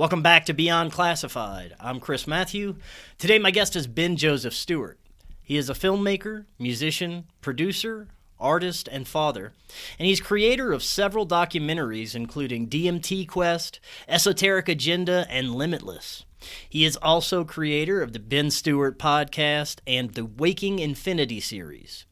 Welcome 0.00 0.22
back 0.22 0.46
to 0.46 0.54
Beyond 0.54 0.92
Classified. 0.92 1.74
I'm 1.78 2.00
Chris 2.00 2.26
Matthew. 2.26 2.76
Today, 3.18 3.38
my 3.38 3.50
guest 3.50 3.76
is 3.76 3.86
Ben 3.86 4.16
Joseph 4.16 4.54
Stewart. 4.54 4.98
He 5.42 5.58
is 5.58 5.68
a 5.68 5.74
filmmaker, 5.74 6.46
musician, 6.58 7.26
producer, 7.42 8.08
artist, 8.38 8.88
and 8.90 9.06
father, 9.06 9.52
and 9.98 10.06
he's 10.06 10.18
creator 10.22 10.72
of 10.72 10.82
several 10.82 11.26
documentaries, 11.26 12.14
including 12.14 12.66
DMT 12.66 13.28
Quest, 13.28 13.78
Esoteric 14.08 14.70
Agenda, 14.70 15.26
and 15.28 15.54
Limitless. 15.54 16.24
He 16.70 16.86
is 16.86 16.96
also 16.96 17.44
creator 17.44 18.00
of 18.00 18.14
the 18.14 18.20
Ben 18.20 18.50
Stewart 18.50 18.98
podcast 18.98 19.80
and 19.86 20.14
the 20.14 20.24
Waking 20.24 20.78
Infinity 20.78 21.40
series. 21.40 22.06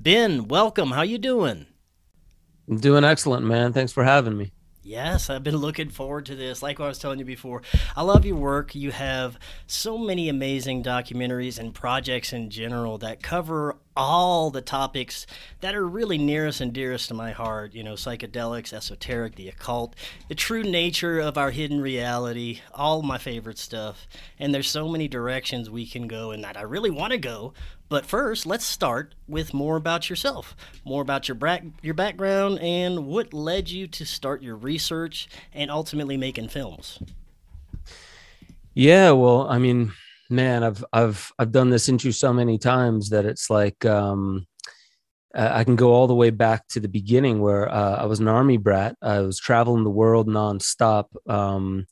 Ben, 0.00 0.48
welcome. 0.48 0.92
How 0.92 1.02
you 1.02 1.18
doing? 1.18 1.66
I'm 2.66 2.78
doing 2.78 3.04
excellent, 3.04 3.44
man. 3.44 3.74
Thanks 3.74 3.92
for 3.92 4.04
having 4.04 4.38
me. 4.38 4.52
Yes, 4.86 5.30
I've 5.30 5.42
been 5.42 5.56
looking 5.56 5.88
forward 5.88 6.26
to 6.26 6.36
this. 6.36 6.62
Like 6.62 6.78
I 6.78 6.86
was 6.86 7.00
telling 7.00 7.18
you 7.18 7.24
before, 7.24 7.62
I 7.96 8.02
love 8.02 8.24
your 8.24 8.36
work. 8.36 8.76
You 8.76 8.92
have 8.92 9.36
so 9.66 9.98
many 9.98 10.28
amazing 10.28 10.84
documentaries 10.84 11.58
and 11.58 11.74
projects 11.74 12.32
in 12.32 12.50
general 12.50 12.96
that 12.98 13.20
cover 13.20 13.78
all 13.96 14.50
the 14.50 14.60
topics 14.60 15.26
that 15.60 15.74
are 15.74 15.86
really 15.86 16.18
nearest 16.18 16.60
and 16.60 16.72
dearest 16.72 17.08
to 17.08 17.14
my 17.14 17.32
heart. 17.32 17.74
You 17.74 17.82
know, 17.82 17.94
psychedelics, 17.94 18.72
esoteric, 18.72 19.36
the 19.36 19.48
occult, 19.48 19.94
the 20.28 20.34
true 20.34 20.62
nature 20.62 21.18
of 21.18 21.38
our 21.38 21.50
hidden 21.50 21.80
reality, 21.80 22.60
all 22.74 23.02
my 23.02 23.18
favorite 23.18 23.58
stuff. 23.58 24.06
And 24.38 24.54
there's 24.54 24.68
so 24.68 24.88
many 24.88 25.08
directions 25.08 25.70
we 25.70 25.86
can 25.86 26.06
go 26.06 26.30
in 26.30 26.42
that 26.42 26.56
I 26.56 26.62
really 26.62 26.90
want 26.90 27.12
to 27.12 27.18
go. 27.18 27.54
But 27.88 28.04
first, 28.04 28.46
let's 28.46 28.64
start 28.64 29.14
with 29.28 29.54
more 29.54 29.76
about 29.76 30.10
yourself, 30.10 30.56
more 30.84 31.02
about 31.02 31.28
your 31.28 31.36
bra- 31.36 31.58
your 31.82 31.94
background, 31.94 32.58
and 32.58 33.06
what 33.06 33.32
led 33.32 33.68
you 33.70 33.86
to 33.86 34.04
start 34.04 34.42
your 34.42 34.56
research 34.56 35.28
and 35.54 35.70
ultimately 35.70 36.16
making 36.16 36.48
films. 36.48 36.98
Yeah, 38.74 39.12
well, 39.12 39.48
I 39.48 39.58
mean, 39.58 39.92
man, 40.30 40.62
I've 40.62 40.84
I've 40.92 41.32
I've 41.38 41.52
done 41.52 41.70
this 41.70 41.88
intro 41.88 42.10
so 42.10 42.32
many 42.32 42.58
times 42.58 43.10
that 43.10 43.24
it's 43.24 43.50
like 43.50 43.84
um, 43.84 44.46
I 45.34 45.64
can 45.64 45.76
go 45.76 45.92
all 45.92 46.06
the 46.06 46.14
way 46.14 46.30
back 46.30 46.66
to 46.68 46.80
the 46.80 46.88
beginning 46.88 47.40
where 47.40 47.68
uh, 47.68 47.96
I 47.96 48.06
was 48.06 48.20
an 48.20 48.28
army 48.28 48.56
brat. 48.56 48.96
I 49.02 49.20
was 49.20 49.38
traveling 49.38 49.84
the 49.84 49.90
world 49.90 50.28
nonstop. 50.28 51.06
Um, 51.28 51.86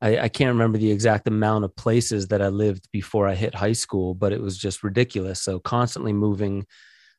I, 0.00 0.18
I, 0.18 0.28
can't 0.28 0.52
remember 0.52 0.78
the 0.78 0.90
exact 0.90 1.26
amount 1.26 1.64
of 1.64 1.76
places 1.76 2.28
that 2.28 2.42
I 2.42 2.48
lived 2.48 2.88
before 2.92 3.28
I 3.28 3.34
hit 3.34 3.54
high 3.54 3.72
school, 3.72 4.14
but 4.14 4.32
it 4.32 4.40
was 4.40 4.56
just 4.56 4.82
ridiculous. 4.82 5.42
So 5.42 5.58
constantly 5.58 6.12
moving 6.12 6.66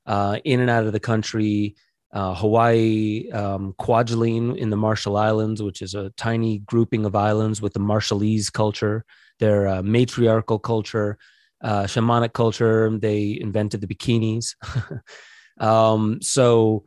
uh, 0.06 0.40
in 0.44 0.62
and 0.62 0.70
out 0.70 0.86
of 0.86 0.94
the 0.94 1.00
country. 1.00 1.76
Uh, 2.14 2.34
Hawaii, 2.34 3.30
um, 3.32 3.76
Kwajalein 3.80 4.58
in 4.58 4.70
the 4.70 4.78
Marshall 4.78 5.18
Islands, 5.18 5.62
which 5.62 5.82
is 5.82 5.94
a 5.94 6.12
tiny 6.12 6.60
grouping 6.60 7.06
of 7.06 7.16
islands 7.16 7.62
with 7.62 7.74
the 7.74 7.82
Marshallese 7.82 8.52
culture, 8.52 9.04
their 9.40 9.68
uh, 9.68 9.82
matriarchal 9.84 10.60
culture, 10.60 11.18
uh, 11.64 11.84
shamanic 11.84 12.34
culture. 12.34 12.98
They 12.98 13.38
invented 13.40 13.82
the 13.82 13.88
bikinis. 13.88 14.56
um, 15.60 16.22
so 16.22 16.84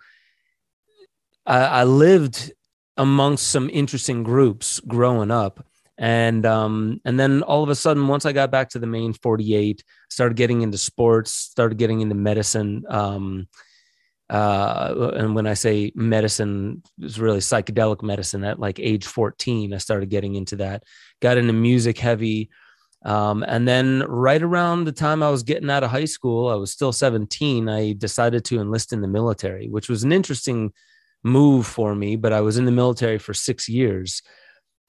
I, 1.46 1.58
I 1.58 1.84
lived 1.84 2.52
amongst 2.96 3.48
some 3.48 3.70
interesting 3.70 4.22
groups 4.22 4.80
growing 4.80 5.30
up 5.30 5.64
and 6.00 6.46
um, 6.46 7.00
and 7.04 7.20
then 7.20 7.42
all 7.42 7.62
of 7.62 7.68
a 7.68 7.74
sudden 7.74 8.08
once 8.08 8.24
i 8.24 8.32
got 8.32 8.50
back 8.50 8.70
to 8.70 8.78
the 8.78 8.86
main 8.86 9.12
48 9.12 9.84
started 10.08 10.36
getting 10.36 10.62
into 10.62 10.78
sports 10.78 11.32
started 11.32 11.78
getting 11.78 12.00
into 12.00 12.14
medicine 12.14 12.84
um, 12.88 13.46
uh, 14.30 15.12
and 15.14 15.34
when 15.34 15.46
i 15.46 15.54
say 15.54 15.92
medicine 15.94 16.82
it's 16.98 17.18
really 17.18 17.40
psychedelic 17.40 18.02
medicine 18.02 18.44
at 18.44 18.60
like 18.60 18.78
age 18.78 19.04
14 19.04 19.74
i 19.74 19.78
started 19.78 20.08
getting 20.08 20.34
into 20.36 20.56
that. 20.56 20.82
Got 21.20 21.38
into 21.38 21.52
music 21.52 21.98
heavy. 21.98 22.50
Um, 23.04 23.42
and 23.46 23.66
then 23.66 24.04
right 24.06 24.42
around 24.42 24.84
the 24.84 24.92
time 24.92 25.22
i 25.22 25.30
was 25.30 25.42
getting 25.42 25.70
out 25.70 25.82
of 25.82 25.90
high 25.90 26.04
school 26.04 26.48
i 26.48 26.54
was 26.54 26.70
still 26.70 26.92
17 26.92 27.68
i 27.68 27.94
decided 27.96 28.44
to 28.46 28.60
enlist 28.60 28.92
in 28.92 29.00
the 29.00 29.08
military 29.08 29.68
which 29.68 29.88
was 29.88 30.04
an 30.04 30.12
interesting 30.12 30.72
move 31.22 31.66
for 31.66 31.94
me 31.94 32.16
but 32.16 32.34
i 32.34 32.42
was 32.42 32.58
in 32.58 32.66
the 32.66 32.72
military 32.72 33.18
for 33.18 33.32
six 33.32 33.68
years. 33.70 34.22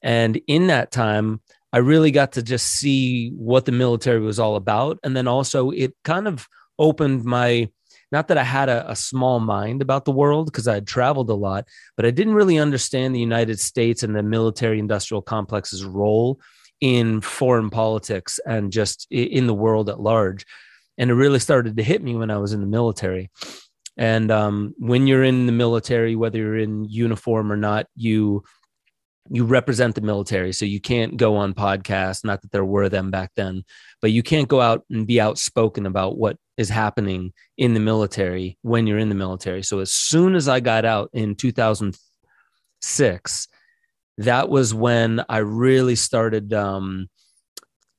And 0.01 0.39
in 0.47 0.67
that 0.67 0.91
time, 0.91 1.41
I 1.73 1.77
really 1.77 2.11
got 2.11 2.33
to 2.33 2.43
just 2.43 2.67
see 2.67 3.29
what 3.29 3.65
the 3.65 3.71
military 3.71 4.19
was 4.19 4.39
all 4.39 4.55
about. 4.55 4.99
And 5.03 5.15
then 5.15 5.27
also, 5.27 5.71
it 5.71 5.93
kind 6.03 6.27
of 6.27 6.47
opened 6.77 7.23
my 7.23 7.69
not 8.11 8.27
that 8.27 8.37
I 8.37 8.43
had 8.43 8.69
a, 8.69 8.91
a 8.91 8.95
small 8.95 9.39
mind 9.39 9.81
about 9.81 10.05
the 10.05 10.11
world 10.11 10.47
because 10.47 10.67
I 10.67 10.75
had 10.75 10.87
traveled 10.87 11.29
a 11.29 11.35
lot, 11.35 11.67
but 11.95 12.05
I 12.05 12.11
didn't 12.11 12.33
really 12.33 12.57
understand 12.57 13.15
the 13.15 13.19
United 13.19 13.59
States 13.59 14.03
and 14.03 14.15
the 14.15 14.23
military 14.23 14.79
industrial 14.79 15.21
complex's 15.21 15.85
role 15.85 16.39
in 16.81 17.21
foreign 17.21 17.69
politics 17.69 18.39
and 18.45 18.71
just 18.71 19.07
in 19.11 19.47
the 19.47 19.53
world 19.53 19.89
at 19.89 19.99
large. 19.99 20.45
And 20.97 21.09
it 21.09 21.15
really 21.15 21.39
started 21.39 21.77
to 21.77 21.83
hit 21.83 22.03
me 22.03 22.15
when 22.15 22.31
I 22.31 22.37
was 22.37 22.53
in 22.53 22.61
the 22.61 22.67
military. 22.67 23.29
And 23.97 24.31
um, 24.31 24.73
when 24.77 25.07
you're 25.07 25.23
in 25.23 25.45
the 25.45 25.51
military, 25.51 26.15
whether 26.15 26.37
you're 26.37 26.57
in 26.57 26.85
uniform 26.85 27.51
or 27.51 27.57
not, 27.57 27.87
you 27.95 28.43
you 29.29 29.45
represent 29.45 29.95
the 29.95 30.01
military 30.01 30.51
so 30.51 30.65
you 30.65 30.81
can't 30.81 31.15
go 31.15 31.37
on 31.37 31.53
podcasts 31.53 32.25
not 32.25 32.41
that 32.41 32.51
there 32.51 32.65
were 32.65 32.89
them 32.89 33.11
back 33.11 33.31
then 33.35 33.63
but 34.01 34.11
you 34.11 34.23
can't 34.23 34.47
go 34.47 34.59
out 34.59 34.83
and 34.89 35.05
be 35.05 35.21
outspoken 35.21 35.85
about 35.85 36.17
what 36.17 36.37
is 36.57 36.69
happening 36.69 37.33
in 37.57 37.73
the 37.73 37.79
military 37.79 38.57
when 38.61 38.87
you're 38.87 38.99
in 38.99 39.09
the 39.09 39.15
military. 39.15 39.63
So 39.63 39.79
as 39.79 39.91
soon 39.91 40.35
as 40.35 40.47
i 40.47 40.59
got 40.59 40.85
out 40.85 41.09
in 41.13 41.35
2006 41.35 43.47
that 44.17 44.49
was 44.49 44.73
when 44.73 45.23
i 45.29 45.37
really 45.37 45.95
started 45.95 46.53
um, 46.53 47.07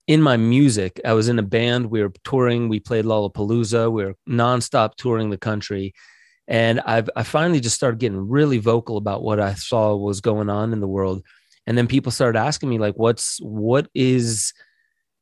in 0.07 0.21
my 0.21 0.37
music. 0.37 1.01
I 1.05 1.15
was 1.15 1.29
in 1.29 1.39
a 1.39 1.43
band 1.43 1.87
we 1.87 2.03
were 2.03 2.13
touring 2.25 2.69
we 2.69 2.81
played 2.81 3.05
lollapalooza 3.05 3.91
we 3.91 4.05
were 4.05 4.15
nonstop 4.29 4.97
touring 4.97 5.31
the 5.31 5.39
country 5.39 5.95
and 6.49 6.81
I've 6.81 7.09
I 7.17 7.23
finally 7.23 7.61
just 7.61 7.77
started 7.77 8.01
getting 8.01 8.29
really 8.29 8.59
vocal 8.59 8.97
about 8.97 9.23
what 9.23 9.41
I 9.41 9.55
saw 9.55 9.95
was 9.97 10.21
going 10.21 10.51
on 10.51 10.73
in 10.73 10.81
the 10.81 10.89
world. 10.89 11.23
And 11.67 11.79
then 11.79 11.87
people 11.87 12.11
started 12.11 12.39
asking 12.39 12.69
me 12.69 12.79
like, 12.79 12.95
what's 12.97 13.39
what 13.41 13.89
is 13.95 14.53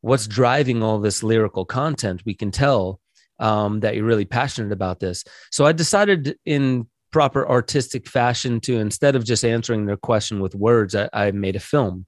what's 0.01 0.27
driving 0.27 0.83
all 0.83 0.99
this 0.99 1.23
lyrical 1.23 1.65
content? 1.65 2.23
We 2.25 2.35
can 2.35 2.51
tell 2.51 3.01
um, 3.39 3.81
that 3.81 3.95
you're 3.95 4.05
really 4.05 4.25
passionate 4.25 4.73
about 4.73 5.01
this. 5.01 5.25
So 5.51 5.67
I 5.67 5.73
decided 5.73 6.37
in 6.47 6.87
proper 7.11 7.49
artistic 7.49 8.09
fashion 8.09 8.61
to 8.61 8.79
instead 8.79 9.17
of 9.17 9.25
just 9.25 9.45
answering 9.45 9.87
their 9.87 9.97
question 9.97 10.41
with 10.41 10.55
words, 10.55 10.95
I, 10.95 11.09
I 11.13 11.31
made 11.33 11.57
a 11.57 11.61
film. 11.61 12.07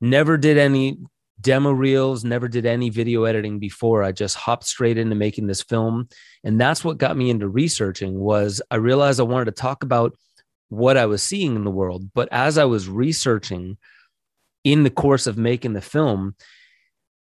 Never 0.00 0.36
did 0.36 0.58
any 0.58 0.98
demo 1.40 1.70
reels, 1.70 2.24
never 2.24 2.48
did 2.48 2.66
any 2.66 2.90
video 2.90 3.24
editing 3.24 3.58
before. 3.58 4.02
I 4.02 4.12
just 4.12 4.36
hopped 4.36 4.64
straight 4.64 4.98
into 4.98 5.14
making 5.14 5.46
this 5.46 5.62
film. 5.62 6.08
And 6.44 6.60
that's 6.60 6.84
what 6.84 6.98
got 6.98 7.16
me 7.16 7.30
into 7.30 7.48
researching 7.48 8.18
was 8.18 8.62
I 8.70 8.76
realized 8.76 9.20
I 9.20 9.24
wanted 9.24 9.46
to 9.46 9.52
talk 9.52 9.82
about 9.82 10.16
what 10.68 10.96
I 10.96 11.06
was 11.06 11.22
seeing 11.22 11.54
in 11.54 11.64
the 11.64 11.70
world. 11.70 12.10
But 12.14 12.28
as 12.32 12.58
I 12.58 12.64
was 12.64 12.88
researching 12.88 13.76
in 14.64 14.82
the 14.82 14.90
course 14.90 15.26
of 15.26 15.36
making 15.36 15.74
the 15.74 15.80
film, 15.80 16.34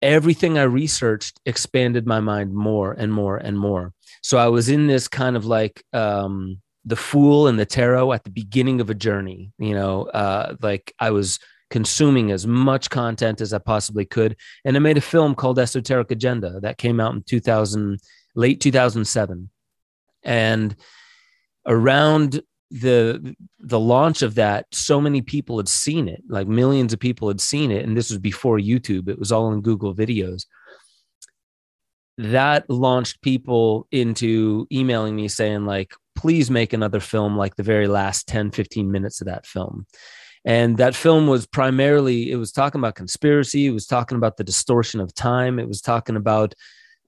everything 0.02 0.58
I 0.58 0.64
researched 0.64 1.40
expanded 1.46 2.06
my 2.06 2.20
mind 2.20 2.54
more 2.54 2.92
and 2.92 3.12
more 3.12 3.36
and 3.36 3.58
more. 3.58 3.92
So 4.22 4.38
I 4.38 4.48
was 4.48 4.68
in 4.68 4.86
this 4.86 5.08
kind 5.08 5.36
of 5.36 5.46
like 5.46 5.82
um, 5.92 6.60
the 6.84 6.96
fool 6.96 7.48
and 7.48 7.58
the 7.58 7.66
tarot 7.66 8.12
at 8.12 8.24
the 8.24 8.30
beginning 8.30 8.80
of 8.80 8.90
a 8.90 8.94
journey. 8.94 9.52
You 9.58 9.74
know, 9.74 10.04
uh, 10.04 10.56
like 10.60 10.92
I 11.00 11.10
was 11.10 11.38
consuming 11.74 12.30
as 12.30 12.46
much 12.46 12.88
content 12.88 13.40
as 13.40 13.52
I 13.52 13.58
possibly 13.58 14.04
could. 14.04 14.36
And 14.64 14.76
I 14.76 14.78
made 14.78 14.96
a 14.96 15.00
film 15.00 15.34
called 15.34 15.58
Esoteric 15.58 16.12
Agenda 16.12 16.60
that 16.60 16.78
came 16.78 17.00
out 17.00 17.14
in 17.14 17.24
2000, 17.24 17.98
late 18.36 18.60
2007. 18.60 19.50
And 20.22 20.76
around 21.66 22.42
the 22.70 23.34
the 23.58 23.80
launch 23.80 24.22
of 24.22 24.36
that 24.36 24.66
so 24.72 25.00
many 25.00 25.20
people 25.20 25.58
had 25.58 25.68
seen 25.68 26.08
it 26.08 26.22
like 26.28 26.48
millions 26.48 26.92
of 26.92 26.98
people 26.98 27.28
had 27.28 27.40
seen 27.40 27.70
it 27.70 27.84
and 27.84 27.96
this 27.96 28.10
was 28.10 28.18
before 28.18 28.58
youtube 28.58 29.08
it 29.08 29.18
was 29.18 29.30
all 29.30 29.52
in 29.52 29.60
google 29.60 29.94
videos 29.94 30.46
that 32.16 32.68
launched 32.68 33.20
people 33.20 33.86
into 33.92 34.66
emailing 34.72 35.14
me 35.14 35.28
saying 35.28 35.64
like 35.66 35.92
please 36.16 36.50
make 36.50 36.72
another 36.72 37.00
film 37.00 37.36
like 37.36 37.54
the 37.54 37.62
very 37.62 37.86
last 37.86 38.26
10 38.26 38.50
15 38.50 38.90
minutes 38.90 39.20
of 39.20 39.26
that 39.26 39.46
film 39.46 39.86
and 40.44 40.76
that 40.76 40.94
film 40.94 41.26
was 41.26 41.46
primarily 41.46 42.30
it 42.30 42.36
was 42.36 42.52
talking 42.52 42.80
about 42.80 42.94
conspiracy 42.94 43.66
it 43.66 43.72
was 43.72 43.86
talking 43.86 44.16
about 44.16 44.36
the 44.36 44.44
distortion 44.44 45.00
of 45.00 45.14
time 45.14 45.58
it 45.58 45.68
was 45.68 45.80
talking 45.80 46.16
about 46.16 46.54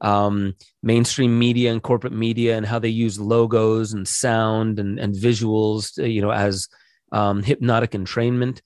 um, 0.00 0.54
mainstream 0.82 1.38
media 1.38 1.72
and 1.72 1.82
corporate 1.82 2.12
media 2.12 2.56
and 2.56 2.66
how 2.66 2.78
they 2.78 2.88
use 2.88 3.18
logos 3.18 3.92
and 3.92 4.06
sound 4.06 4.78
and, 4.78 4.98
and 4.98 5.14
visuals 5.14 5.96
you 5.96 6.20
know 6.20 6.30
as 6.32 6.68
um, 7.12 7.42
hypnotic 7.42 7.92
entrainment. 7.92 8.60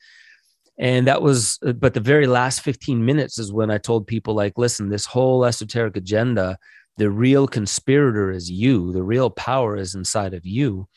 And 0.79 1.07
that 1.07 1.23
was 1.23 1.59
but 1.77 1.95
the 1.95 2.01
very 2.01 2.27
last 2.27 2.63
15 2.63 3.05
minutes 3.05 3.39
is 3.39 3.53
when 3.53 3.71
i 3.71 3.77
told 3.77 4.07
people 4.07 4.33
like 4.33 4.57
listen 4.57 4.89
this 4.89 5.05
whole 5.05 5.45
esoteric 5.45 5.95
agenda 5.95 6.57
the 6.97 7.11
real 7.11 7.47
conspirator 7.47 8.31
is 8.31 8.51
you 8.51 8.91
the 8.93 9.03
real 9.03 9.29
power 9.29 9.77
is 9.77 9.95
inside 9.95 10.33
of 10.33 10.47
you 10.47 10.89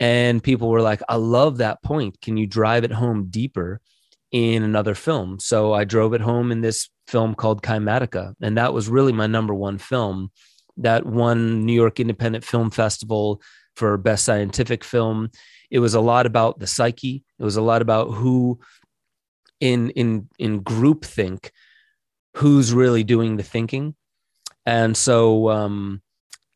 and 0.00 0.42
people 0.42 0.68
were 0.68 0.82
like, 0.82 1.02
I 1.08 1.16
love 1.16 1.58
that 1.58 1.82
point. 1.82 2.20
Can 2.20 2.36
you 2.36 2.46
drive 2.46 2.82
it 2.82 2.92
home 2.92 3.28
deeper? 3.30 3.80
in 4.30 4.62
another 4.62 4.94
film. 4.94 5.38
So 5.40 5.72
I 5.72 5.84
drove 5.84 6.14
it 6.14 6.20
home 6.20 6.52
in 6.52 6.60
this 6.60 6.88
film 7.08 7.34
called 7.34 7.62
Kymatica. 7.62 8.34
And 8.40 8.56
that 8.56 8.72
was 8.72 8.88
really 8.88 9.12
my 9.12 9.26
number 9.26 9.54
one 9.54 9.78
film 9.78 10.30
that 10.76 11.04
won 11.04 11.66
New 11.66 11.72
York 11.72 12.00
Independent 12.00 12.44
Film 12.44 12.70
Festival 12.70 13.42
for 13.74 13.96
Best 13.96 14.24
Scientific 14.24 14.84
Film. 14.84 15.30
It 15.70 15.80
was 15.80 15.94
a 15.94 16.00
lot 16.00 16.26
about 16.26 16.58
the 16.58 16.66
psyche. 16.66 17.24
It 17.38 17.44
was 17.44 17.56
a 17.56 17.62
lot 17.62 17.82
about 17.82 18.10
who 18.10 18.60
in 19.58 19.90
in 19.90 20.28
in 20.38 20.60
group 20.60 21.04
think 21.04 21.52
who's 22.36 22.72
really 22.72 23.04
doing 23.04 23.36
the 23.36 23.42
thinking. 23.42 23.94
And 24.64 24.96
so 24.96 25.50
um 25.50 26.02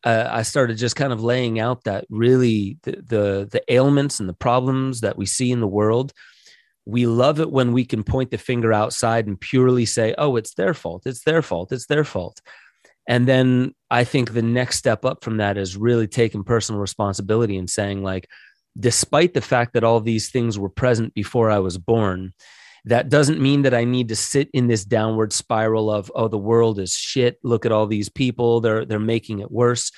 uh, 0.05 0.29
I 0.31 0.43
started 0.43 0.77
just 0.77 0.95
kind 0.95 1.11
of 1.11 1.23
laying 1.23 1.59
out 1.59 1.83
that 1.83 2.05
really 2.09 2.77
the, 2.83 2.91
the 2.91 3.49
the 3.51 3.73
ailments 3.73 4.19
and 4.19 4.29
the 4.29 4.33
problems 4.33 5.01
that 5.01 5.17
we 5.17 5.25
see 5.25 5.51
in 5.51 5.59
the 5.59 5.67
world 5.67 6.13
we 6.85 7.07
love 7.07 7.39
it 7.39 7.51
when 7.51 7.71
we 7.71 7.83
can 7.83 8.03
point 8.03 8.31
the 8.31 8.37
finger 8.37 8.71
outside 8.71 9.25
and 9.27 9.39
purely 9.41 9.85
say, 9.85 10.13
oh, 10.17 10.35
it's 10.35 10.53
their 10.53 10.73
fault. 10.73 11.03
It's 11.05 11.23
their 11.23 11.41
fault. 11.41 11.71
It's 11.71 11.87
their 11.87 12.03
fault. 12.03 12.41
And 13.07 13.27
then 13.27 13.73
I 13.89 14.03
think 14.03 14.33
the 14.33 14.41
next 14.41 14.77
step 14.77 15.03
up 15.03 15.23
from 15.23 15.37
that 15.37 15.57
is 15.57 15.77
really 15.77 16.07
taking 16.07 16.43
personal 16.43 16.81
responsibility 16.81 17.57
and 17.57 17.69
saying, 17.69 18.03
like, 18.03 18.27
despite 18.79 19.33
the 19.33 19.41
fact 19.41 19.73
that 19.73 19.83
all 19.83 19.99
these 19.99 20.29
things 20.29 20.59
were 20.59 20.69
present 20.69 21.13
before 21.13 21.49
I 21.49 21.59
was 21.59 21.77
born, 21.77 22.33
that 22.85 23.09
doesn't 23.09 23.41
mean 23.41 23.63
that 23.63 23.73
I 23.73 23.83
need 23.83 24.09
to 24.09 24.15
sit 24.15 24.49
in 24.53 24.67
this 24.67 24.85
downward 24.85 25.33
spiral 25.33 25.91
of, 25.91 26.11
oh, 26.15 26.27
the 26.27 26.37
world 26.37 26.79
is 26.79 26.93
shit. 26.93 27.37
Look 27.43 27.65
at 27.65 27.71
all 27.71 27.87
these 27.87 28.09
people. 28.09 28.61
They're 28.61 28.85
they're 28.85 28.99
making 28.99 29.39
it 29.39 29.51
worse 29.51 29.91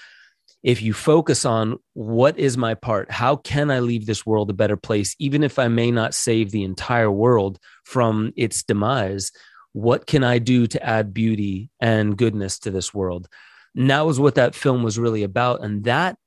if 0.63 0.81
you 0.81 0.93
focus 0.93 1.45
on 1.45 1.77
what 1.93 2.37
is 2.37 2.57
my 2.57 2.73
part, 2.73 3.11
how 3.11 3.35
can 3.35 3.69
I 3.71 3.79
leave 3.79 4.05
this 4.05 4.25
world 4.25 4.49
a 4.49 4.53
better 4.53 4.77
place, 4.77 5.15
even 5.19 5.43
if 5.43 5.59
I 5.59 5.67
may 5.67 5.91
not 5.91 6.13
save 6.13 6.51
the 6.51 6.63
entire 6.63 7.11
world 7.11 7.59
from 7.85 8.33
its 8.35 8.63
demise, 8.63 9.31
what 9.73 10.07
can 10.07 10.23
I 10.23 10.39
do 10.39 10.67
to 10.67 10.83
add 10.83 11.13
beauty 11.13 11.69
and 11.79 12.17
goodness 12.17 12.59
to 12.59 12.71
this 12.71 12.93
world? 12.93 13.27
And 13.75 13.89
that 13.91 14.05
was 14.05 14.19
what 14.19 14.35
that 14.35 14.55
film 14.55 14.81
was 14.81 14.97
really 14.97 15.23
about. 15.23 15.63
And 15.63 15.83
that 15.83 16.17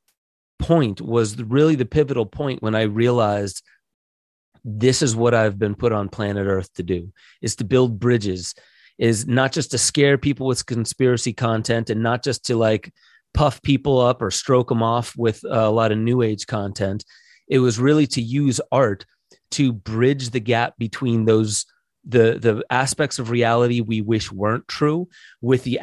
point 0.58 1.00
was 1.00 1.42
really 1.42 1.74
the 1.74 1.84
pivotal 1.84 2.26
point 2.26 2.62
when 2.62 2.74
I 2.74 2.82
realized 2.82 3.62
this 4.64 5.02
is 5.02 5.16
what 5.16 5.34
I've 5.34 5.58
been 5.58 5.74
put 5.74 5.92
on 5.92 6.08
planet 6.08 6.46
Earth 6.46 6.72
to 6.74 6.82
do 6.82 7.12
is 7.42 7.56
to 7.56 7.64
build 7.64 7.98
bridges, 7.98 8.54
is 8.98 9.26
not 9.26 9.52
just 9.52 9.70
to 9.70 9.78
scare 9.78 10.18
people 10.18 10.46
with 10.46 10.66
conspiracy 10.66 11.32
content 11.32 11.90
and 11.90 12.02
not 12.02 12.22
just 12.22 12.44
to 12.46 12.56
like 12.56 12.92
puff 13.32 13.62
people 13.62 14.00
up 14.00 14.20
or 14.20 14.30
stroke 14.30 14.68
them 14.68 14.82
off 14.82 15.16
with 15.16 15.40
a 15.48 15.70
lot 15.70 15.92
of 15.92 15.98
new 15.98 16.22
age 16.22 16.46
content. 16.46 17.04
It 17.48 17.60
was 17.60 17.78
really 17.78 18.06
to 18.08 18.20
use 18.20 18.60
art 18.70 19.04
to 19.52 19.72
bridge 19.72 20.30
the 20.30 20.40
gap 20.40 20.74
between 20.78 21.24
those 21.24 21.66
the 22.04 22.38
the 22.38 22.64
aspects 22.70 23.18
of 23.18 23.30
reality 23.30 23.82
we 23.82 24.00
wish 24.00 24.32
weren't 24.32 24.66
true 24.68 25.06
with 25.42 25.64
the 25.64 25.78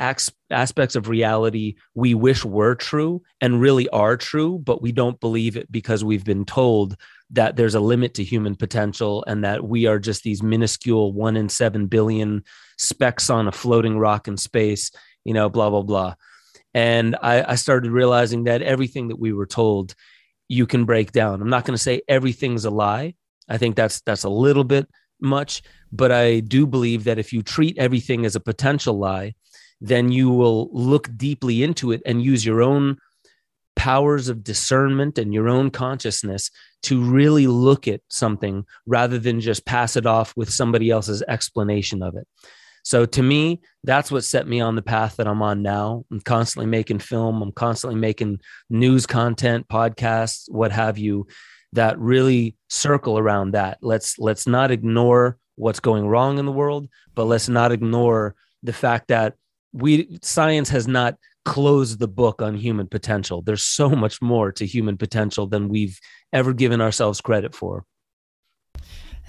aspects 0.50 0.96
of 0.96 1.10
reality 1.10 1.76
we 1.94 2.16
wish 2.16 2.44
were 2.44 2.74
true 2.74 3.22
and 3.40 3.62
really 3.62 3.88
are 3.90 4.18
true 4.18 4.58
but 4.58 4.82
we 4.82 4.92
don't 4.92 5.20
believe 5.20 5.56
it 5.56 5.72
because 5.72 6.04
we've 6.04 6.26
been 6.26 6.44
told 6.44 6.98
that 7.32 7.56
there's 7.56 7.76
a 7.76 7.80
limit 7.80 8.14
to 8.16 8.24
human 8.24 8.56
potential 8.56 9.24
and 9.28 9.44
that 9.44 9.64
we 9.64 9.86
are 9.86 10.00
just 10.00 10.24
these 10.24 10.42
minuscule 10.42 11.12
1 11.12 11.36
in 11.36 11.50
7 11.50 11.88
billion 11.88 12.44
specks 12.78 13.30
on 13.30 13.48
a 13.48 13.52
floating 13.52 13.98
rock 13.98 14.28
in 14.28 14.38
space 14.38 14.92
you 15.26 15.34
know 15.34 15.50
blah 15.50 15.70
blah 15.70 15.82
blah 15.82 16.14
and 16.74 17.16
I, 17.22 17.44
I 17.44 17.56
started 17.56 17.92
realizing 17.92 18.44
that 18.44 18.62
everything 18.62 19.08
that 19.08 19.20
we 19.20 19.34
were 19.34 19.48
told 19.48 19.96
you 20.48 20.66
can 20.66 20.86
break 20.86 21.12
down. 21.12 21.42
I'm 21.42 21.50
not 21.50 21.66
going 21.66 21.76
to 21.76 21.82
say 21.82 22.02
everything's 22.08 22.66
a 22.66 22.70
lie. 22.70 23.16
I 23.50 23.58
think 23.58 23.76
that's 23.76 24.02
that's 24.02 24.26
a 24.26 24.30
little 24.30 24.64
bit 24.64 24.88
much, 25.20 25.64
but 25.92 26.12
I 26.12 26.42
do 26.42 26.68
believe 26.68 27.06
that 27.06 27.18
if 27.18 27.34
you 27.34 27.42
treat 27.42 27.78
everything 27.78 28.26
as 28.26 28.36
a 28.36 28.40
potential 28.40 28.98
lie, 28.98 29.34
then 29.82 30.12
you 30.12 30.30
will 30.30 30.70
look 30.72 31.10
deeply 31.18 31.64
into 31.64 31.92
it 31.92 32.02
and 32.06 32.22
use 32.22 32.46
your 32.46 32.62
own 32.62 32.98
powers 33.78 34.28
of 34.28 34.44
discernment 34.44 35.18
and 35.18 35.34
your 35.34 35.48
own 35.48 35.70
consciousness 35.70 36.52
to 36.84 37.02
really 37.02 37.48
look 37.48 37.88
at 37.88 38.02
something 38.10 38.66
rather 38.86 39.20
than 39.20 39.40
just 39.40 39.66
pass 39.66 39.96
it 39.96 40.06
off 40.06 40.34
with 40.36 40.50
somebody 40.50 40.90
else's 40.90 41.24
explanation 41.28 42.04
of 42.04 42.16
it. 42.16 42.28
So 42.84 43.06
to 43.06 43.22
me, 43.22 43.62
that's 43.84 44.12
what 44.12 44.24
set 44.24 44.48
me 44.48 44.62
on 44.62 44.76
the 44.76 44.82
path 44.82 45.18
that 45.18 45.28
I'm 45.28 45.42
on 45.42 45.62
now. 45.62 46.06
I'm 46.12 46.22
constantly 46.22 46.68
making 46.68 47.00
film, 47.00 47.42
I'm 47.42 47.52
constantly 47.52 48.00
making 48.00 48.40
news 48.70 49.06
content, 49.06 49.68
podcasts, 49.68 50.50
what 50.50 50.72
have 50.72 50.98
you, 50.98 51.28
that 51.74 52.00
really 52.00 52.56
circle 52.70 53.20
around 53.20 53.52
that. 53.52 53.78
Let's 53.82 54.18
let's 54.18 54.48
not 54.48 54.72
ignore 54.72 55.38
what's 55.56 55.82
going 55.82 56.08
wrong 56.08 56.40
in 56.40 56.46
the 56.46 56.52
world, 56.52 56.88
but 57.14 57.26
let's 57.26 57.50
not 57.50 57.72
ignore 57.72 58.36
the 58.64 58.74
fact 58.74 59.10
that 59.10 59.36
we 59.74 60.18
science 60.22 60.70
has 60.70 60.88
not 60.88 61.18
closed 61.48 62.00
the 62.00 62.10
book 62.10 62.42
on 62.42 62.56
human 62.56 62.88
potential. 62.88 63.42
There's 63.42 63.64
so 63.64 63.90
much 63.90 64.22
more 64.22 64.52
to 64.52 64.66
human 64.66 64.98
potential 64.98 65.48
than 65.48 65.70
we've 65.70 65.98
ever 66.34 66.52
given 66.52 66.82
ourselves 66.82 67.22
credit 67.22 67.56
for. 67.56 67.86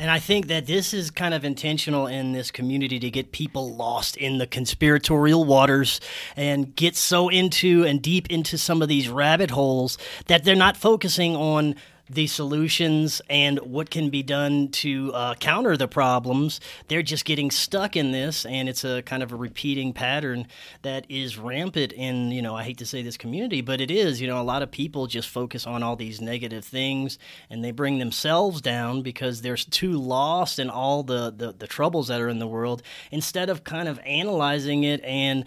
And 0.01 0.11
I 0.11 0.19
think 0.19 0.49
that 0.49 0.67
this 0.67 0.93
is 0.93 1.13
kind 1.13 1.33
of 1.33 1.45
intentional 1.45 2.09
in 2.09 2.33
this 2.33 2.51
community 2.51 2.99
to 2.99 3.11
get 3.11 3.31
people 3.31 3.75
lost 3.77 4.17
in 4.17 4.39
the 4.39 4.49
conspiratorial 4.49 5.45
waters 5.45 6.01
and 6.37 6.75
get 6.75 6.97
so 6.97 7.29
into 7.29 7.85
and 7.85 8.03
deep 8.03 8.29
into 8.31 8.59
some 8.59 8.83
of 8.83 8.89
these 8.89 9.09
rabbit 9.09 9.51
holes 9.51 9.97
that 10.27 10.43
they're 10.43 10.57
not 10.57 10.77
focusing 10.77 11.37
on 11.37 11.77
the 12.11 12.27
solutions 12.27 13.21
and 13.29 13.59
what 13.61 13.91
can 13.91 14.11
be 14.11 14.23
done 14.23 14.69
to 14.69 15.13
uh, 15.15 15.35
counter 15.35 15.77
the 15.77 15.89
problems. 15.89 16.61
They're 16.89 17.03
just 17.03 17.25
getting 17.25 17.51
stuck 17.51 17.97
in 17.97 18.13
this, 18.13 18.47
and 18.47 18.69
it's 18.69 18.85
a 18.85 19.03
kind 19.03 19.23
of 19.23 19.33
a 19.33 19.37
repeating 19.37 19.93
pattern 19.93 20.47
that 20.83 21.07
is 21.09 21.39
rampant 21.39 21.93
in, 21.93 22.31
you 22.31 22.43
know, 22.43 22.57
I 22.57 22.63
hate 22.63 22.79
to 22.79 22.87
say 22.87 23.03
this 23.03 23.17
community, 23.17 23.61
but 23.61 23.81
it 23.81 23.91
is. 23.91 24.21
You 24.21 24.27
know, 24.29 24.41
a 24.41 24.43
lot 24.43 24.63
of 24.63 24.71
people 24.71 25.07
just 25.07 25.29
focus 25.29 25.67
on 25.67 25.83
all 25.83 25.97
these 25.97 26.21
negative 26.21 26.65
things 26.65 27.19
and 27.51 27.65
they 27.65 27.71
bring 27.71 27.99
themselves 27.99 28.61
down 28.61 29.03
because 29.03 29.43
they're 29.43 29.57
too 29.57 29.93
lost 29.93 30.59
in 30.59 30.71
all 30.71 31.03
the, 31.03 31.31
the, 31.31 31.53
the 31.53 31.67
troubles 31.67 32.09
that 32.09 32.21
are 32.21 32.29
in 32.29 32.39
the 32.39 32.47
world 32.47 32.83
instead 33.11 33.51
of 33.51 33.65
kind 33.65 33.89
of 33.89 33.99
analyzing 34.05 34.85
it 34.85 35.03
and 35.05 35.45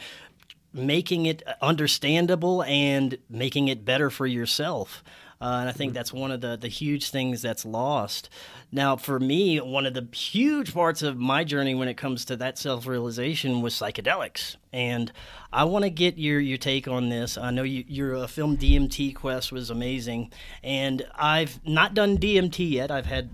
making 0.74 1.26
it 1.26 1.44
understandable 1.62 2.64
and 2.64 3.18
making 3.30 3.68
it 3.68 3.84
better 3.84 4.10
for 4.10 4.26
yourself. 4.26 5.04
Uh, 5.42 5.58
and 5.62 5.70
I 5.70 5.72
think 5.72 5.90
mm-hmm. 5.90 5.96
that's 5.96 6.14
one 6.14 6.32
of 6.32 6.42
the, 6.42 6.56
the 6.56 6.68
huge 6.68 7.10
things 7.10 7.42
that's 7.42 7.66
lost. 7.66 8.30
Now, 8.72 8.96
for 8.96 9.20
me, 9.20 9.60
one 9.60 9.88
of 9.88 9.96
the 9.96 10.08
huge 10.16 10.74
parts 10.74 11.02
of 11.02 11.18
my 11.18 11.44
journey 11.44 11.74
when 11.74 11.88
it 11.88 11.96
comes 11.96 12.24
to 12.26 12.36
that 12.38 12.60
self 12.60 12.86
realization 12.86 13.62
was 13.62 13.74
psychedelics. 13.74 14.58
And 14.72 15.12
I 15.52 15.64
want 15.64 15.84
to 15.84 15.90
get 15.90 16.18
your, 16.18 16.40
your 16.40 16.58
take 16.58 16.88
on 16.88 17.10
this. 17.10 17.38
I 17.38 17.50
know 17.50 17.64
you, 17.64 17.84
your 17.88 18.16
uh, 18.16 18.28
film 18.28 18.56
DMT 18.56 19.16
Quest 19.16 19.52
was 19.52 19.70
amazing. 19.70 20.32
And 20.64 21.06
I've 21.16 21.60
not 21.66 21.96
done 21.96 22.18
DMT 22.18 22.72
yet. 22.72 22.92
I've 22.92 23.08
had 23.08 23.30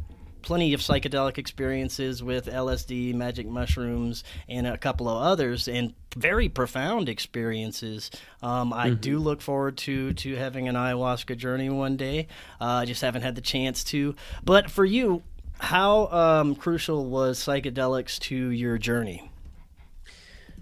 plenty 0.48 0.74
of 0.74 0.80
psychedelic 0.80 1.38
experiences 1.38 2.24
with 2.24 2.46
LSD, 2.46 3.13
magic 3.13 3.46
mushrooms, 3.46 4.24
and 4.48 4.66
a 4.66 4.77
couple 4.77 5.10
of 5.10 5.22
others, 5.22 5.68
and 5.68 5.94
very 6.16 6.48
profound 6.48 7.10
experiences. 7.10 8.10
Um, 8.42 8.72
I 8.72 8.92
mm-hmm. 8.92 9.01
do 9.01 9.20
look 9.20 9.42
forward 9.42 9.75
to 9.80 10.13
to 10.13 10.36
having 10.38 10.70
an 10.70 10.75
ayahuasca 10.75 11.36
journey 11.36 11.70
one 11.70 11.98
day. 11.98 12.27
Uh, 12.62 12.63
I 12.63 12.86
just 12.86 13.01
haven't 13.01 13.24
had 13.24 13.36
the 13.36 13.42
chance 13.42 13.84
to. 13.86 14.16
But 14.42 14.72
for 14.72 14.86
you, 14.86 15.22
how 15.60 16.08
um, 16.08 16.56
crucial 16.56 17.08
was 17.08 17.39
psychedelics 17.39 18.18
to 18.20 18.36
your 18.36 18.77
journey? 18.77 19.30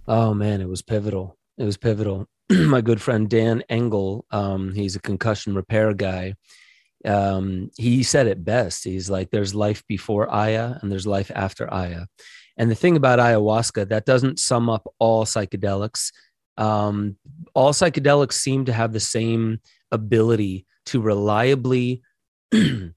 Oh 0.08 0.34
man, 0.34 0.62
it 0.62 0.68
was 0.68 0.82
pivotal. 0.82 1.38
It 1.60 1.64
was 1.64 1.78
pivotal. 1.78 2.28
My 2.50 2.82
good 2.82 3.04
friend 3.04 3.30
Dan 3.30 3.62
Engle, 3.70 4.26
um, 4.32 4.74
he's 4.74 4.96
a 4.96 5.00
concussion 5.00 5.54
repair 5.54 5.94
guy 5.94 6.34
um, 7.06 7.70
he 7.78 8.04
said 8.04 8.28
it 8.28 8.44
best. 8.44 8.84
He's 8.84 9.10
like, 9.10 9.30
there's 9.30 9.56
life 9.56 9.84
before 9.88 10.30
Aya 10.30 10.78
and 10.82 10.92
there's 10.92 11.08
life 11.08 11.32
after 11.34 11.72
Aya. 11.72 12.06
And 12.58 12.72
the 12.72 12.76
thing 12.76 12.96
about 12.96 13.20
ayahuasca, 13.20 13.90
that 13.90 14.06
doesn't 14.06 14.40
sum 14.40 14.70
up 14.70 14.88
all 15.00 15.26
psychedelics. 15.26 16.12
Um, 16.58 17.18
all 17.54 17.74
psychedelics 17.74 18.34
seem 18.34 18.66
to 18.66 18.74
have 18.74 18.94
the 18.94 19.00
same 19.00 19.60
ability 19.92 20.66
to 20.88 21.02
reliably 21.02 22.02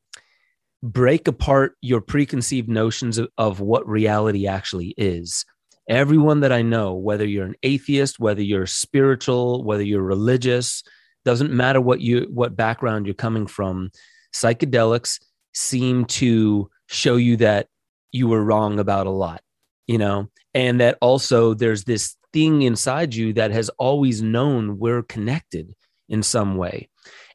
break 0.83 1.27
apart 1.27 1.77
your 1.81 2.01
preconceived 2.01 2.69
notions 2.69 3.19
of, 3.19 3.29
of 3.37 3.61
what 3.61 3.89
reality 3.89 4.47
actually 4.47 4.95
is. 4.97 5.45
Everyone 5.89 6.41
that 6.41 6.53
I 6.53 6.63
know, 6.63 6.95
whether 6.95 7.27
you're 7.27 7.47
an 7.47 7.57
atheist, 7.63 8.21
whether 8.21 8.43
you're 8.43 8.67
spiritual, 8.67 9.65
whether 9.65 9.83
you're 9.83 10.03
religious, 10.03 10.85
doesn't 11.29 11.53
matter 11.53 11.81
what 11.81 12.01
you 12.01 12.17
what 12.39 12.57
background 12.57 13.07
you're 13.07 13.25
coming 13.27 13.47
from 13.47 13.91
psychedelics 14.35 15.13
seem 15.53 16.05
to 16.05 16.69
show 16.87 17.17
you 17.17 17.37
that 17.37 17.69
you 18.13 18.27
were 18.29 18.45
wrong 18.49 18.79
about 18.79 19.07
a 19.07 19.19
lot 19.25 19.41
you 19.87 19.99
know 19.99 20.29
and 20.55 20.81
that 20.81 20.97
also 21.01 21.55
there's 21.55 21.85
this 21.85 22.17
thing 22.33 22.63
inside 22.63 23.15
you 23.15 23.33
that 23.33 23.51
has 23.51 23.69
always 23.89 24.23
known 24.23 24.79
we're 24.79 25.03
connected 25.03 25.75
in 26.09 26.23
some 26.23 26.57
way 26.57 26.89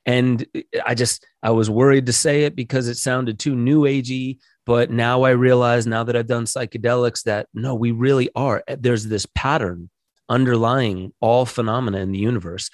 and 0.06 0.46
i 0.86 0.94
just 0.94 1.26
i 1.42 1.52
was 1.52 1.70
worried 1.70 2.06
to 2.08 2.14
say 2.14 2.44
it 2.44 2.56
because 2.56 2.88
it 2.88 2.98
sounded 2.98 3.38
too 3.38 3.56
new 3.56 3.82
agey 3.84 4.38
But 4.66 4.92
now 4.92 5.24
I 5.24 5.32
realize, 5.32 5.86
now 5.86 6.04
that 6.06 6.16
I've 6.16 6.28
done 6.36 6.46
psychedelics, 6.46 7.24
that 7.24 7.48
no, 7.54 7.76
we 7.76 7.92
really 7.92 8.30
are. 8.36 8.64
There's 8.68 9.06
this 9.08 9.28
pattern 9.36 9.90
underlying 10.30 11.12
all 11.20 11.46
phenomena 11.46 12.00
in 12.00 12.12
the 12.12 12.20
universe. 12.20 12.70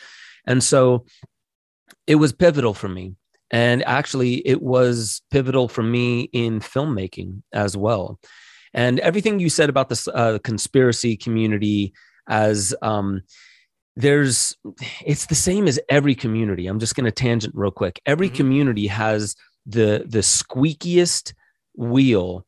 And 0.45 0.63
so 0.63 1.05
it 2.07 2.15
was 2.15 2.33
pivotal 2.33 2.73
for 2.73 2.89
me. 2.89 3.15
And 3.51 3.83
actually, 3.87 4.47
it 4.47 4.61
was 4.61 5.21
pivotal 5.31 5.67
for 5.67 5.81
me 5.81 6.29
in 6.33 6.59
filmmaking 6.59 7.41
as 7.51 7.75
well. 7.75 8.19
And 8.73 8.99
everything 8.99 9.39
you 9.39 9.49
said 9.49 9.69
about 9.69 9.89
the 9.89 10.11
uh, 10.13 10.37
conspiracy 10.39 11.17
community 11.17 11.93
as 12.27 12.75
um, 12.83 13.23
there's 13.95 14.55
it's 15.05 15.25
the 15.25 15.35
same 15.35 15.67
as 15.67 15.77
every 15.89 16.15
community 16.15 16.67
i'm 16.67 16.79
just 16.79 16.95
going 16.95 17.03
to 17.03 17.11
tangent 17.11 17.53
real 17.53 17.71
quick 17.71 17.99
every 18.05 18.27
mm-hmm. 18.27 18.37
community 18.37 18.87
has 18.87 19.35
the 19.65 20.05
the 20.07 20.19
squeakiest 20.19 21.33
wheel 21.75 22.45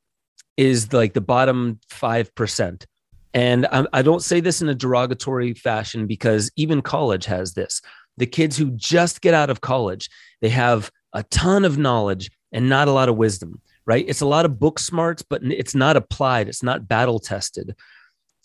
is 0.55 0.93
like 0.93 1.13
the 1.13 1.21
bottom 1.21 1.79
5% 1.89 2.85
and 3.33 3.67
I, 3.67 3.85
I 3.93 4.01
don't 4.01 4.23
say 4.23 4.39
this 4.39 4.61
in 4.61 4.69
a 4.69 4.75
derogatory 4.75 5.53
fashion 5.53 6.07
because 6.07 6.51
even 6.55 6.81
college 6.81 7.25
has 7.25 7.53
this. 7.53 7.81
The 8.17 8.25
kids 8.25 8.57
who 8.57 8.71
just 8.71 9.21
get 9.21 9.33
out 9.33 9.49
of 9.49 9.61
college 9.61 10.09
they 10.41 10.49
have 10.49 10.91
a 11.13 11.23
ton 11.23 11.65
of 11.65 11.77
knowledge 11.77 12.29
and 12.51 12.69
not 12.69 12.87
a 12.87 12.91
lot 12.91 13.09
of 13.09 13.17
wisdom 13.17 13.61
right? 13.87 14.05
It's 14.07 14.21
a 14.21 14.27
lot 14.27 14.45
of 14.45 14.59
book 14.59 14.79
smarts 14.79 15.23
but 15.23 15.43
it's 15.43 15.75
not 15.75 15.97
applied. 15.97 16.47
It's 16.47 16.63
not 16.63 16.87
battle 16.87 17.19
tested. 17.19 17.75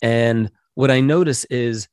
And 0.01 0.51
what 0.75 0.91
i 0.91 0.99
notice 0.99 1.43
is 1.45 1.87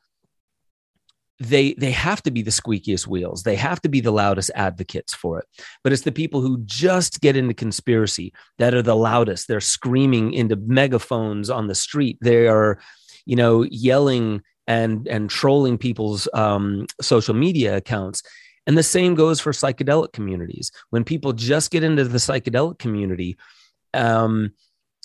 they 1.40 1.74
they 1.74 1.90
have 1.90 2.22
to 2.22 2.30
be 2.30 2.42
the 2.42 2.50
squeakiest 2.50 3.06
wheels. 3.06 3.42
They 3.42 3.56
have 3.56 3.80
to 3.82 3.88
be 3.88 4.00
the 4.00 4.12
loudest 4.12 4.50
advocates 4.54 5.14
for 5.14 5.40
it. 5.40 5.46
But 5.82 5.92
it's 5.92 6.02
the 6.02 6.12
people 6.12 6.40
who 6.40 6.62
just 6.64 7.20
get 7.20 7.36
into 7.36 7.54
conspiracy 7.54 8.32
that 8.58 8.74
are 8.74 8.82
the 8.82 8.96
loudest. 8.96 9.48
They're 9.48 9.60
screaming 9.60 10.32
into 10.32 10.56
megaphones 10.56 11.50
on 11.50 11.66
the 11.66 11.74
street. 11.74 12.18
They 12.20 12.46
are 12.46 12.78
you 13.26 13.36
know 13.36 13.62
yelling 13.62 14.42
and 14.66 15.08
and 15.08 15.28
trolling 15.28 15.78
people's 15.78 16.28
um, 16.34 16.86
social 17.00 17.34
media 17.34 17.76
accounts. 17.76 18.22
And 18.66 18.78
the 18.78 18.82
same 18.82 19.14
goes 19.14 19.40
for 19.40 19.52
psychedelic 19.52 20.12
communities. 20.12 20.70
When 20.90 21.04
people 21.04 21.34
just 21.34 21.70
get 21.70 21.84
into 21.84 22.04
the 22.04 22.18
psychedelic 22.18 22.78
community 22.78 23.36
um, 23.92 24.52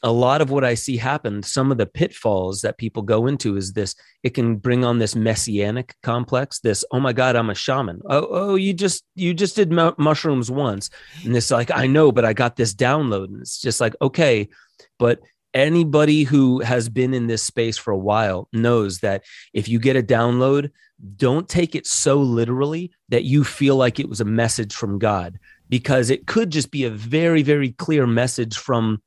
a 0.01 0.12
lot 0.12 0.41
of 0.41 0.50
what 0.50 0.63
I 0.63 0.75
see 0.75 0.98
happen, 0.98 1.44
some 1.44 1.72
of 1.72 1.77
the 1.77 1.86
pitfalls 1.86 2.62
that 2.62 2.77
people 2.77 3.01
go 3.01 3.27
into 3.27 3.58
is 3.58 3.74
this 3.74 3.96
it 4.24 4.32
can 4.32 4.56
bring 4.56 4.86
on 4.86 5.00
this 5.00 5.15
messianic 5.15 5.94
complex, 6.03 6.60
this, 6.60 6.86
oh 6.91 7.00
my 7.00 7.13
God, 7.13 7.36
I'm 7.36 7.50
a 7.50 7.56
shaman. 7.56 8.01
Oh, 8.10 8.27
oh, 8.29 8.56
you 8.56 8.74
just 8.74 9.03
you 9.15 9.34
just 9.34 9.56
did 9.56 9.72
mu- 9.72 9.96
mushrooms 9.98 10.50
once. 10.50 10.89
And 11.25 11.36
it's 11.36 11.51
like, 11.51 11.72
I 11.72 11.88
know, 11.88 12.12
but 12.12 12.25
I 12.25 12.34
got 12.34 12.56
this 12.56 12.74
download. 12.74 13.25
And 13.25 13.41
it's 13.41 13.60
just 13.60 13.82
like, 13.82 13.96
okay, 14.01 14.50
but 14.98 15.20
anybody 15.53 16.24
who 16.24 16.60
has 16.62 16.89
been 16.89 17.13
in 17.13 17.27
this 17.27 17.44
space 17.44 17.77
for 17.77 17.91
a 17.91 17.98
while 17.98 18.48
knows 18.53 19.00
that 19.00 19.24
if 19.53 19.68
you 19.68 19.79
get 19.79 19.96
a 19.96 20.03
download, 20.03 20.72
don't 21.15 21.50
take 21.50 21.75
it 21.75 21.88
so 21.88 22.18
literally 22.18 22.91
that 23.10 23.24
you 23.24 23.44
feel 23.44 23.75
like 23.75 24.00
it 24.00 24.10
was 24.10 24.22
a 24.22 24.25
message 24.25 24.74
from 24.74 25.00
God, 25.00 25.39
because 25.68 26.10
it 26.10 26.27
could 26.27 26.51
just 26.51 26.72
be 26.72 26.84
a 26.84 26.89
very, 26.89 27.41
very 27.41 27.72
clear 27.72 28.06
message 28.06 28.58
from 28.58 29.01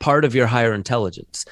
part 0.00 0.24
of 0.24 0.34
your 0.34 0.46
higher 0.46 0.72
intelligence. 0.72 1.44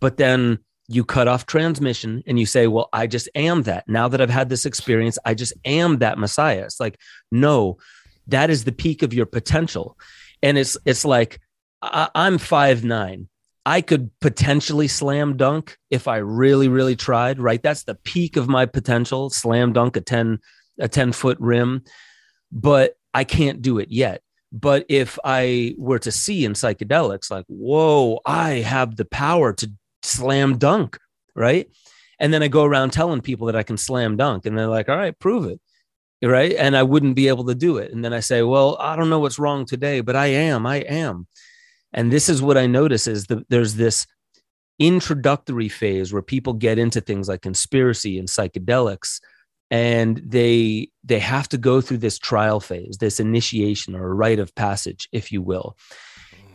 But 0.00 0.16
then 0.16 0.58
you 0.88 1.04
cut 1.04 1.28
off 1.28 1.46
transmission 1.46 2.22
and 2.26 2.38
you 2.38 2.46
say, 2.46 2.66
Well, 2.66 2.88
I 2.92 3.06
just 3.06 3.28
am 3.34 3.62
that. 3.62 3.88
Now 3.88 4.08
that 4.08 4.20
I've 4.20 4.30
had 4.30 4.48
this 4.48 4.66
experience, 4.66 5.18
I 5.24 5.34
just 5.34 5.54
am 5.64 5.98
that 5.98 6.18
Messiah. 6.18 6.64
It's 6.64 6.80
like, 6.80 6.98
no, 7.30 7.78
that 8.26 8.50
is 8.50 8.64
the 8.64 8.72
peak 8.72 9.02
of 9.02 9.14
your 9.14 9.26
potential. 9.26 9.98
And 10.42 10.58
it's 10.58 10.76
it's 10.84 11.04
like 11.04 11.40
I, 11.80 12.08
I'm 12.14 12.38
five 12.38 12.84
nine. 12.84 13.28
I 13.66 13.80
could 13.80 14.10
potentially 14.20 14.88
slam 14.88 15.36
dunk 15.36 15.78
if 15.90 16.06
I 16.06 16.18
really, 16.18 16.68
really 16.68 16.96
tried, 16.96 17.38
right? 17.38 17.62
That's 17.62 17.84
the 17.84 17.94
peak 17.94 18.36
of 18.36 18.46
my 18.46 18.66
potential, 18.66 19.30
slam 19.30 19.72
dunk 19.72 19.96
a 19.96 20.02
10, 20.02 20.38
a 20.78 20.88
10 20.88 21.12
foot 21.12 21.38
rim, 21.40 21.82
but 22.52 22.96
I 23.14 23.24
can't 23.24 23.62
do 23.62 23.78
it 23.78 23.90
yet. 23.90 24.20
But 24.56 24.86
if 24.88 25.18
I 25.24 25.74
were 25.78 25.98
to 25.98 26.12
see 26.12 26.44
in 26.44 26.52
psychedelics, 26.52 27.28
like, 27.28 27.44
whoa, 27.48 28.20
I 28.24 28.60
have 28.60 28.94
the 28.94 29.04
power 29.04 29.52
to 29.54 29.72
slam 30.04 30.58
dunk, 30.58 30.96
right? 31.34 31.68
And 32.20 32.32
then 32.32 32.40
I 32.40 32.46
go 32.46 32.62
around 32.62 32.92
telling 32.92 33.20
people 33.20 33.48
that 33.48 33.56
I 33.56 33.64
can 33.64 33.76
slam 33.76 34.16
dunk, 34.16 34.46
and 34.46 34.56
they're 34.56 34.68
like, 34.68 34.88
all 34.88 34.96
right, 34.96 35.18
prove 35.18 35.46
it. 35.46 35.60
Right. 36.22 36.54
And 36.56 36.74
I 36.74 36.84
wouldn't 36.84 37.16
be 37.16 37.28
able 37.28 37.44
to 37.46 37.54
do 37.54 37.76
it. 37.78 37.92
And 37.92 38.02
then 38.02 38.14
I 38.14 38.20
say, 38.20 38.42
well, 38.42 38.78
I 38.80 38.96
don't 38.96 39.10
know 39.10 39.18
what's 39.18 39.38
wrong 39.38 39.66
today, 39.66 40.00
but 40.00 40.16
I 40.16 40.26
am. 40.26 40.64
I 40.64 40.76
am. 40.76 41.26
And 41.92 42.10
this 42.10 42.30
is 42.30 42.40
what 42.40 42.56
I 42.56 42.66
notice 42.66 43.06
is 43.06 43.26
that 43.26 43.46
there's 43.50 43.74
this 43.74 44.06
introductory 44.78 45.68
phase 45.68 46.12
where 46.12 46.22
people 46.22 46.54
get 46.54 46.78
into 46.78 47.00
things 47.02 47.28
like 47.28 47.42
conspiracy 47.42 48.18
and 48.18 48.28
psychedelics 48.28 49.20
and 49.74 50.22
they 50.24 50.88
they 51.02 51.18
have 51.18 51.48
to 51.48 51.58
go 51.58 51.80
through 51.80 51.98
this 51.98 52.16
trial 52.16 52.60
phase 52.60 52.98
this 52.98 53.18
initiation 53.18 53.96
or 53.96 54.06
a 54.06 54.14
rite 54.14 54.38
of 54.38 54.54
passage 54.54 55.08
if 55.10 55.32
you 55.32 55.42
will. 55.42 55.76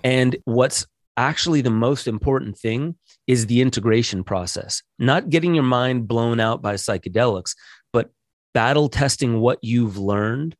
And 0.06 0.38
what's 0.46 0.88
actually 1.18 1.60
the 1.60 1.70
most 1.70 2.08
important 2.08 2.58
thing 2.58 2.96
is 3.28 3.46
the 3.46 3.60
integration 3.60 4.24
process 4.24 4.82
not 5.00 5.30
getting 5.30 5.54
your 5.54 5.66
mind 5.66 6.08
blown 6.08 6.40
out 6.40 6.62
by 6.62 6.76
psychedelics 6.76 7.56
but 7.92 8.10
battle 8.54 8.88
testing 8.88 9.42
what 9.42 9.60
you've 9.62 9.98
learned 9.98 10.56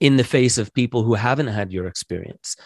in 0.00 0.16
the 0.16 0.24
face 0.24 0.58
of 0.58 0.74
people 0.74 1.04
who 1.04 1.14
haven't 1.14 1.46
had 1.46 1.72
your 1.72 1.86
experience. 1.86 2.56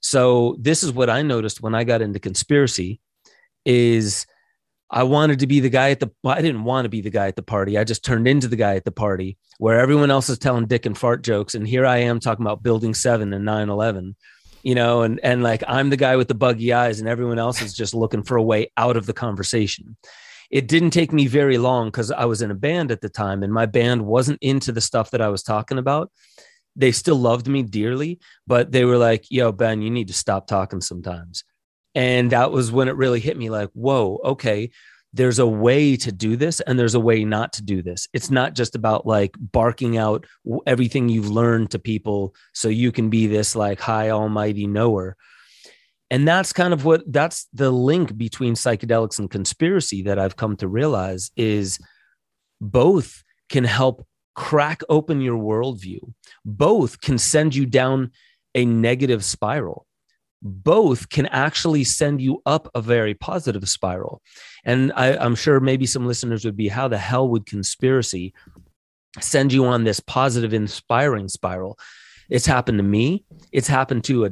So 0.00 0.56
this 0.60 0.84
is 0.84 0.92
what 0.92 1.10
i 1.10 1.22
noticed 1.22 1.60
when 1.60 1.74
i 1.74 1.82
got 1.82 2.02
into 2.02 2.20
conspiracy 2.20 3.00
is 3.64 4.26
I 4.90 5.02
wanted 5.02 5.40
to 5.40 5.46
be 5.46 5.60
the 5.60 5.68
guy 5.68 5.90
at 5.90 6.00
the 6.00 6.10
I 6.24 6.40
didn't 6.40 6.64
want 6.64 6.86
to 6.86 6.88
be 6.88 7.02
the 7.02 7.10
guy 7.10 7.28
at 7.28 7.36
the 7.36 7.42
party. 7.42 7.76
I 7.76 7.84
just 7.84 8.04
turned 8.04 8.26
into 8.26 8.48
the 8.48 8.56
guy 8.56 8.76
at 8.76 8.84
the 8.84 8.92
party 8.92 9.36
where 9.58 9.80
everyone 9.80 10.10
else 10.10 10.28
is 10.28 10.38
telling 10.38 10.66
dick 10.66 10.86
and 10.86 10.96
fart 10.96 11.22
jokes 11.22 11.54
and 11.54 11.68
here 11.68 11.84
I 11.84 11.98
am 11.98 12.20
talking 12.20 12.44
about 12.44 12.62
building 12.62 12.94
7 12.94 13.32
and 13.32 13.44
9/11. 13.44 14.14
You 14.62 14.74
know, 14.74 15.02
and 15.02 15.20
and 15.22 15.42
like 15.42 15.62
I'm 15.68 15.90
the 15.90 15.96
guy 15.96 16.16
with 16.16 16.28
the 16.28 16.34
buggy 16.34 16.72
eyes 16.72 17.00
and 17.00 17.08
everyone 17.08 17.38
else 17.38 17.60
is 17.60 17.74
just 17.74 17.94
looking 17.94 18.22
for 18.22 18.36
a 18.36 18.42
way 18.42 18.72
out 18.76 18.96
of 18.96 19.06
the 19.06 19.12
conversation. 19.12 19.96
It 20.50 20.66
didn't 20.66 20.90
take 20.90 21.12
me 21.12 21.26
very 21.26 21.58
long 21.58 21.90
cuz 21.90 22.10
I 22.10 22.24
was 22.24 22.40
in 22.40 22.50
a 22.50 22.54
band 22.54 22.90
at 22.90 23.02
the 23.02 23.10
time 23.10 23.42
and 23.42 23.52
my 23.52 23.66
band 23.66 24.06
wasn't 24.06 24.38
into 24.40 24.72
the 24.72 24.80
stuff 24.80 25.10
that 25.10 25.20
I 25.20 25.28
was 25.28 25.42
talking 25.42 25.78
about. 25.78 26.10
They 26.74 26.92
still 26.92 27.16
loved 27.16 27.46
me 27.46 27.62
dearly, 27.62 28.20
but 28.46 28.72
they 28.72 28.84
were 28.84 28.98
like, 28.98 29.26
"Yo, 29.30 29.52
Ben, 29.52 29.82
you 29.82 29.90
need 29.90 30.08
to 30.08 30.14
stop 30.14 30.46
talking 30.46 30.80
sometimes." 30.80 31.44
And 31.94 32.30
that 32.32 32.52
was 32.52 32.70
when 32.70 32.88
it 32.88 32.96
really 32.96 33.20
hit 33.20 33.36
me 33.36 33.50
like, 33.50 33.70
whoa, 33.72 34.20
okay, 34.24 34.70
there's 35.12 35.38
a 35.38 35.46
way 35.46 35.96
to 35.96 36.12
do 36.12 36.36
this 36.36 36.60
and 36.60 36.78
there's 36.78 36.94
a 36.94 37.00
way 37.00 37.24
not 37.24 37.54
to 37.54 37.62
do 37.62 37.82
this. 37.82 38.08
It's 38.12 38.30
not 38.30 38.54
just 38.54 38.74
about 38.74 39.06
like 39.06 39.34
barking 39.38 39.96
out 39.96 40.26
everything 40.66 41.08
you've 41.08 41.30
learned 41.30 41.70
to 41.70 41.78
people 41.78 42.34
so 42.52 42.68
you 42.68 42.92
can 42.92 43.08
be 43.08 43.26
this 43.26 43.56
like 43.56 43.80
high 43.80 44.10
almighty 44.10 44.66
knower. 44.66 45.16
And 46.10 46.26
that's 46.26 46.52
kind 46.52 46.72
of 46.72 46.84
what 46.84 47.02
that's 47.10 47.48
the 47.52 47.70
link 47.70 48.16
between 48.16 48.54
psychedelics 48.54 49.18
and 49.18 49.30
conspiracy 49.30 50.02
that 50.02 50.18
I've 50.18 50.36
come 50.36 50.56
to 50.56 50.68
realize 50.68 51.30
is 51.36 51.78
both 52.60 53.22
can 53.48 53.64
help 53.64 54.06
crack 54.34 54.82
open 54.88 55.20
your 55.20 55.38
worldview, 55.38 56.00
both 56.44 57.00
can 57.00 57.18
send 57.18 57.54
you 57.54 57.66
down 57.66 58.12
a 58.54 58.64
negative 58.64 59.24
spiral 59.24 59.87
both 60.42 61.08
can 61.08 61.26
actually 61.26 61.84
send 61.84 62.20
you 62.20 62.42
up 62.46 62.70
a 62.74 62.80
very 62.80 63.14
positive 63.14 63.68
spiral. 63.68 64.22
And 64.64 64.92
I, 64.94 65.24
am 65.24 65.34
sure 65.34 65.60
maybe 65.60 65.86
some 65.86 66.06
listeners 66.06 66.44
would 66.44 66.56
be, 66.56 66.68
how 66.68 66.88
the 66.88 66.98
hell 66.98 67.28
would 67.28 67.46
conspiracy 67.46 68.34
send 69.20 69.52
you 69.52 69.64
on 69.66 69.84
this 69.84 70.00
positive, 70.00 70.54
inspiring 70.54 71.28
spiral? 71.28 71.78
It's 72.30 72.46
happened 72.46 72.78
to 72.78 72.84
me. 72.84 73.24
It's 73.52 73.68
happened 73.68 74.04
to 74.04 74.26
a 74.26 74.30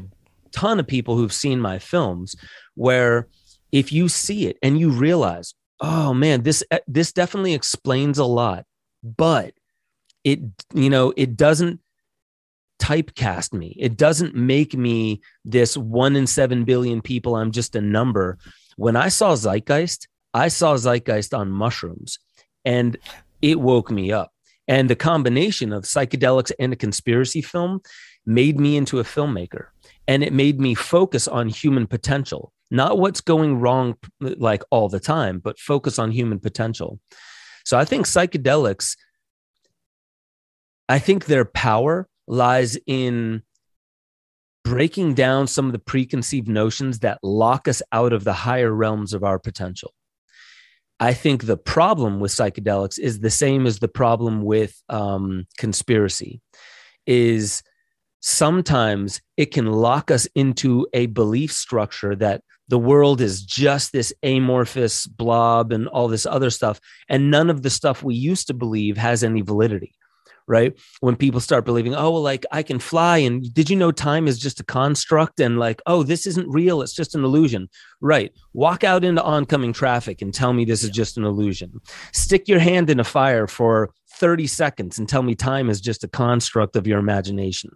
ton 0.52 0.78
of 0.78 0.86
people 0.86 1.16
who've 1.16 1.32
seen 1.32 1.60
my 1.60 1.78
films 1.78 2.36
where 2.74 3.28
if 3.72 3.92
you 3.92 4.08
see 4.08 4.46
it 4.46 4.58
and 4.62 4.78
you 4.78 4.90
realize, 4.90 5.54
oh 5.80 6.14
man, 6.14 6.42
this 6.42 6.62
eh, 6.70 6.78
this 6.86 7.12
definitely 7.12 7.54
explains 7.54 8.18
a 8.18 8.24
lot, 8.24 8.64
but 9.02 9.54
it 10.24 10.40
you 10.74 10.90
know 10.90 11.12
it 11.16 11.36
doesn't 11.36 11.80
typecast 12.78 13.52
me. 13.52 13.76
It 13.78 13.96
doesn't 13.96 14.34
make 14.34 14.74
me 14.74 15.20
this 15.44 15.76
one 15.76 16.16
in 16.16 16.26
seven 16.26 16.64
billion 16.64 17.00
people. 17.00 17.36
I'm 17.36 17.52
just 17.52 17.76
a 17.76 17.80
number. 17.80 18.38
When 18.76 18.96
I 18.96 19.08
saw 19.08 19.34
Zeitgeist, 19.34 20.06
I 20.34 20.48
saw 20.48 20.76
Zeitgeist 20.76 21.36
on 21.36 21.50
mushrooms 21.50 22.18
and 22.64 22.96
it 23.40 23.60
woke 23.60 23.90
me 23.90 24.12
up. 24.12 24.32
And 24.68 24.90
the 24.90 24.96
combination 24.96 25.72
of 25.72 25.84
psychedelics 25.84 26.52
and 26.58 26.72
a 26.72 26.76
conspiracy 26.76 27.40
film 27.40 27.80
made 28.26 28.58
me 28.58 28.76
into 28.76 28.98
a 28.98 29.04
filmmaker. 29.04 29.66
And 30.08 30.22
it 30.22 30.32
made 30.32 30.60
me 30.60 30.74
focus 30.74 31.28
on 31.28 31.48
human 31.48 31.86
potential, 31.86 32.52
not 32.70 32.98
what's 32.98 33.20
going 33.20 33.60
wrong 33.60 33.96
like 34.20 34.62
all 34.70 34.88
the 34.88 35.00
time, 35.00 35.38
but 35.38 35.58
focus 35.58 35.98
on 35.98 36.10
human 36.10 36.40
potential. 36.40 36.98
So 37.64 37.78
I 37.78 37.84
think 37.84 38.06
psychedelics, 38.06 38.96
I 40.88 40.98
think 40.98 41.26
their 41.26 41.44
power 41.44 42.08
lies 42.26 42.76
in 42.86 43.42
breaking 44.64 45.14
down 45.14 45.46
some 45.46 45.66
of 45.66 45.72
the 45.72 45.78
preconceived 45.78 46.48
notions 46.48 46.98
that 46.98 47.20
lock 47.22 47.68
us 47.68 47.82
out 47.92 48.12
of 48.12 48.24
the 48.24 48.32
higher 48.32 48.72
realms 48.72 49.14
of 49.14 49.22
our 49.22 49.38
potential. 49.38 49.94
I 50.98 51.14
think 51.14 51.44
the 51.44 51.56
problem 51.56 52.20
with 52.20 52.32
psychedelics 52.32 52.98
is 52.98 53.20
the 53.20 53.30
same 53.30 53.66
as 53.66 53.78
the 53.78 53.88
problem 53.88 54.42
with 54.42 54.74
um, 54.88 55.46
conspiracy 55.58 56.40
is 57.06 57.62
sometimes 58.20 59.20
it 59.36 59.52
can 59.52 59.66
lock 59.66 60.10
us 60.10 60.26
into 60.34 60.86
a 60.92 61.06
belief 61.06 61.52
structure 61.52 62.16
that 62.16 62.42
the 62.68 62.78
world 62.78 63.20
is 63.20 63.44
just 63.44 63.92
this 63.92 64.12
amorphous 64.24 65.06
blob 65.06 65.70
and 65.70 65.86
all 65.86 66.08
this 66.08 66.26
other 66.26 66.50
stuff 66.50 66.80
and 67.08 67.30
none 67.30 67.50
of 67.50 67.62
the 67.62 67.70
stuff 67.70 68.02
we 68.02 68.16
used 68.16 68.48
to 68.48 68.54
believe 68.54 68.96
has 68.96 69.22
any 69.22 69.42
validity 69.42 69.94
right? 70.48 70.78
When 71.00 71.16
people 71.16 71.40
start 71.40 71.64
believing 71.64 71.94
oh 71.94 72.10
well 72.10 72.22
like 72.22 72.44
i 72.52 72.62
can 72.62 72.78
fly 72.78 73.18
and 73.18 73.52
did 73.52 73.68
you 73.70 73.76
know 73.76 73.92
time 73.92 74.28
is 74.28 74.38
just 74.38 74.60
a 74.60 74.64
construct 74.64 75.40
and 75.40 75.58
like 75.58 75.80
oh 75.86 76.02
this 76.02 76.26
isn't 76.26 76.48
real 76.48 76.82
it's 76.82 76.94
just 76.94 77.14
an 77.14 77.24
illusion. 77.24 77.68
Right 78.00 78.32
walk 78.52 78.84
out 78.84 79.04
into 79.04 79.22
oncoming 79.22 79.72
traffic 79.72 80.22
and 80.22 80.32
tell 80.32 80.52
me 80.52 80.64
this 80.64 80.82
is 80.82 80.90
just 80.90 81.16
an 81.16 81.24
illusion. 81.24 81.80
Stick 82.12 82.48
your 82.48 82.58
hand 82.58 82.90
in 82.90 83.00
a 83.00 83.04
fire 83.04 83.46
for 83.46 83.90
30 84.16 84.46
seconds 84.46 84.98
and 84.98 85.08
tell 85.08 85.22
me 85.22 85.34
time 85.34 85.68
is 85.68 85.80
just 85.80 86.04
a 86.04 86.08
construct 86.08 86.76
of 86.76 86.86
your 86.86 86.98
imagination. 86.98 87.70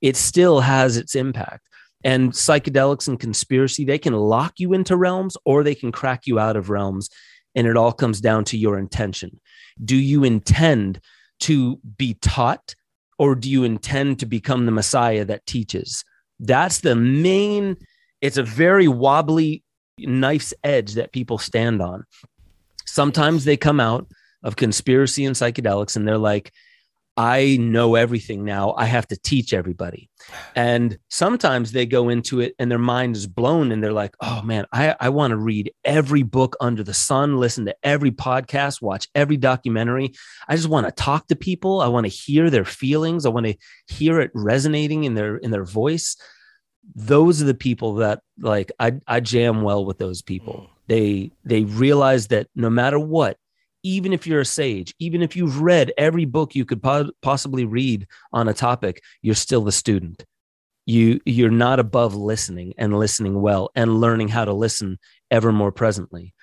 It 0.00 0.16
still 0.16 0.60
has 0.60 0.96
its 0.96 1.14
impact 1.14 1.68
and 2.02 2.32
psychedelics 2.32 3.08
and 3.08 3.20
conspiracy 3.20 3.84
they 3.84 3.98
can 3.98 4.14
lock 4.14 4.54
you 4.58 4.72
into 4.72 4.96
realms 4.96 5.36
or 5.44 5.62
they 5.62 5.74
can 5.74 5.92
crack 5.92 6.26
you 6.26 6.38
out 6.38 6.56
of 6.56 6.70
realms 6.70 7.10
and 7.54 7.66
it 7.66 7.76
all 7.76 7.92
comes 7.92 8.20
down 8.20 8.44
to 8.44 8.56
your 8.56 8.78
intention. 8.78 9.40
Do 9.82 9.96
you 9.96 10.24
intend 10.24 11.00
to 11.40 11.78
be 11.96 12.14
taught 12.14 12.74
or 13.18 13.34
do 13.34 13.50
you 13.50 13.64
intend 13.64 14.18
to 14.20 14.26
become 14.26 14.66
the 14.66 14.72
messiah 14.72 15.24
that 15.24 15.46
teaches? 15.46 16.04
That's 16.38 16.80
the 16.80 16.94
main 16.94 17.76
it's 18.20 18.36
a 18.36 18.42
very 18.42 18.86
wobbly 18.86 19.62
knife's 19.98 20.52
edge 20.62 20.94
that 20.94 21.12
people 21.12 21.38
stand 21.38 21.80
on. 21.80 22.04
Sometimes 22.86 23.44
they 23.44 23.56
come 23.56 23.80
out 23.80 24.06
of 24.42 24.56
conspiracy 24.56 25.24
and 25.24 25.36
psychedelics 25.36 25.96
and 25.96 26.06
they're 26.06 26.18
like 26.18 26.52
I 27.20 27.58
know 27.60 27.96
everything 27.96 28.46
now. 28.46 28.72
I 28.78 28.86
have 28.86 29.06
to 29.08 29.16
teach 29.16 29.52
everybody. 29.52 30.08
And 30.56 30.98
sometimes 31.10 31.72
they 31.72 31.84
go 31.84 32.08
into 32.08 32.40
it 32.40 32.54
and 32.58 32.70
their 32.70 32.78
mind 32.78 33.14
is 33.14 33.26
blown 33.26 33.72
and 33.72 33.84
they're 33.84 33.92
like, 33.92 34.14
oh 34.22 34.40
man, 34.40 34.64
I, 34.72 34.96
I 34.98 35.10
want 35.10 35.32
to 35.32 35.36
read 35.36 35.70
every 35.84 36.22
book 36.22 36.56
under 36.62 36.82
the 36.82 36.94
sun, 36.94 37.36
listen 37.36 37.66
to 37.66 37.76
every 37.82 38.10
podcast, 38.10 38.80
watch 38.80 39.06
every 39.14 39.36
documentary. 39.36 40.14
I 40.48 40.56
just 40.56 40.70
want 40.70 40.86
to 40.86 40.92
talk 40.92 41.26
to 41.26 41.36
people. 41.36 41.82
I 41.82 41.88
want 41.88 42.06
to 42.06 42.10
hear 42.10 42.48
their 42.48 42.64
feelings. 42.64 43.26
I 43.26 43.28
want 43.28 43.44
to 43.44 43.56
hear 43.88 44.22
it 44.22 44.30
resonating 44.32 45.04
in 45.04 45.12
their 45.12 45.36
in 45.36 45.50
their 45.50 45.66
voice. 45.66 46.16
Those 46.94 47.42
are 47.42 47.46
the 47.46 47.52
people 47.52 47.96
that 47.96 48.22
like 48.38 48.72
I, 48.80 48.94
I 49.06 49.20
jam 49.20 49.60
well 49.60 49.84
with 49.84 49.98
those 49.98 50.22
people. 50.22 50.54
Mm. 50.54 50.68
They 50.86 51.32
they 51.44 51.64
realize 51.64 52.28
that 52.28 52.46
no 52.56 52.70
matter 52.70 52.98
what, 52.98 53.36
even 53.82 54.12
if 54.12 54.26
you're 54.26 54.40
a 54.40 54.44
sage, 54.46 54.94
even 54.98 55.22
if 55.22 55.36
you've 55.36 55.60
read 55.60 55.92
every 55.96 56.24
book 56.24 56.54
you 56.54 56.64
could 56.64 56.82
po- 56.82 57.10
possibly 57.22 57.64
read 57.64 58.06
on 58.32 58.48
a 58.48 58.54
topic, 58.54 59.02
you're 59.22 59.34
still 59.34 59.62
the 59.62 59.72
student. 59.72 60.24
You 60.86 61.20
you're 61.24 61.50
not 61.50 61.78
above 61.78 62.14
listening 62.14 62.74
and 62.78 62.98
listening 62.98 63.40
well 63.40 63.70
and 63.74 64.00
learning 64.00 64.28
how 64.28 64.44
to 64.44 64.52
listen 64.52 64.98
ever 65.30 65.52
more 65.52 65.70
presently. 65.70 66.34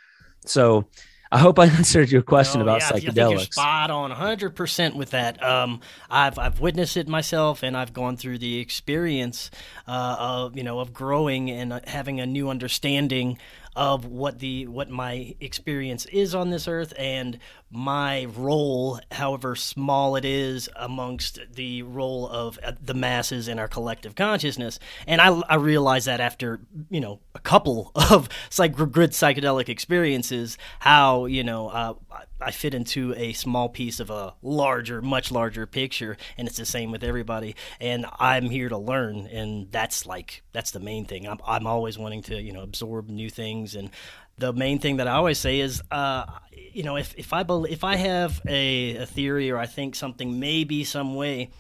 So 0.46 0.88
I 1.32 1.40
hope 1.40 1.60
I 1.60 1.66
answered 1.78 2.12
your 2.12 2.22
question 2.22 2.62
oh, 2.62 2.64
about 2.64 2.82
yeah, 2.82 2.92
psychedelics. 2.92 3.32
you're 3.32 3.40
spot 3.40 3.92
on, 3.92 4.12
100% 4.12 4.96
with 4.96 5.12
that. 5.12 5.42
Um, 5.44 5.82
I've 6.10 6.40
I've 6.40 6.60
witnessed 6.60 6.98
it 6.98 7.08
myself, 7.08 7.64
and 7.64 7.76
I've 7.76 7.94
gone 7.94 8.18
through 8.18 8.38
the 8.38 8.60
experience 8.60 9.52
uh, 9.88 10.16
of 10.20 10.58
you 10.58 10.64
know 10.64 10.80
of 10.80 10.94
growing 10.94 11.50
and 11.50 11.74
uh, 11.74 11.80
having 11.86 12.20
a 12.20 12.26
new 12.26 12.50
understanding 12.50 13.40
of 13.78 14.06
what 14.06 14.40
the 14.40 14.66
what 14.66 14.90
my 14.90 15.36
experience 15.40 16.06
is 16.08 16.34
on 16.34 16.50
this 16.50 16.68
earth 16.68 16.94
and 16.98 17.38
my 17.70 18.26
role, 18.26 19.00
however 19.12 19.56
small 19.56 20.16
it 20.16 20.26
is, 20.26 20.68
amongst 20.76 21.40
the 21.54 21.84
role 21.84 22.28
of 22.28 22.58
uh, 22.64 22.72
the 22.82 22.96
masses 22.96 23.48
in 23.48 23.60
our 23.60 23.68
collective 23.68 24.16
consciousness. 24.16 24.80
And 25.06 25.22
I, 25.22 25.28
I 25.48 25.56
realized 25.56 26.08
that 26.08 26.20
after 26.20 26.60
you 26.90 27.00
know 27.00 27.20
a 27.36 27.40
couple 27.40 27.92
of 28.12 28.30
good 28.58 29.12
psychedelic 29.12 29.70
experiences, 29.70 30.58
how 30.80 31.26
you 31.26 31.44
know 31.44 31.68
uh, 31.70 31.94
I 32.40 32.52
fit 32.52 32.74
into 32.74 33.14
a 33.16 33.34
small 33.34 33.70
piece 33.70 34.00
of 34.00 34.10
a 34.10 34.36
larger, 34.42 35.02
much 35.02 35.32
larger 35.32 35.66
picture, 35.66 36.18
and 36.38 36.48
it's 36.48 36.58
the 36.58 36.66
same 36.66 36.92
with 36.92 37.04
everybody. 37.04 37.56
And 37.80 38.06
I'm 38.20 38.50
here 38.50 38.70
to 38.70 38.78
learn, 38.78 39.28
and 39.28 39.72
that's 39.72 40.06
like 40.06 40.44
that's 40.54 40.72
the 40.72 40.80
main 40.80 41.06
thing. 41.06 41.28
I'm 41.28 41.40
I'm 41.46 41.68
always 41.68 41.98
wanting 41.98 42.24
to 42.24 42.42
you 42.42 42.52
know 42.52 42.62
absorb 42.62 43.10
new 43.10 43.30
things, 43.30 43.76
and 43.76 43.90
the 44.38 44.54
main 44.54 44.80
thing 44.80 44.98
that 44.98 45.08
I 45.08 45.14
always 45.14 45.40
say 45.40 45.60
is, 45.60 45.82
uh, 45.92 46.26
you 46.52 46.84
know, 46.84 46.96
if 46.96 47.16
if 47.18 47.34
I 47.34 47.44
be- 47.44 47.66
if 47.70 47.84
I 47.84 47.96
have 47.96 48.42
a, 48.48 48.98
a 48.98 49.06
theory 49.06 49.50
or 49.52 49.58
I 49.58 49.66
think 49.66 49.96
something 49.96 50.40
may 50.40 50.64
be 50.64 50.84
some 50.84 51.16
way 51.16 51.52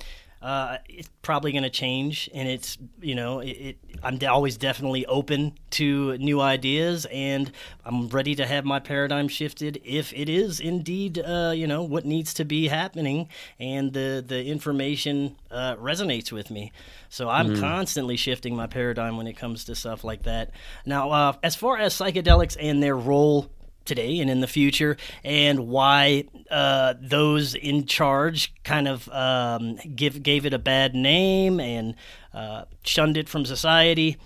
uh, 0.41 0.77
it's 0.87 1.09
probably 1.21 1.51
going 1.51 1.63
to 1.63 1.69
change, 1.69 2.29
and 2.33 2.47
it's 2.47 2.77
you 3.01 3.15
know 3.15 3.39
it, 3.39 3.49
it, 3.49 3.77
I'm 4.03 4.19
always 4.27 4.55
definitely 4.57 5.05
open 5.07 5.53
to 5.71 6.17
new 6.19 6.39
ideas, 6.39 7.07
and 7.11 7.51
I'm 7.83 8.07
ready 8.09 8.35
to 8.35 8.45
have 8.45 8.63
my 8.63 8.79
paradigm 8.79 9.27
shifted 9.27 9.81
if 9.83 10.13
it 10.13 10.29
is 10.29 10.59
indeed 10.59 11.19
uh, 11.19 11.53
you 11.55 11.65
know 11.65 11.83
what 11.83 12.05
needs 12.05 12.33
to 12.35 12.45
be 12.45 12.67
happening, 12.67 13.29
and 13.59 13.93
the 13.93 14.23
the 14.25 14.45
information 14.45 15.35
uh, 15.49 15.75
resonates 15.77 16.31
with 16.31 16.51
me. 16.51 16.71
So 17.09 17.29
I'm 17.29 17.55
mm. 17.55 17.59
constantly 17.59 18.17
shifting 18.17 18.55
my 18.55 18.67
paradigm 18.67 19.17
when 19.17 19.27
it 19.27 19.37
comes 19.37 19.65
to 19.65 19.75
stuff 19.75 20.03
like 20.03 20.23
that. 20.23 20.51
Now, 20.85 21.11
uh, 21.11 21.33
as 21.41 21.55
far 21.55 21.77
as 21.77 21.93
psychedelics 21.95 22.57
and 22.59 22.83
their 22.83 22.95
role 22.95 23.49
today 23.87 24.19
and 24.19 24.29
in 24.29 24.41
the 24.41 24.47
future, 24.47 24.97
and 25.23 25.67
why 25.67 26.25
uh, 26.51 26.93
those 27.01 27.55
in 27.55 27.85
charge 27.85 28.53
kind 28.63 28.87
of 28.87 29.09
um, 29.09 29.77
give 29.95 30.21
gave 30.21 30.45
it 30.45 30.53
a 30.53 30.59
bad 30.59 30.93
name 30.93 31.59
and 31.59 31.95
uh, 32.33 32.65
shunned 32.83 33.17
it 33.17 33.27
from 33.27 33.45
society. 33.45 34.17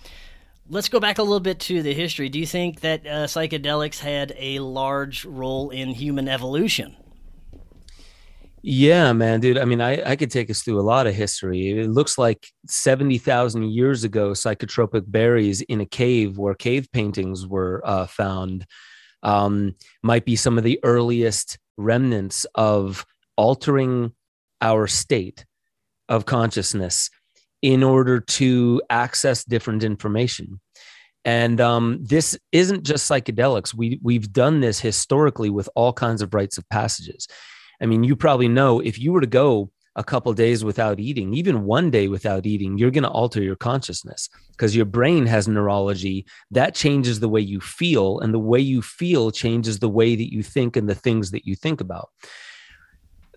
Let's 0.69 0.89
go 0.89 1.00
back 1.00 1.17
a 1.17 1.24
little 1.24 1.39
bit 1.39 1.60
to 1.62 1.82
the 1.82 1.93
history. 1.93 2.30
Do 2.30 2.39
you 2.39 2.45
think 2.45 2.82
that 2.82 3.06
uh, 3.06 3.28
psychedelics 3.28 4.00
had 4.00 4.34
a 4.38 4.60
large 4.60 5.26
role 5.26 5.69
in 5.69 5.89
human 5.89 6.28
evolution? 6.28 6.95
Yeah, 8.63 9.12
man, 9.13 9.39
dude. 9.39 9.58
I 9.58 9.65
mean, 9.65 9.82
I, 9.82 10.12
I 10.12 10.15
could 10.15 10.30
take 10.30 10.52
us 10.52 10.62
through 10.62 10.80
a 10.80 10.84
lot 10.84 11.08
of 11.08 11.15
history. 11.15 11.80
It 11.80 11.89
looks 11.89 12.19
like 12.19 12.47
70,000 12.67 13.63
years 13.71 14.04
ago, 14.04 14.32
psychotropic 14.32 15.04
berries 15.08 15.62
in 15.62 15.82
a 15.82 15.86
cave 15.86 16.38
where 16.38 16.54
cave 16.54 16.88
paintings 16.91 17.47
were 17.47 17.82
uh, 17.84 18.06
found 18.06 18.67
um, 19.23 19.75
might 20.03 20.25
be 20.25 20.36
some 20.36 20.57
of 20.57 20.63
the 20.63 20.79
earliest 20.84 21.57
remnants 21.77 22.45
of 22.55 23.05
altering 23.38 24.12
our 24.62 24.88
state 24.88 25.45
of 26.10 26.25
consciousness 26.25 27.10
in 27.62 27.84
order 27.84 28.19
to 28.19 28.81
access 28.89 29.43
different 29.43 29.84
information. 29.84 30.60
And 31.23 31.62
um, 31.62 31.99
this 32.01 32.38
isn't 32.51 32.84
just 32.84 33.10
psychedelics. 33.10 33.73
We 33.73 33.99
we've 34.01 34.34
done 34.34 34.60
this 34.62 34.79
historically 34.79 35.51
with 35.51 35.69
all 35.75 35.93
kinds 35.93 36.21
of 36.21 36.34
rites 36.34 36.57
of 36.57 36.67
passages. 36.69 37.27
I 37.81 37.86
mean, 37.86 38.03
you 38.03 38.15
probably 38.15 38.47
know 38.47 38.79
if 38.79 38.99
you 38.99 39.12
were 39.13 39.21
to 39.21 39.27
go 39.27 39.71
a 39.95 40.04
couple 40.04 40.34
days 40.34 40.63
without 40.63 40.99
eating, 40.99 41.34
even 41.34 41.65
one 41.65 41.91
day 41.91 42.08
without 42.08 42.45
eating, 42.45 42.77
you're 42.77 42.91
going 42.91 43.04
to 43.04 43.10
alter 43.10 43.41
your 43.41 43.58
consciousness 43.58 44.30
because 44.51 44.75
your 44.75 44.86
brain 44.86 45.25
has 45.25 45.47
neurology 45.47 46.25
that 46.49 46.73
changes 46.73 47.19
the 47.19 47.30
way 47.30 47.41
you 47.41 47.60
feel, 47.60 48.19
and 48.19 48.34
the 48.34 48.39
way 48.39 48.60
you 48.60 48.82
feel 48.82 49.32
changes 49.32 49.80
the 49.80 49.89
way 49.89 50.15
that 50.15 50.32
you 50.32 50.43
think 50.43 50.75
and 50.77 50.88
the 50.88 50.95
things 50.95 51.32
that 51.32 51.45
you 51.45 51.56
think 51.56 51.82
about. 51.82 52.10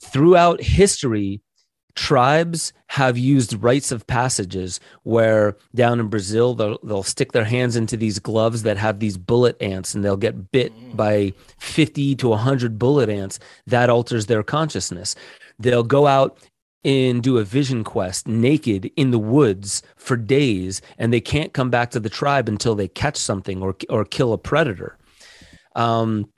Throughout 0.03 0.63
history, 0.63 1.41
tribes 1.95 2.73
have 2.89 3.17
used 3.17 3.63
rites 3.63 3.93
of 3.93 4.07
passages 4.07 4.81
where 5.05 5.57
down 5.75 6.01
in 6.01 6.09
Brazil 6.09 6.55
they'll, 6.55 6.79
they'll 6.83 7.03
stick 7.03 7.33
their 7.33 7.45
hands 7.45 7.77
into 7.77 7.97
these 7.97 8.19
gloves 8.19 8.65
that 8.65 8.77
have 8.77 8.99
these 8.99 9.17
bullet 9.17 9.61
ants 9.63 9.95
and 9.95 10.05
they'll 10.05 10.17
get 10.17 10.51
bit 10.51 10.77
mm. 10.77 10.97
by 10.97 11.33
50 11.59 12.17
to 12.17 12.29
100 12.29 12.79
bullet 12.79 13.09
ants 13.09 13.39
that 13.67 13.91
alters 13.91 14.27
their 14.27 14.43
consciousness 14.43 15.15
They'll 15.59 15.83
go 15.83 16.07
out 16.07 16.39
and 16.85 17.23
do 17.23 17.39
a 17.39 17.45
vision 17.45 17.83
quest 17.83 18.29
naked 18.29 18.91
in 18.97 19.11
the 19.11 19.19
woods 19.19 19.83
for 19.97 20.17
days, 20.17 20.83
and 20.99 21.13
they 21.13 21.21
can't 21.21 21.55
come 21.55 21.71
back 21.71 21.91
to 21.93 22.01
the 22.01 22.11
tribe 22.11 22.49
until 22.49 22.75
they 22.75 22.89
catch 22.89 23.17
something 23.17 23.63
or 23.63 23.77
or 23.89 24.05
kill 24.05 24.33
a 24.33 24.39
predator. 24.39 24.99
Um, 25.75 26.31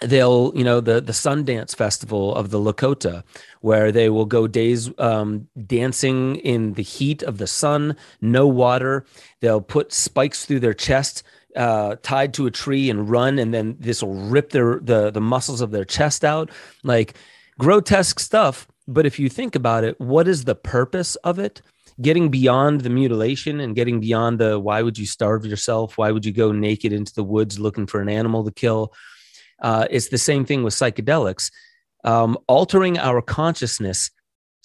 they'll 0.00 0.52
you 0.54 0.64
know 0.64 0.80
the 0.80 1.00
the 1.00 1.12
Sundance 1.12 1.76
Festival 1.76 2.34
of 2.34 2.50
the 2.50 2.58
Lakota, 2.58 3.22
where 3.60 3.92
they 3.92 4.08
will 4.08 4.24
go 4.24 4.46
days 4.46 4.90
um, 4.98 5.48
dancing 5.66 6.36
in 6.36 6.74
the 6.74 6.82
heat 6.82 7.22
of 7.22 7.38
the 7.38 7.46
sun, 7.46 7.96
no 8.20 8.46
water. 8.46 9.04
They'll 9.40 9.60
put 9.60 9.92
spikes 9.92 10.46
through 10.46 10.60
their 10.60 10.74
chest. 10.74 11.22
Uh, 11.56 11.96
tied 12.02 12.32
to 12.32 12.46
a 12.46 12.50
tree 12.50 12.88
and 12.88 13.10
run, 13.10 13.36
and 13.36 13.52
then 13.52 13.76
this 13.80 14.04
will 14.04 14.14
rip 14.14 14.50
their 14.50 14.78
the 14.78 15.10
the 15.10 15.20
muscles 15.20 15.60
of 15.60 15.72
their 15.72 15.84
chest 15.84 16.24
out. 16.24 16.48
Like 16.84 17.14
grotesque 17.60 18.18
stuff. 18.18 18.66
But 18.88 19.06
if 19.06 19.20
you 19.20 19.28
think 19.28 19.54
about 19.54 19.84
it, 19.84 20.00
what 20.00 20.26
is 20.26 20.44
the 20.44 20.56
purpose 20.56 21.14
of 21.16 21.38
it? 21.38 21.62
getting 22.00 22.30
beyond 22.30 22.80
the 22.80 22.90
mutilation 22.90 23.60
and 23.60 23.74
getting 23.74 24.00
beyond 24.00 24.38
the 24.38 24.58
why 24.58 24.82
would 24.82 24.98
you 24.98 25.06
starve 25.06 25.44
yourself? 25.44 25.98
Why 25.98 26.10
would 26.10 26.24
you 26.24 26.32
go 26.32 26.52
naked 26.52 26.92
into 26.92 27.12
the 27.14 27.24
woods 27.24 27.58
looking 27.58 27.86
for 27.86 28.00
an 28.00 28.08
animal 28.08 28.44
to 28.44 28.50
kill? 28.50 28.94
Uh, 29.60 29.86
it's 29.90 30.08
the 30.08 30.18
same 30.18 30.44
thing 30.44 30.62
with 30.62 30.74
psychedelics. 30.74 31.50
Um, 32.04 32.38
altering 32.46 32.98
our 32.98 33.20
consciousness, 33.20 34.10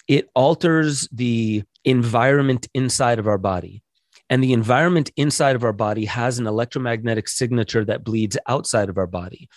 it 0.07 0.29
alters 0.33 1.09
the 1.11 1.63
environment 1.83 2.67
inside 2.73 3.19
of 3.19 3.27
our 3.27 3.37
body. 3.37 3.81
And 4.29 4.43
the 4.43 4.53
environment 4.53 5.11
inside 5.17 5.55
of 5.55 5.63
our 5.63 5.73
body 5.73 6.05
has 6.05 6.39
an 6.39 6.47
electromagnetic 6.47 7.27
signature 7.27 7.83
that 7.85 8.03
bleeds 8.03 8.37
outside 8.47 8.89
of 8.89 8.97
our 8.97 9.07
body. 9.07 9.49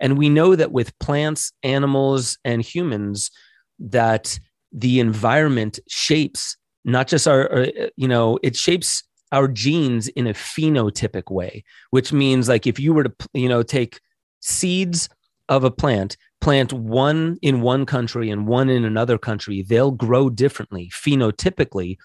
And 0.00 0.18
we 0.18 0.28
know 0.28 0.56
that 0.56 0.72
with 0.72 0.98
plants, 0.98 1.52
animals, 1.62 2.38
and 2.44 2.62
humans, 2.62 3.30
that 3.78 4.38
the 4.72 5.00
environment 5.00 5.78
shapes 5.88 6.56
not 6.84 7.08
just 7.08 7.28
our, 7.28 7.52
uh, 7.52 7.66
you 7.96 8.08
know, 8.08 8.38
it 8.42 8.56
shapes 8.56 9.02
our 9.32 9.46
genes 9.46 10.08
in 10.08 10.26
a 10.26 10.34
phenotypic 10.34 11.30
way, 11.30 11.64
which 11.90 12.12
means 12.12 12.48
like 12.48 12.66
if 12.66 12.78
you 12.78 12.92
were 12.92 13.04
to, 13.04 13.14
you 13.34 13.48
know, 13.48 13.62
take 13.62 14.00
seeds 14.40 15.08
of 15.48 15.64
a 15.64 15.70
plant, 15.70 16.16
plant 16.40 16.72
one 16.72 17.38
in 17.42 17.60
one 17.60 17.84
country 17.84 18.30
and 18.30 18.46
one 18.46 18.68
in 18.68 18.84
another 18.84 19.18
country, 19.18 19.62
they'll 19.62 19.90
grow 19.90 20.30
differently 20.30 20.90
phenotypically 20.92 21.98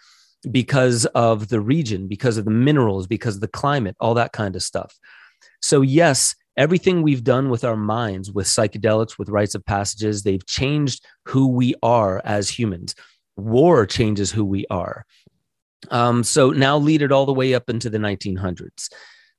because 0.51 1.05
of 1.08 1.47
the 1.47 1.62
region, 1.62 2.08
because 2.08 2.38
of 2.38 2.45
the 2.45 2.51
minerals, 2.51 3.08
because 3.08 3.36
of 3.36 3.41
the 3.41 3.47
climate, 3.47 3.95
all 3.99 4.13
that 4.13 4.34
kind 4.34 4.55
of 4.55 4.62
stuff. 4.62 4.97
So, 5.62 5.81
yes, 5.81 6.36
everything 6.57 7.01
we've 7.01 7.23
done 7.23 7.49
with 7.49 7.63
our 7.63 7.75
minds, 7.75 8.31
with 8.31 8.47
psychedelics, 8.47 9.17
with 9.17 9.29
rites 9.29 9.55
of 9.55 9.65
passages, 9.65 10.23
they've 10.23 10.45
changed 10.45 11.05
who 11.25 11.47
we 11.47 11.75
are 11.83 12.21
as 12.23 12.49
humans. 12.49 12.95
War 13.35 13.85
changes 13.85 14.31
who 14.31 14.45
we 14.45 14.65
are. 14.69 15.05
Um, 15.91 16.23
so 16.23 16.51
now 16.51 16.77
lead 16.77 17.01
it 17.01 17.11
all 17.11 17.25
the 17.25 17.33
way 17.33 17.53
up 17.53 17.69
into 17.69 17.89
the 17.89 17.97
1900s. 17.97 18.89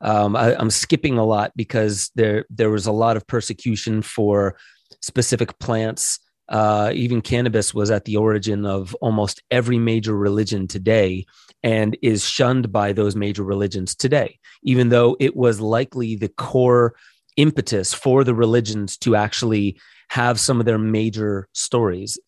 Um, 0.00 0.37
I, 0.37 0.61
am 0.61 0.70
skipping 0.70 1.16
a 1.16 1.24
lot 1.24 1.52
because 1.57 2.11
there 2.14 2.44
there 2.50 2.70
was 2.70 2.87
a 2.87 2.92
lot 2.92 3.16
of 3.16 3.26
persecution 3.26 4.02
for 4.02 4.59
specific 5.00 5.59
plants. 5.59 6.18
Uh, 6.49 6.93
even 6.95 7.21
cannabis 7.21 7.75
was 7.75 7.91
at 7.91 8.05
the 8.05 8.17
origin 8.17 8.65
of 8.65 8.95
almost 8.97 9.43
every 9.51 9.79
major 9.79 10.17
religion 10.17 10.67
today 10.67 11.27
and 11.63 11.97
is 12.03 12.25
shunned 12.25 12.71
by 12.71 12.93
those 12.93 13.17
major 13.17 13.43
religions 13.43 13.95
today, 13.95 14.39
even 14.63 14.89
though 14.89 15.17
it 15.19 15.35
was 15.35 15.61
likely 15.61 16.15
the 16.15 16.29
core 16.29 16.95
impetus 17.37 17.93
for 17.93 18.23
the 18.23 18.35
religions 18.35 18.97
to 18.97 19.17
actually 19.17 19.79
have 20.09 20.39
some 20.39 20.61
of 20.61 20.67
their 20.67 20.79
major 20.79 21.49
stories. 21.53 22.19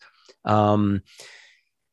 Um, 0.43 1.01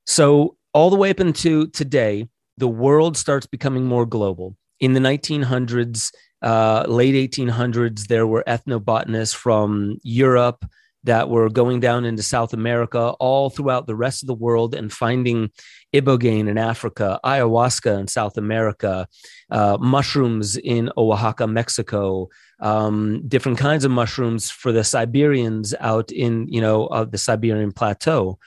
so, 0.06 0.56
all 0.74 0.90
the 0.90 0.96
way 0.96 1.10
up 1.10 1.20
into 1.20 1.68
today, 1.68 2.28
the 2.58 2.68
world 2.68 3.16
starts 3.16 3.46
becoming 3.46 3.84
more 3.84 4.04
global 4.04 4.56
in 4.80 4.92
the 4.92 5.00
1900s, 5.00 6.12
uh, 6.42 6.84
late 6.86 7.30
1800s, 7.30 8.06
there 8.08 8.26
were 8.26 8.44
ethnobotanists 8.46 9.34
from 9.34 9.98
Europe 10.02 10.64
that 11.06 11.30
were 11.30 11.48
going 11.48 11.80
down 11.80 12.04
into 12.04 12.22
South 12.22 12.52
America, 12.52 13.14
all 13.18 13.48
throughout 13.48 13.86
the 13.86 13.96
rest 13.96 14.22
of 14.22 14.26
the 14.26 14.34
world, 14.34 14.74
and 14.74 14.92
finding 14.92 15.50
ibogaine 15.94 16.48
in 16.48 16.58
Africa, 16.58 17.18
ayahuasca 17.24 17.98
in 17.98 18.08
South 18.08 18.36
America, 18.36 19.08
uh, 19.50 19.78
mushrooms 19.80 20.56
in 20.56 20.90
Oaxaca, 20.96 21.46
Mexico, 21.46 22.28
um, 22.60 23.22
different 23.26 23.58
kinds 23.58 23.84
of 23.84 23.90
mushrooms 23.90 24.50
for 24.50 24.72
the 24.72 24.84
Siberians 24.84 25.74
out 25.80 26.10
in 26.12 26.46
you 26.48 26.60
know 26.60 26.86
uh, 26.88 27.04
the 27.04 27.18
Siberian 27.18 27.72
plateau, 27.72 28.38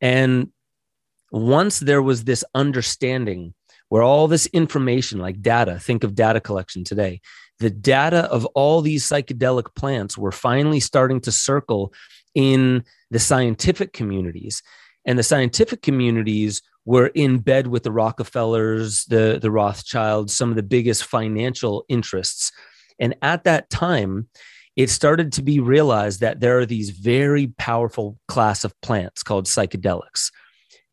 and 0.00 0.52
once 1.30 1.80
there 1.80 2.02
was 2.02 2.24
this 2.24 2.44
understanding 2.54 3.54
where 3.88 4.02
all 4.02 4.28
this 4.28 4.46
information, 4.48 5.18
like 5.18 5.40
data, 5.40 5.78
think 5.78 6.04
of 6.04 6.14
data 6.14 6.40
collection 6.40 6.84
today, 6.84 7.20
the 7.58 7.70
data 7.70 8.24
of 8.30 8.44
all 8.46 8.80
these 8.80 9.08
psychedelic 9.08 9.74
plants 9.74 10.16
were 10.16 10.32
finally 10.32 10.80
starting 10.80 11.20
to 11.22 11.32
circle 11.32 11.92
in 12.34 12.84
the 13.10 13.18
scientific 13.18 13.92
communities. 13.92 14.62
And 15.04 15.18
the 15.18 15.22
scientific 15.22 15.82
communities 15.82 16.62
were 16.84 17.08
in 17.08 17.38
bed 17.38 17.66
with 17.66 17.82
the 17.82 17.92
Rockefellers, 17.92 19.04
the, 19.06 19.38
the 19.40 19.50
Rothschilds, 19.50 20.34
some 20.34 20.50
of 20.50 20.56
the 20.56 20.62
biggest 20.62 21.04
financial 21.04 21.84
interests. 21.88 22.52
And 22.98 23.14
at 23.22 23.44
that 23.44 23.70
time, 23.70 24.28
it 24.76 24.90
started 24.90 25.32
to 25.32 25.42
be 25.42 25.58
realized 25.58 26.20
that 26.20 26.40
there 26.40 26.58
are 26.58 26.66
these 26.66 26.90
very 26.90 27.48
powerful 27.58 28.18
class 28.28 28.62
of 28.64 28.80
plants 28.80 29.22
called 29.22 29.46
psychedelics 29.46 30.30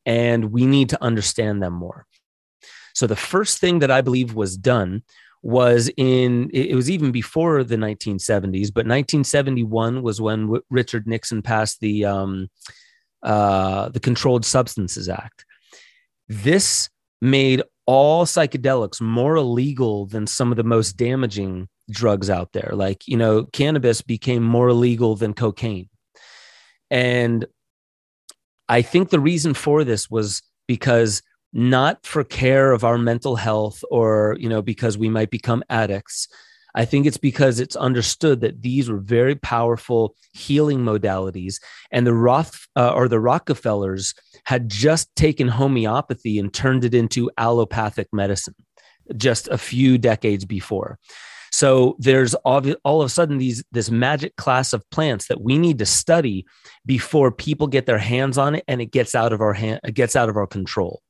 and 0.06 0.52
we 0.52 0.66
need 0.66 0.90
to 0.90 1.04
understand 1.04 1.62
them 1.62 1.74
more 1.74 2.06
so 2.96 3.08
the 3.08 3.16
first 3.16 3.60
thing 3.60 3.80
that 3.80 3.92
I 3.92 4.02
believe 4.02 4.34
was 4.34 4.58
done 4.58 5.04
was 5.46 5.92
in 5.96 6.50
it 6.54 6.74
was 6.74 6.90
even 6.90 7.12
before 7.12 7.64
the 7.64 7.76
1970s, 7.76 8.74
but 8.74 8.88
1971 8.88 10.02
was 10.02 10.20
when 10.20 10.58
Richard 10.72 11.06
Nixon 11.06 11.44
passed 11.44 11.80
the 11.82 12.04
um, 12.04 12.50
uh, 13.22 13.90
the 13.90 14.00
Controlled 14.00 14.44
Substances 14.44 15.08
Act. 15.08 15.46
This 16.28 16.90
made 17.22 17.62
all 17.86 18.26
psychedelics 18.26 19.00
more 19.00 19.36
illegal 19.36 20.08
than 20.08 20.26
some 20.26 20.50
of 20.50 20.58
the 20.58 20.64
most 20.64 20.98
damaging 20.98 21.70
drugs 21.92 22.28
out 22.32 22.52
there. 22.54 22.72
Like, 22.74 23.08
you 23.08 23.16
know, 23.16 23.46
cannabis 23.46 24.02
became 24.02 24.42
more 24.42 24.70
illegal 24.70 25.16
than 25.16 25.36
cocaine. 25.36 25.90
And 26.90 27.46
I 28.68 28.82
think 28.82 29.12
the 29.12 29.20
reason 29.20 29.54
for 29.54 29.84
this 29.84 30.10
was 30.10 30.42
because 30.68 31.22
not 31.56 32.06
for 32.06 32.26
care 32.26 32.74
of 32.74 32.84
our 32.84 32.98
mental 32.98 33.38
health 33.38 33.82
or 33.90 34.36
you 34.40 34.50
know 34.50 34.62
because 34.62 34.98
we 34.98 35.10
might 35.10 35.32
become 35.32 35.64
addicts. 35.70 36.28
I 36.78 36.84
think 36.84 37.06
it's 37.06 37.18
because 37.18 37.62
it's 37.62 37.78
understood 37.78 38.42
that 38.42 38.62
these 38.62 38.90
were 38.90 39.00
very 39.00 39.36
powerful 39.36 40.14
healing 40.34 40.80
modalities 40.80 41.62
and 41.90 42.06
the 42.06 42.14
roth 42.14 42.68
uh, 42.76 42.92
or 42.92 43.08
the 43.08 43.22
rockefellers 43.22 44.14
had 44.44 44.68
just 44.68 45.16
taken 45.16 45.48
homeopathy 45.48 46.38
and 46.38 46.54
turned 46.54 46.84
it 46.84 46.94
into 46.94 47.32
allopathic 47.38 48.10
medicine 48.12 48.56
just 49.16 49.48
a 49.48 49.58
few 49.58 49.98
decades 49.98 50.44
before. 50.44 51.00
So 51.54 51.96
there's 52.00 52.34
all, 52.34 52.62
all 52.84 53.02
of 53.02 53.06
a 53.06 53.10
sudden 53.10 53.38
these 53.38 53.64
this 53.72 53.90
magic 53.90 54.36
class 54.36 54.74
of 54.74 54.84
plants 54.90 55.30
that 55.30 55.40
we 55.40 55.58
need 55.58 55.78
to 55.78 55.86
study 55.86 56.46
before 56.86 57.32
people 57.32 57.68
get 57.68 57.86
their 57.86 57.98
hands 57.98 58.38
on 58.38 58.56
it 58.56 58.66
and 58.68 58.82
it 58.82 58.92
gets 58.92 59.16
out 59.16 59.32
of 59.32 59.40
our 59.40 59.54
hand 59.54 59.80
it 59.86 59.94
gets 59.94 60.18
out 60.18 60.28
of 60.28 60.36
our 60.36 60.48
control 60.48 61.02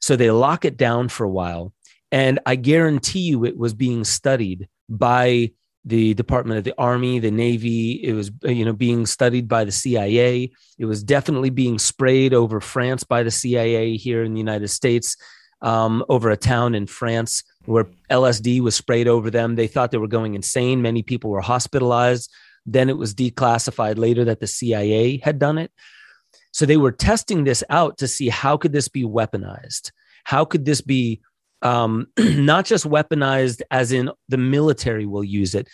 so 0.00 0.16
they 0.16 0.30
lock 0.30 0.64
it 0.64 0.76
down 0.76 1.08
for 1.08 1.24
a 1.24 1.30
while. 1.30 1.72
And 2.10 2.38
I 2.46 2.56
guarantee 2.56 3.20
you 3.20 3.44
it 3.44 3.56
was 3.56 3.74
being 3.74 4.04
studied 4.04 4.68
by 4.88 5.52
the 5.84 6.14
Department 6.14 6.58
of 6.58 6.64
the 6.64 6.74
Army, 6.78 7.18
the 7.18 7.30
Navy. 7.30 7.92
It 7.92 8.12
was, 8.12 8.30
you 8.42 8.64
know, 8.64 8.72
being 8.72 9.06
studied 9.06 9.48
by 9.48 9.64
the 9.64 9.72
CIA. 9.72 10.50
It 10.78 10.84
was 10.84 11.02
definitely 11.02 11.50
being 11.50 11.78
sprayed 11.78 12.34
over 12.34 12.60
France 12.60 13.04
by 13.04 13.22
the 13.22 13.30
CIA 13.30 13.96
here 13.96 14.22
in 14.22 14.32
the 14.34 14.38
United 14.38 14.68
States, 14.68 15.16
um, 15.62 16.04
over 16.08 16.30
a 16.30 16.36
town 16.36 16.74
in 16.74 16.86
France 16.86 17.42
where 17.64 17.86
LSD 18.10 18.60
was 18.60 18.74
sprayed 18.74 19.08
over 19.08 19.30
them. 19.30 19.56
They 19.56 19.66
thought 19.66 19.90
they 19.90 19.98
were 19.98 20.08
going 20.08 20.34
insane. 20.34 20.82
Many 20.82 21.02
people 21.02 21.30
were 21.30 21.40
hospitalized. 21.40 22.30
Then 22.66 22.88
it 22.88 22.96
was 22.96 23.14
declassified 23.14 23.98
later 23.98 24.24
that 24.24 24.40
the 24.40 24.46
CIA 24.46 25.18
had 25.18 25.38
done 25.38 25.58
it. 25.58 25.70
So 26.58 26.66
they 26.66 26.76
were 26.76 26.90
testing 26.90 27.44
this 27.44 27.62
out 27.70 27.98
to 27.98 28.08
see 28.08 28.28
how 28.28 28.56
could 28.56 28.72
this 28.72 28.88
be 28.88 29.04
weaponized? 29.04 29.92
How 30.24 30.44
could 30.44 30.64
this 30.64 30.80
be 30.80 31.20
um, 31.62 32.08
not 32.18 32.64
just 32.64 32.84
weaponized 32.84 33.62
as 33.70 33.92
in 33.92 34.10
the 34.28 34.38
military 34.38 35.06
will 35.06 35.22
use 35.22 35.54
it, 35.54 35.68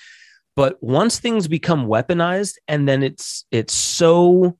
but 0.55 0.77
once 0.83 1.18
things 1.18 1.49
become 1.49 1.87
weaponized 1.87 2.57
and 2.68 2.87
then 2.87 3.03
it's 3.03 3.47
it's 3.51 3.73
so 3.73 4.59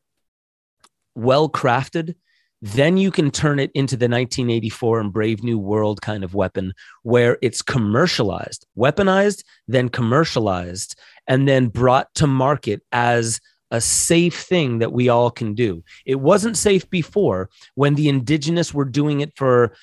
well 1.15 1.51
crafted, 1.51 2.15
then 2.63 2.97
you 2.97 3.11
can 3.11 3.31
turn 3.31 3.59
it 3.59 3.71
into 3.75 3.95
the 3.95 4.09
1984 4.09 5.01
and 5.01 5.13
Brave 5.13 5.43
New 5.43 5.59
World 5.59 6.01
kind 6.01 6.25
of 6.25 6.33
weapon 6.33 6.73
where 7.03 7.37
it's 7.43 7.61
commercialized, 7.61 8.67
weaponized, 8.79 9.45
then 9.69 9.91
commercialized, 9.91 10.99
and 11.29 11.47
then 11.47 11.67
brought 11.67 12.09
to 12.15 12.27
market 12.27 12.81
as 12.93 13.43
a 13.75 13.81
safe 13.81 14.41
thing 14.41 14.79
that 14.79 14.93
we 14.93 15.09
all 15.09 15.31
can 15.31 15.55
do. 15.55 15.83
It 16.07 16.21
wasn't 16.21 16.57
safe 16.57 16.89
before 16.89 17.51
when 17.75 17.97
the 17.97 18.09
indigenous 18.09 18.73
were 18.73 18.85
doing 18.85 19.21
it 19.21 19.33
for 19.37 19.75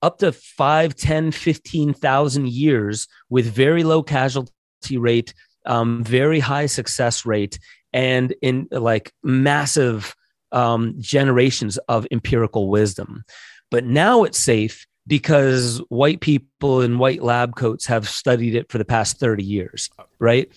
up 0.00 0.18
to 0.18 0.32
5, 0.32 0.94
10, 0.94 1.30
15,000 1.30 2.48
years 2.48 3.06
with 3.28 3.46
very 3.46 3.84
low 3.84 4.02
casualty 4.02 4.96
rate, 4.96 5.34
um, 5.66 6.02
very 6.02 6.40
high 6.40 6.66
success 6.66 7.26
rate, 7.26 7.58
and 7.92 8.34
in 8.40 8.66
like 8.70 9.12
massive 9.22 10.14
um, 10.52 10.94
generations 10.98 11.76
of 11.88 12.06
empirical 12.10 12.68
wisdom. 12.70 13.24
But 13.70 13.84
now 13.84 14.24
it's 14.24 14.38
safe 14.38 14.86
because 15.06 15.82
white 15.90 16.20
people 16.20 16.80
in 16.80 16.98
white 16.98 17.22
lab 17.22 17.56
coats 17.56 17.84
have 17.86 18.08
studied 18.08 18.54
it 18.54 18.70
for 18.70 18.78
the 18.78 18.84
past 18.86 19.18
30 19.18 19.44
years, 19.44 19.90
right? 20.18 20.50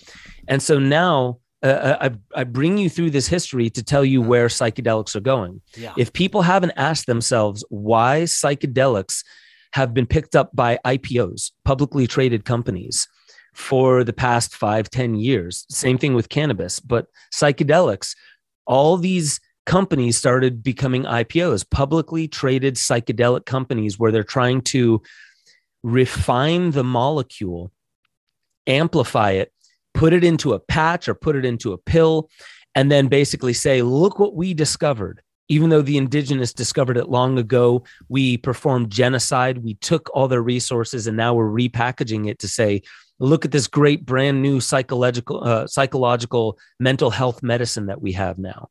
And 0.48 0.64
so 0.64 0.80
now 0.80 1.40
uh, 1.76 2.10
I, 2.10 2.42
I 2.42 2.44
bring 2.44 2.78
you 2.78 2.90
through 2.90 3.12
this 3.12 3.28
history 3.28 3.70
to 3.72 3.84
tell 3.84 4.06
you 4.06 4.22
where 4.22 4.48
psychedelics 4.48 5.16
are 5.16 5.22
going. 5.22 5.62
Yeah. 5.76 5.94
If 5.98 6.14
people 6.14 6.42
haven't 6.42 6.74
asked 6.76 7.08
themselves 7.08 7.64
why 7.70 8.24
psychedelics 8.24 9.24
have 9.74 9.94
been 9.94 10.08
picked 10.08 10.36
up 10.36 10.56
by 10.56 10.80
IPOs, 10.86 11.52
publicly 11.64 12.08
traded 12.08 12.46
companies, 12.46 13.08
for 13.54 14.04
the 14.04 14.14
past 14.14 14.56
five, 14.56 14.88
ten 14.88 15.16
years, 15.16 15.66
same 15.70 15.98
thing 15.98 16.14
with 16.14 16.30
cannabis, 16.30 16.80
but 16.80 17.08
psychedelics, 17.34 18.16
all 18.68 18.98
these 18.98 19.40
companies 19.66 20.16
started 20.16 20.62
becoming 20.62 21.04
IPOs, 21.04 21.68
publicly 21.68 22.28
traded 22.28 22.76
psychedelic 22.76 23.46
companies, 23.48 23.98
where 23.98 24.12
they're 24.12 24.24
trying 24.24 24.62
to 24.62 25.02
refine 25.82 26.70
the 26.70 26.84
molecule, 26.84 27.72
amplify 28.68 29.32
it, 29.32 29.52
put 29.98 30.14
it 30.14 30.24
into 30.24 30.54
a 30.54 30.60
patch 30.60 31.10
or 31.10 31.16
put 31.16 31.36
it 31.36 31.44
into 31.44 31.74
a 31.74 31.78
pill, 31.78 32.30
and 32.76 32.92
then 32.92 33.08
basically 33.08 33.54
say, 33.54 33.82
look 33.82 34.20
what 34.20 34.36
we 34.36 34.54
discovered. 34.54 35.22
Even 35.50 35.70
though 35.70 35.82
the 35.82 35.98
indigenous 35.98 36.54
discovered 36.54 36.98
it 36.98 37.10
long 37.10 37.40
ago, 37.40 37.84
we 38.08 38.38
performed 38.38 38.92
genocide. 38.92 39.64
We 39.64 39.74
took 39.74 40.10
all 40.14 40.28
their 40.28 40.44
resources 40.44 41.08
and 41.08 41.18
now 41.18 41.34
we're 41.34 41.50
repackaging 41.50 42.30
it 42.30 42.38
to 42.40 42.48
say, 42.48 42.84
look 43.18 43.44
at 43.44 43.52
this 43.52 43.66
great 43.68 44.06
brand 44.06 44.44
new 44.44 44.60
psychological, 44.60 45.44
uh, 45.44 45.66
psychological 45.66 46.60
mental 46.80 47.10
health 47.10 47.42
medicine 47.42 47.88
that 47.88 48.02
we 48.02 48.12
have 48.12 48.38
now. 48.38 48.68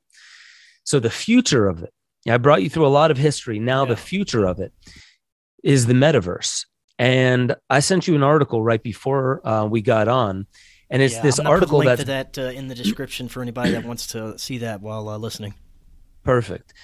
So 0.84 1.00
the 1.00 1.10
future 1.10 1.66
of 1.66 1.82
it, 1.82 1.92
I 2.28 2.36
brought 2.36 2.62
you 2.62 2.70
through 2.70 2.86
a 2.86 2.98
lot 3.00 3.10
of 3.10 3.16
history. 3.16 3.58
Now 3.58 3.82
yeah. 3.82 3.88
the 3.88 3.96
future 3.96 4.44
of 4.44 4.60
it 4.60 4.72
is 5.64 5.86
the 5.86 5.94
metaverse. 5.94 6.66
And 7.00 7.56
I 7.68 7.80
sent 7.80 8.06
you 8.06 8.14
an 8.14 8.22
article 8.22 8.62
right 8.62 8.82
before 8.82 9.46
uh, 9.46 9.64
we 9.64 9.82
got 9.82 10.06
on, 10.06 10.46
and 10.90 11.03
it's 11.03 11.14
yeah, 11.14 11.22
this 11.22 11.38
article 11.38 11.81
that's 11.83 12.05
that 12.05 12.38
uh, 12.38 12.42
in 12.42 12.68
the 12.68 12.75
description 12.75 13.29
for 13.29 13.42
anybody 13.42 13.72
that 13.72 13.85
wants 13.85 14.07
to 14.09 14.38
see 14.38 14.59
that 14.59 14.81
while 14.81 15.09
uh, 15.09 15.18
listening. 15.18 15.55
Perfect. 16.22 16.75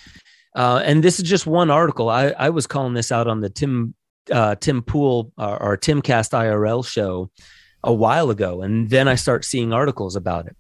Uh, 0.55 0.83
and 0.85 1.03
this 1.03 1.19
is 1.19 1.29
just 1.29 1.47
one 1.47 1.71
article. 1.71 2.09
I, 2.09 2.35
I 2.39 2.51
was 2.51 2.67
calling 2.67 2.95
this 2.95 3.11
out 3.11 3.27
on 3.27 3.41
the 3.41 3.49
Tim 3.49 3.95
uh, 4.31 4.55
Tim 4.57 4.83
Pool 4.83 5.33
or, 5.39 5.63
or 5.63 5.77
Timcast 5.77 6.31
IRL 6.31 6.87
show 6.87 7.31
a 7.83 7.93
while 7.93 8.31
ago, 8.31 8.63
and 8.63 8.89
then 8.91 9.09
I 9.09 9.15
start 9.15 9.45
seeing 9.45 9.73
articles 9.73 10.17
about 10.17 10.47
it. 10.47 10.57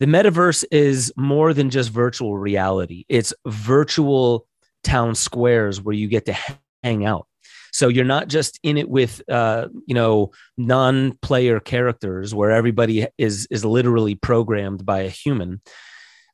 The 0.00 0.06
metaverse 0.06 0.64
is 0.70 1.12
more 1.16 1.52
than 1.52 1.70
just 1.70 1.90
virtual 1.90 2.36
reality. 2.36 3.04
It's 3.08 3.34
virtual 3.46 4.46
town 4.82 5.14
squares 5.14 5.80
where 5.80 5.94
you 5.94 6.08
get 6.08 6.26
to 6.26 6.36
hang 6.82 7.04
out. 7.04 7.26
So 7.72 7.88
you're 7.88 8.04
not 8.04 8.28
just 8.28 8.58
in 8.62 8.76
it 8.76 8.88
with 8.88 9.22
uh, 9.28 9.68
you 9.86 9.94
know 9.94 10.32
non-player 10.56 11.60
characters 11.60 12.34
where 12.34 12.50
everybody 12.50 13.06
is 13.18 13.46
is 13.50 13.64
literally 13.64 14.14
programmed 14.14 14.84
by 14.84 15.00
a 15.00 15.08
human. 15.08 15.60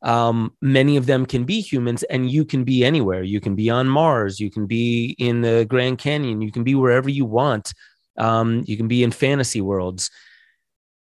Um, 0.03 0.53
many 0.61 0.97
of 0.97 1.07
them 1.07 1.27
can 1.27 1.45
be 1.45 1.61
humans, 1.61 2.03
and 2.05 2.31
you 2.31 2.45
can 2.45 2.65
be 2.65 2.85
anywhere. 2.85 3.23
You 3.23 3.41
can 3.41 3.55
be 3.55 3.71
on 3.71 3.89
Mars. 3.89 4.39
You 4.39 4.51
can 4.51 4.67
be 4.67 5.17
in 5.19 5.41
the 5.41 5.67
Grand 5.69 5.99
Canyon. 5.99 6.43
You 6.43 6.53
can 6.53 6.65
be 6.65 6.75
wherever 6.75 7.09
you 7.09 7.25
want. 7.25 7.73
Um, 8.19 8.63
you 8.67 8.77
can 8.77 8.89
be 8.89 9.03
in 9.03 9.11
fantasy 9.11 9.61
worlds 9.61 10.11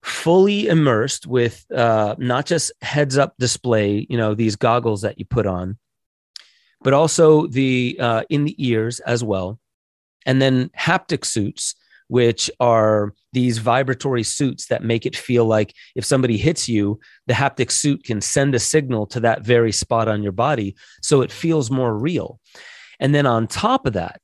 fully 0.05 0.69
immersed 0.69 1.27
with 1.27 1.65
uh, 1.75 2.15
not 2.19 2.45
just 2.45 2.71
heads 2.83 3.17
up 3.17 3.35
display, 3.39 4.07
you 4.11 4.19
know, 4.19 4.35
these 4.35 4.55
goggles 4.55 5.01
that 5.01 5.19
you 5.19 5.25
put 5.25 5.47
on, 5.47 5.79
but 6.83 6.93
also 6.93 7.47
the 7.47 7.97
uh, 7.99 8.23
in 8.29 8.45
the 8.45 8.55
ears 8.59 9.01
as 9.01 9.25
well 9.25 9.59
and 10.27 10.41
then 10.41 10.71
haptic 10.77 11.25
suits 11.25 11.75
which 12.09 12.51
are 12.61 13.15
these 13.33 13.59
vibratory 13.59 14.23
suits 14.23 14.67
that 14.67 14.85
make 14.85 15.07
it 15.07 15.17
feel 15.17 15.45
like 15.47 15.75
if 15.95 16.05
somebody 16.05 16.37
hits 16.37 16.69
you, 16.69 17.01
the 17.27 17.35
haptic 17.35 17.71
suit 17.71 18.05
can 18.05 18.21
send 18.21 18.55
a 18.55 18.59
signal 18.59 19.07
to 19.07 19.21
that 19.21 19.43
very 19.43 19.73
spot 19.73 20.07
on 20.09 20.23
your 20.23 20.33
body. 20.33 20.77
So 21.03 21.23
it 21.23 21.33
feels 21.33 21.71
more 21.71 21.97
real. 21.97 22.39
And 23.01 23.15
then 23.15 23.27
on 23.27 23.47
top 23.47 23.87
of 23.87 23.95
that, 23.95 24.21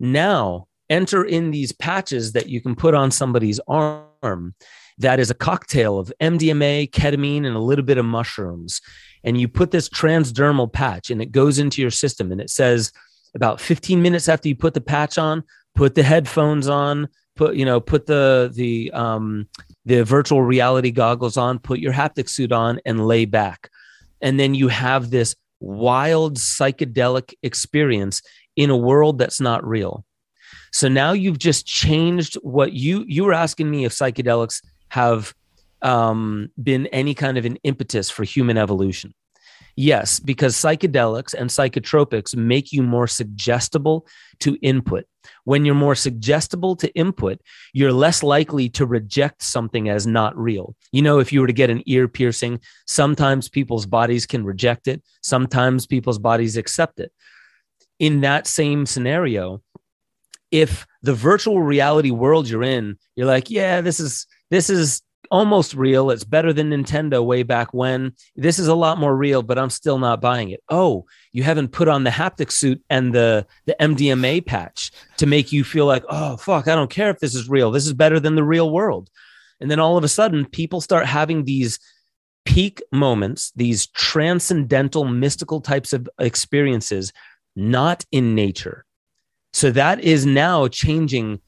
now 0.00 0.66
enter 0.90 1.24
in 1.24 1.50
these 1.50 1.72
patches 1.72 2.32
that 2.32 2.48
you 2.48 2.60
can 2.60 2.74
put 2.74 2.94
on 2.94 3.10
somebody's 3.10 3.60
arm. 3.68 4.54
That 4.98 5.20
is 5.20 5.30
a 5.30 5.34
cocktail 5.34 5.98
of 5.98 6.12
MDMA, 6.20 6.90
ketamine, 6.90 7.46
and 7.46 7.56
a 7.56 7.60
little 7.60 7.84
bit 7.84 7.98
of 7.98 8.04
mushrooms. 8.04 8.80
And 9.22 9.40
you 9.40 9.46
put 9.48 9.70
this 9.70 9.88
transdermal 9.88 10.72
patch 10.72 11.10
and 11.10 11.22
it 11.22 11.32
goes 11.32 11.58
into 11.58 11.80
your 11.80 11.90
system 11.90 12.32
and 12.32 12.40
it 12.40 12.50
says, 12.50 12.92
about 13.34 13.60
15 13.60 14.00
minutes 14.00 14.28
after 14.28 14.48
you 14.48 14.56
put 14.56 14.74
the 14.74 14.80
patch 14.80 15.18
on, 15.18 15.44
put 15.74 15.94
the 15.94 16.02
headphones 16.02 16.68
on, 16.68 17.08
put 17.36 17.54
you 17.54 17.64
know 17.64 17.80
put 17.80 18.06
the 18.06 18.50
the 18.54 18.90
um, 18.92 19.48
the 19.84 20.04
virtual 20.04 20.42
reality 20.42 20.90
goggles 20.90 21.36
on, 21.36 21.58
put 21.58 21.78
your 21.78 21.92
haptic 21.92 22.28
suit 22.28 22.52
on, 22.52 22.80
and 22.84 23.06
lay 23.06 23.24
back, 23.24 23.70
and 24.20 24.38
then 24.38 24.54
you 24.54 24.68
have 24.68 25.10
this 25.10 25.34
wild 25.60 26.36
psychedelic 26.36 27.34
experience 27.42 28.22
in 28.56 28.70
a 28.70 28.76
world 28.76 29.18
that's 29.18 29.40
not 29.40 29.66
real. 29.66 30.04
So 30.72 30.88
now 30.88 31.12
you've 31.12 31.38
just 31.38 31.66
changed 31.66 32.34
what 32.42 32.72
you 32.72 33.04
you 33.08 33.24
were 33.24 33.32
asking 33.32 33.70
me 33.70 33.84
if 33.84 33.92
psychedelics 33.92 34.62
have 34.88 35.34
um, 35.82 36.50
been 36.62 36.86
any 36.88 37.14
kind 37.14 37.38
of 37.38 37.44
an 37.44 37.56
impetus 37.62 38.10
for 38.10 38.24
human 38.24 38.58
evolution. 38.58 39.14
Yes, 39.80 40.18
because 40.18 40.56
psychedelics 40.56 41.34
and 41.34 41.48
psychotropics 41.48 42.34
make 42.34 42.72
you 42.72 42.82
more 42.82 43.06
suggestible 43.06 44.08
to 44.40 44.56
input. 44.56 45.04
When 45.44 45.64
you're 45.64 45.76
more 45.76 45.94
suggestible 45.94 46.74
to 46.76 46.92
input, 46.96 47.40
you're 47.72 47.92
less 47.92 48.24
likely 48.24 48.70
to 48.70 48.86
reject 48.86 49.40
something 49.40 49.88
as 49.88 50.04
not 50.04 50.36
real. 50.36 50.74
You 50.90 51.02
know, 51.02 51.20
if 51.20 51.32
you 51.32 51.40
were 51.40 51.46
to 51.46 51.52
get 51.52 51.70
an 51.70 51.84
ear 51.86 52.08
piercing, 52.08 52.58
sometimes 52.88 53.48
people's 53.48 53.86
bodies 53.86 54.26
can 54.26 54.44
reject 54.44 54.88
it, 54.88 55.00
sometimes 55.22 55.86
people's 55.86 56.18
bodies 56.18 56.56
accept 56.56 56.98
it. 56.98 57.12
In 58.00 58.22
that 58.22 58.48
same 58.48 58.84
scenario, 58.84 59.62
if 60.50 60.88
the 61.02 61.14
virtual 61.14 61.62
reality 61.62 62.10
world 62.10 62.48
you're 62.48 62.64
in, 62.64 62.98
you're 63.14 63.28
like, 63.28 63.48
yeah, 63.48 63.80
this 63.80 64.00
is 64.00 64.26
this 64.50 64.70
is 64.70 65.02
almost 65.30 65.74
real. 65.74 66.10
It's 66.10 66.24
better 66.24 66.52
than 66.52 66.70
Nintendo 66.70 67.24
way 67.24 67.42
back 67.42 67.72
when. 67.72 68.12
This 68.36 68.58
is 68.58 68.68
a 68.68 68.74
lot 68.74 68.98
more 68.98 69.16
real, 69.16 69.42
but 69.42 69.58
I'm 69.58 69.70
still 69.70 69.98
not 69.98 70.20
buying 70.20 70.50
it. 70.50 70.62
Oh, 70.68 71.06
you 71.32 71.42
haven't 71.42 71.72
put 71.72 71.88
on 71.88 72.04
the 72.04 72.10
haptic 72.10 72.50
suit 72.50 72.82
and 72.90 73.14
the 73.14 73.46
the 73.66 73.76
MDMA 73.80 74.44
patch 74.44 74.90
to 75.18 75.26
make 75.26 75.52
you 75.52 75.64
feel 75.64 75.86
like, 75.86 76.04
oh 76.08 76.36
fuck, 76.36 76.68
I 76.68 76.74
don't 76.74 76.90
care 76.90 77.10
if 77.10 77.18
this 77.18 77.34
is 77.34 77.48
real. 77.48 77.70
This 77.70 77.86
is 77.86 77.92
better 77.92 78.20
than 78.20 78.34
the 78.34 78.44
real 78.44 78.70
world. 78.70 79.10
And 79.60 79.70
then 79.70 79.80
all 79.80 79.96
of 79.96 80.04
a 80.04 80.08
sudden, 80.08 80.46
people 80.46 80.80
start 80.80 81.06
having 81.06 81.44
these 81.44 81.78
peak 82.44 82.80
moments, 82.92 83.52
these 83.56 83.88
transcendental, 83.88 85.04
mystical 85.04 85.60
types 85.60 85.92
of 85.92 86.08
experiences, 86.18 87.12
not 87.56 88.04
in 88.12 88.34
nature. 88.34 88.84
So 89.52 89.70
that 89.72 90.00
is 90.00 90.24
now 90.24 90.68
changing 90.68 91.40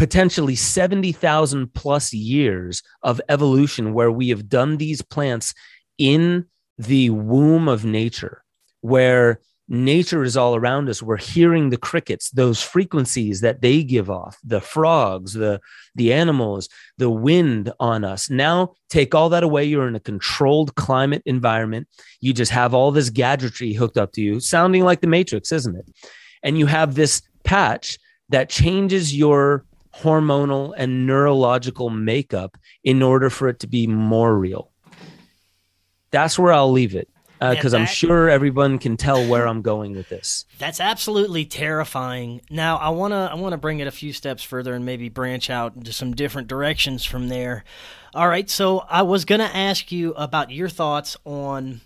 potentially 0.00 0.56
70,000 0.56 1.74
plus 1.74 2.14
years 2.14 2.82
of 3.02 3.20
evolution 3.28 3.92
where 3.92 4.10
we 4.10 4.30
have 4.30 4.48
done 4.48 4.78
these 4.78 5.02
plants 5.02 5.52
in 5.98 6.46
the 6.78 7.10
womb 7.10 7.68
of 7.68 7.84
nature, 7.84 8.42
where 8.80 9.40
nature 9.68 10.24
is 10.24 10.38
all 10.38 10.56
around 10.56 10.88
us. 10.88 11.02
We're 11.02 11.18
hearing 11.18 11.68
the 11.68 11.76
crickets, 11.76 12.30
those 12.30 12.62
frequencies 12.62 13.42
that 13.42 13.60
they 13.60 13.84
give 13.84 14.08
off, 14.08 14.38
the 14.42 14.62
frogs, 14.62 15.34
the, 15.34 15.60
the 15.94 16.14
animals, 16.14 16.70
the 16.96 17.10
wind 17.10 17.70
on 17.78 18.02
us. 18.02 18.30
Now, 18.30 18.72
take 18.88 19.14
all 19.14 19.28
that 19.28 19.42
away. 19.42 19.66
You're 19.66 19.86
in 19.86 19.96
a 19.96 20.00
controlled 20.00 20.76
climate 20.76 21.22
environment. 21.26 21.88
You 22.22 22.32
just 22.32 22.52
have 22.52 22.72
all 22.72 22.90
this 22.90 23.10
gadgetry 23.10 23.74
hooked 23.74 23.98
up 23.98 24.12
to 24.12 24.22
you, 24.22 24.40
sounding 24.40 24.82
like 24.82 25.02
the 25.02 25.08
Matrix, 25.08 25.52
isn't 25.52 25.76
it? 25.76 25.84
And 26.42 26.56
you 26.56 26.64
have 26.64 26.94
this 26.94 27.20
patch 27.44 27.98
that 28.30 28.48
changes 28.48 29.14
your 29.14 29.66
hormonal 29.96 30.72
and 30.76 31.06
neurological 31.06 31.90
makeup 31.90 32.56
in 32.84 33.02
order 33.02 33.30
for 33.30 33.48
it 33.48 33.60
to 33.60 33.66
be 33.66 33.86
more 33.86 34.36
real. 34.36 34.70
That's 36.10 36.38
where 36.38 36.52
I'll 36.52 36.72
leave 36.72 36.94
it 36.94 37.08
because 37.40 37.72
uh, 37.72 37.78
I'm 37.78 37.86
sure 37.86 38.28
everyone 38.28 38.78
can 38.78 38.96
tell 38.96 39.26
where 39.26 39.48
I'm 39.48 39.62
going 39.62 39.96
with 39.96 40.08
this. 40.08 40.44
That's 40.58 40.80
absolutely 40.80 41.46
terrifying. 41.46 42.42
Now, 42.50 42.76
I 42.76 42.90
wanna 42.90 43.30
I 43.32 43.34
wanna 43.36 43.56
bring 43.56 43.80
it 43.80 43.86
a 43.86 43.92
few 43.92 44.12
steps 44.12 44.42
further 44.42 44.74
and 44.74 44.84
maybe 44.84 45.08
branch 45.08 45.48
out 45.48 45.74
into 45.74 45.92
some 45.92 46.14
different 46.14 46.48
directions 46.48 47.04
from 47.04 47.28
there. 47.28 47.64
All 48.14 48.28
right, 48.28 48.50
so 48.50 48.80
I 48.80 49.02
was 49.02 49.24
gonna 49.24 49.50
ask 49.52 49.90
you 49.90 50.12
about 50.14 50.50
your 50.50 50.68
thoughts 50.68 51.16
on 51.24 51.80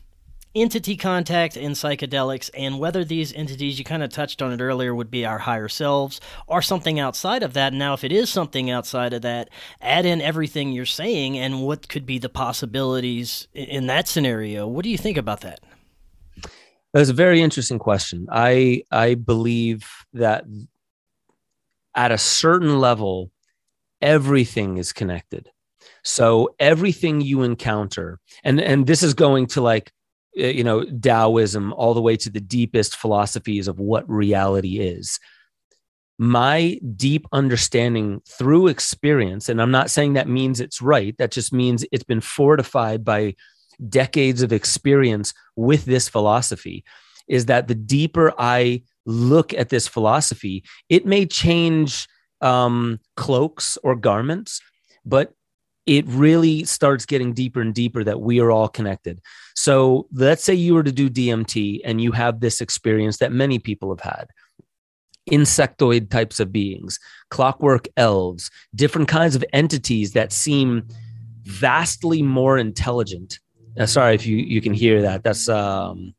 entity 0.55 0.97
contact 0.97 1.57
in 1.57 1.73
psychedelics 1.73 2.51
and 2.55 2.79
whether 2.79 3.05
these 3.05 3.33
entities, 3.33 3.79
you 3.79 3.85
kind 3.85 4.03
of 4.03 4.11
touched 4.11 4.41
on 4.41 4.53
it 4.53 4.61
earlier, 4.61 4.95
would 4.95 5.11
be 5.11 5.27
our 5.27 5.39
higher 5.39 5.69
selves 5.69 6.21
or 6.47 6.63
something 6.63 7.01
outside 7.01 7.43
of 7.43 7.53
that. 7.55 7.73
Now, 7.73 7.95
if 7.95 8.05
it 8.05 8.13
is 8.13 8.31
something 8.31 8.71
outside 8.71 9.13
of 9.13 9.23
that, 9.23 9.51
add 9.81 10.07
in 10.07 10.21
everything 10.21 10.73
you're 10.73 10.87
saying 10.87 11.39
and 11.39 11.63
what 11.63 11.89
could 11.89 12.07
be 12.07 12.19
the 12.19 12.29
possibilities 12.29 13.49
in 13.53 13.87
that 13.87 14.09
scenario. 14.09 14.67
What 14.67 14.85
do 14.85 14.91
you 14.91 14.99
think 14.99 15.17
about 15.17 15.41
that? 15.41 15.61
That's 16.93 17.11
a 17.11 17.15
very 17.15 17.43
interesting 17.43 17.81
question. 17.81 18.29
I 18.31 18.85
I 18.93 19.15
believe 19.17 19.91
that 20.13 20.45
at 21.97 22.13
a 22.13 22.19
certain 22.19 22.79
level, 22.79 23.33
everything 24.01 24.79
is 24.79 24.93
connected. 24.93 25.51
So 26.05 26.55
everything 26.61 27.21
you 27.21 27.43
encounter, 27.43 28.21
and 28.45 28.61
and 28.61 28.87
this 28.87 29.03
is 29.03 29.13
going 29.13 29.47
to 29.49 29.61
like 29.61 29.93
you 30.35 30.65
know 30.65 30.85
Taoism 30.85 31.73
all 31.73 31.95
the 31.95 32.03
way 32.03 32.17
to 32.17 32.31
the 32.31 32.41
deepest 32.41 32.97
philosophies 32.97 33.69
of 33.69 33.79
what 33.79 34.09
reality 34.09 34.79
is. 34.79 35.19
My 36.19 36.79
deep 36.97 37.27
understanding 37.33 38.23
through 38.29 38.69
experience, 38.69 39.49
and 39.49 39.61
I'm 39.61 39.73
not 39.73 39.91
saying 39.91 40.13
that 40.13 40.29
means 40.29 40.61
it's 40.61 40.81
right. 40.81 41.17
That 41.19 41.33
just 41.33 41.53
means 41.53 41.85
it's 41.91 42.05
been 42.05 42.21
fortified 42.21 43.05
by 43.05 43.35
decades 43.89 44.43
of 44.43 44.53
experience 44.53 45.35
with 45.57 45.85
this 45.85 46.09
philosophy. 46.09 46.85
Is 47.27 47.47
that 47.47 47.67
the 47.67 47.75
deeper 47.75 48.33
I 48.39 48.83
look 49.07 49.53
at 49.55 49.71
this 49.71 49.89
philosophy, 49.89 50.65
it 50.89 51.05
may 51.05 51.27
change 51.27 52.07
um, 52.41 53.01
cloaks 53.17 53.77
or 53.83 53.97
garments, 53.97 54.61
but 55.05 55.34
it 55.87 56.07
really 56.07 56.65
starts 56.65 57.05
getting 57.05 57.33
deeper 57.33 57.61
and 57.61 57.75
deeper 57.75 58.03
that 58.05 58.21
we 58.21 58.41
are 58.41 58.51
all 58.51 58.69
connected. 58.69 59.21
So 59.55 60.07
let's 60.13 60.43
say 60.43 60.55
you 60.55 60.75
were 60.75 60.83
to 60.83 60.93
do 60.93 61.11
DMT 61.11 61.81
and 61.85 62.01
you 62.01 62.13
have 62.13 62.41
this 62.41 62.61
experience 62.61 63.19
that 63.19 63.33
many 63.33 63.59
people 63.59 63.91
have 63.91 64.01
had 64.01 64.29
insectoid 65.31 66.11
types 66.11 66.39
of 66.41 66.53
beings, 66.53 66.99
clockwork 67.31 67.89
elves, 67.97 68.51
different 68.75 69.09
kinds 69.09 69.35
of 69.35 69.45
entities 69.53 70.13
that 70.13 70.33
seem 70.33 70.87
vastly 71.45 72.23
more 72.23 72.59
intelligent. 72.59 73.39
Uh, 73.79 73.87
sorry 73.87 74.15
if 74.15 74.27
you, 74.27 74.37
you 74.37 74.61
can 74.61 74.75
hear 74.75 75.03
that. 75.03 75.25
That's 75.25 75.49
um, 75.49 76.15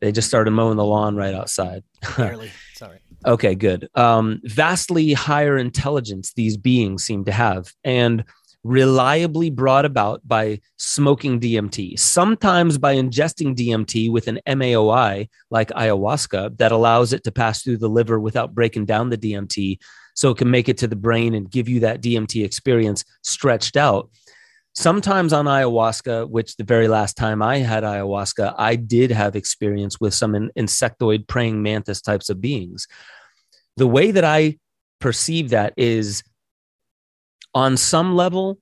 they 0.00 0.12
just 0.12 0.28
started 0.28 0.50
mowing 0.50 0.76
the 0.76 0.84
lawn 0.84 1.16
right 1.16 1.34
outside. 1.34 1.82
Barely. 2.16 2.50
Sorry. 2.74 2.98
okay, 3.24 3.54
good. 3.54 3.88
Um, 3.94 4.40
vastly 4.44 5.12
higher 5.14 5.56
intelligence 5.56 6.32
these 6.34 6.56
beings 6.56 7.04
seem 7.04 7.24
to 7.24 7.32
have. 7.32 7.72
And 7.84 8.24
reliably 8.66 9.48
brought 9.48 9.84
about 9.84 10.26
by 10.26 10.60
smoking 10.76 11.38
DMT, 11.38 11.98
sometimes 11.98 12.78
by 12.78 12.96
ingesting 12.96 13.54
DMT 13.54 14.10
with 14.10 14.26
an 14.26 14.40
MAOI 14.46 15.28
like 15.50 15.68
ayahuasca 15.70 16.58
that 16.58 16.72
allows 16.72 17.12
it 17.12 17.22
to 17.24 17.32
pass 17.32 17.62
through 17.62 17.76
the 17.76 17.88
liver 17.88 18.18
without 18.18 18.54
breaking 18.54 18.84
down 18.84 19.08
the 19.08 19.16
DMT 19.16 19.78
so 20.14 20.30
it 20.30 20.38
can 20.38 20.50
make 20.50 20.68
it 20.68 20.78
to 20.78 20.88
the 20.88 20.96
brain 20.96 21.34
and 21.34 21.50
give 21.50 21.68
you 21.68 21.80
that 21.80 22.02
DMT 22.02 22.44
experience 22.44 23.04
stretched 23.22 23.76
out. 23.76 24.10
Sometimes 24.74 25.32
on 25.32 25.44
ayahuasca, 25.44 26.28
which 26.28 26.56
the 26.56 26.64
very 26.64 26.88
last 26.88 27.16
time 27.16 27.42
I 27.42 27.58
had 27.58 27.84
ayahuasca, 27.84 28.56
I 28.58 28.74
did 28.74 29.12
have 29.12 29.36
experience 29.36 30.00
with 30.00 30.12
some 30.12 30.50
insectoid 30.58 31.28
praying 31.28 31.62
mantis 31.62 32.02
types 32.02 32.30
of 32.30 32.40
beings. 32.40 32.88
The 33.76 33.86
way 33.86 34.10
that 34.10 34.24
I 34.24 34.58
perceive 35.00 35.50
that 35.50 35.72
is 35.76 36.24
on 37.56 37.74
some 37.74 38.14
level 38.14 38.58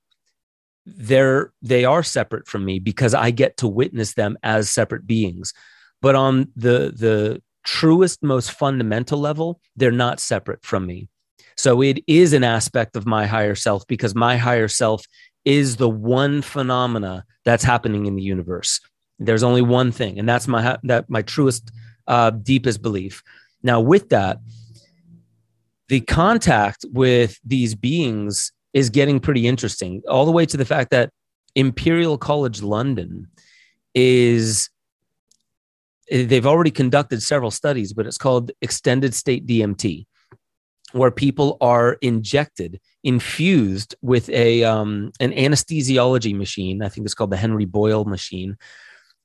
they're 0.87 1.52
they 1.62 1.85
are 1.85 2.02
separate 2.02 2.46
from 2.46 2.64
me 2.64 2.78
because 2.78 3.14
I 3.14 3.30
get 3.30 3.57
to 3.59 3.68
witness 3.68 4.14
them 4.14 4.37
as 4.42 4.70
separate 4.70 5.07
beings. 5.07 5.52
But 6.00 6.14
on 6.14 6.48
the 6.57 6.92
the 6.94 7.42
truest 7.64 8.22
most 8.22 8.52
fundamental 8.52 9.18
level, 9.18 9.61
they're 9.76 9.90
not 9.90 10.20
separate 10.20 10.64
from 10.64 10.87
me. 10.87 11.09
So 11.57 11.83
it 11.83 12.00
is 12.07 12.33
an 12.33 12.44
aspect 12.44 12.96
of 12.96 13.07
my 13.07 13.26
higher 13.26 13.54
self 13.54 13.87
because 13.87 14.14
my 14.14 14.37
higher 14.37 14.68
self 14.68 15.04
is 15.44 15.76
the 15.76 15.88
one 15.88 16.42
phenomena 16.42 17.24
that's 17.44 17.64
happening 17.64 18.07
in 18.07 18.16
the 18.16 18.22
universe. 18.22 18.80
There's 19.18 19.42
only 19.42 19.62
one 19.62 19.90
thing, 19.90 20.18
and 20.18 20.28
that's 20.28 20.46
my 20.46 20.76
that 20.85 21.09
my 21.09 21.22
truest, 21.22 21.72
uh, 22.07 22.30
deepest 22.30 22.83
belief. 22.83 23.22
Now, 23.62 23.80
with 23.80 24.11
that, 24.11 24.38
the 25.88 26.00
contact 26.00 26.85
with 26.92 27.38
these 27.44 27.74
beings 27.74 28.52
is 28.74 28.90
getting 28.90 29.20
pretty 29.20 29.46
interesting, 29.46 30.02
all 30.08 30.26
the 30.26 30.32
way 30.32 30.44
to 30.44 30.56
the 30.56 30.64
fact 30.64 30.90
that 30.90 31.10
Imperial 31.54 32.18
College 32.18 32.60
London 32.60 33.28
is 33.94 34.68
they've 36.10 36.46
already 36.46 36.72
conducted 36.72 37.22
several 37.22 37.50
studies, 37.50 37.92
but 37.92 38.06
it's 38.06 38.18
called 38.18 38.50
extended 38.60 39.14
state 39.14 39.46
DMT, 39.46 40.06
where 40.92 41.10
people 41.10 41.56
are 41.60 41.94
injected, 42.02 42.80
infused 43.04 43.94
with 44.02 44.28
a 44.30 44.64
um, 44.64 45.12
an 45.20 45.32
anesthesiology 45.32 46.37
machine. 46.37 46.82
I 46.82 46.88
think 46.88 47.04
it's 47.06 47.14
called 47.14 47.30
the 47.30 47.37
Henry 47.37 47.64
Boyle 47.64 48.04
machine, 48.04 48.56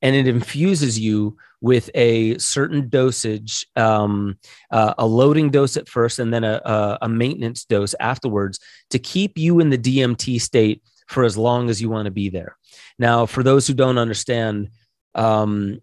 and 0.02 0.16
it 0.16 0.26
infuses 0.26 0.98
you 0.98 1.36
with 1.60 1.90
a 1.94 2.38
certain 2.38 2.88
dosage, 2.88 3.66
um, 3.76 4.38
uh, 4.70 4.94
a 4.98 5.06
loading 5.06 5.50
dose 5.50 5.76
at 5.76 5.88
first, 5.88 6.18
and 6.18 6.32
then 6.32 6.42
a, 6.42 6.98
a, 7.02 7.08
maintenance 7.08 7.64
dose 7.64 7.94
afterwards 8.00 8.58
to 8.88 8.98
keep 8.98 9.36
you 9.36 9.60
in 9.60 9.68
the 9.68 9.78
DMT 9.78 10.40
state 10.40 10.82
for 11.06 11.24
as 11.24 11.36
long 11.36 11.68
as 11.68 11.82
you 11.82 11.90
want 11.90 12.06
to 12.06 12.10
be 12.10 12.30
there. 12.30 12.56
Now, 12.98 13.26
for 13.26 13.42
those 13.42 13.66
who 13.66 13.74
don't 13.74 13.98
understand, 13.98 14.70
um, 15.14 15.82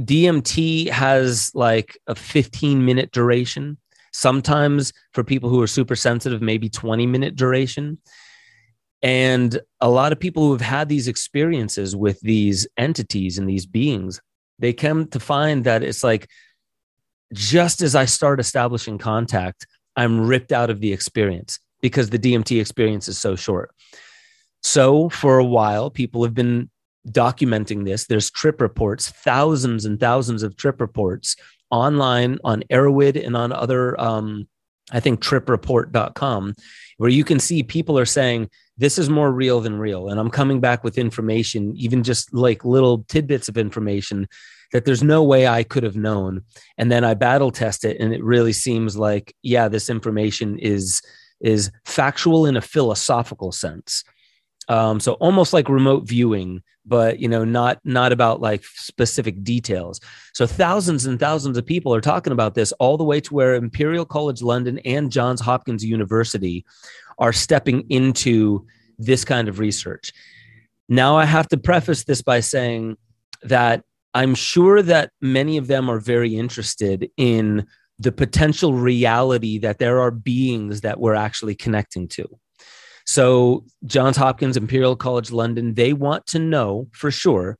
DMT 0.00 0.88
has 0.88 1.50
like 1.54 1.98
a 2.06 2.14
15 2.14 2.84
minute 2.84 3.10
duration. 3.12 3.76
Sometimes 4.12 4.92
for 5.12 5.24
people 5.24 5.50
who 5.50 5.60
are 5.60 5.66
super 5.66 5.96
sensitive, 5.96 6.40
maybe 6.40 6.68
20 6.68 7.06
minute 7.06 7.36
duration. 7.36 7.98
And 9.04 9.60
a 9.82 9.90
lot 9.90 10.12
of 10.12 10.18
people 10.18 10.44
who 10.44 10.52
have 10.52 10.62
had 10.62 10.88
these 10.88 11.08
experiences 11.08 11.94
with 11.94 12.18
these 12.20 12.66
entities 12.78 13.36
and 13.36 13.46
these 13.46 13.66
beings, 13.66 14.18
they 14.58 14.72
come 14.72 15.08
to 15.08 15.20
find 15.20 15.64
that 15.64 15.82
it's 15.82 16.02
like 16.02 16.26
just 17.34 17.82
as 17.82 17.94
I 17.94 18.06
start 18.06 18.40
establishing 18.40 18.96
contact, 18.96 19.66
I'm 19.94 20.26
ripped 20.26 20.52
out 20.52 20.70
of 20.70 20.80
the 20.80 20.90
experience 20.90 21.60
because 21.82 22.08
the 22.08 22.18
DMT 22.18 22.58
experience 22.58 23.06
is 23.06 23.18
so 23.18 23.36
short. 23.36 23.72
So 24.62 25.10
for 25.10 25.38
a 25.38 25.44
while, 25.44 25.90
people 25.90 26.24
have 26.24 26.32
been 26.32 26.70
documenting 27.06 27.84
this. 27.84 28.06
There's 28.06 28.30
trip 28.30 28.58
reports, 28.58 29.10
thousands 29.10 29.84
and 29.84 30.00
thousands 30.00 30.42
of 30.42 30.56
trip 30.56 30.80
reports 30.80 31.36
online 31.70 32.38
on 32.42 32.62
Erowid 32.70 33.22
and 33.22 33.36
on 33.36 33.52
other, 33.52 34.00
um, 34.00 34.48
I 34.90 35.00
think, 35.00 35.20
tripreport.com, 35.20 36.54
where 36.96 37.10
you 37.10 37.24
can 37.24 37.38
see 37.38 37.62
people 37.62 37.98
are 37.98 38.06
saying, 38.06 38.48
this 38.76 38.98
is 38.98 39.08
more 39.08 39.32
real 39.32 39.60
than 39.60 39.78
real. 39.78 40.08
And 40.08 40.18
I'm 40.18 40.30
coming 40.30 40.60
back 40.60 40.82
with 40.82 40.98
information, 40.98 41.74
even 41.76 42.02
just 42.02 42.34
like 42.34 42.64
little 42.64 43.04
tidbits 43.04 43.48
of 43.48 43.56
information 43.56 44.28
that 44.72 44.84
there's 44.84 45.02
no 45.02 45.22
way 45.22 45.46
I 45.46 45.62
could 45.62 45.84
have 45.84 45.96
known. 45.96 46.42
And 46.76 46.90
then 46.90 47.04
I 47.04 47.14
battle 47.14 47.52
test 47.52 47.84
it, 47.84 48.00
and 48.00 48.12
it 48.12 48.24
really 48.24 48.52
seems 48.52 48.96
like, 48.96 49.34
yeah, 49.42 49.68
this 49.68 49.88
information 49.88 50.58
is 50.58 51.00
is 51.40 51.70
factual 51.84 52.46
in 52.46 52.56
a 52.56 52.60
philosophical 52.60 53.52
sense. 53.52 54.02
Um, 54.68 54.98
so 54.98 55.12
almost 55.14 55.52
like 55.52 55.68
remote 55.68 56.08
viewing, 56.08 56.62
but 56.86 57.18
you 57.18 57.28
know, 57.28 57.44
not 57.44 57.80
not 57.84 58.12
about 58.12 58.40
like 58.40 58.64
specific 58.64 59.42
details. 59.42 60.00
So 60.34 60.46
thousands 60.46 61.06
and 61.06 61.18
thousands 61.18 61.56
of 61.56 61.66
people 61.66 61.94
are 61.94 62.00
talking 62.00 62.32
about 62.32 62.54
this, 62.54 62.72
all 62.72 62.96
the 62.96 63.04
way 63.04 63.20
to 63.20 63.34
where 63.34 63.54
Imperial 63.54 64.04
College 64.04 64.42
London 64.42 64.78
and 64.84 65.10
Johns 65.10 65.40
Hopkins 65.40 65.84
University 65.84 66.64
are 67.18 67.32
stepping 67.32 67.84
into 67.90 68.66
this 68.98 69.24
kind 69.24 69.48
of 69.48 69.58
research. 69.58 70.12
Now, 70.88 71.16
I 71.16 71.24
have 71.24 71.48
to 71.48 71.56
preface 71.56 72.04
this 72.04 72.22
by 72.22 72.40
saying 72.40 72.96
that 73.42 73.84
I'm 74.12 74.34
sure 74.34 74.82
that 74.82 75.10
many 75.20 75.56
of 75.56 75.66
them 75.66 75.90
are 75.90 75.98
very 75.98 76.36
interested 76.36 77.10
in 77.16 77.66
the 77.98 78.12
potential 78.12 78.74
reality 78.74 79.58
that 79.58 79.78
there 79.78 80.00
are 80.00 80.10
beings 80.10 80.82
that 80.82 81.00
we're 81.00 81.14
actually 81.14 81.54
connecting 81.54 82.08
to. 82.08 82.28
So, 83.06 83.64
Johns 83.84 84.16
Hopkins, 84.16 84.56
Imperial 84.56 84.96
College 84.96 85.30
London, 85.30 85.74
they 85.74 85.92
want 85.92 86.26
to 86.28 86.38
know 86.38 86.88
for 86.92 87.10
sure. 87.10 87.58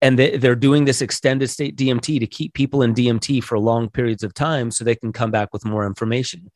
And 0.00 0.18
they, 0.18 0.36
they're 0.36 0.54
doing 0.54 0.84
this 0.84 1.02
extended 1.02 1.48
state 1.48 1.76
DMT 1.76 2.20
to 2.20 2.26
keep 2.26 2.54
people 2.54 2.82
in 2.82 2.94
DMT 2.94 3.42
for 3.42 3.58
long 3.58 3.88
periods 3.88 4.22
of 4.22 4.34
time 4.34 4.70
so 4.70 4.84
they 4.84 4.94
can 4.94 5.12
come 5.12 5.30
back 5.30 5.52
with 5.52 5.64
more 5.64 5.86
information 5.86 6.50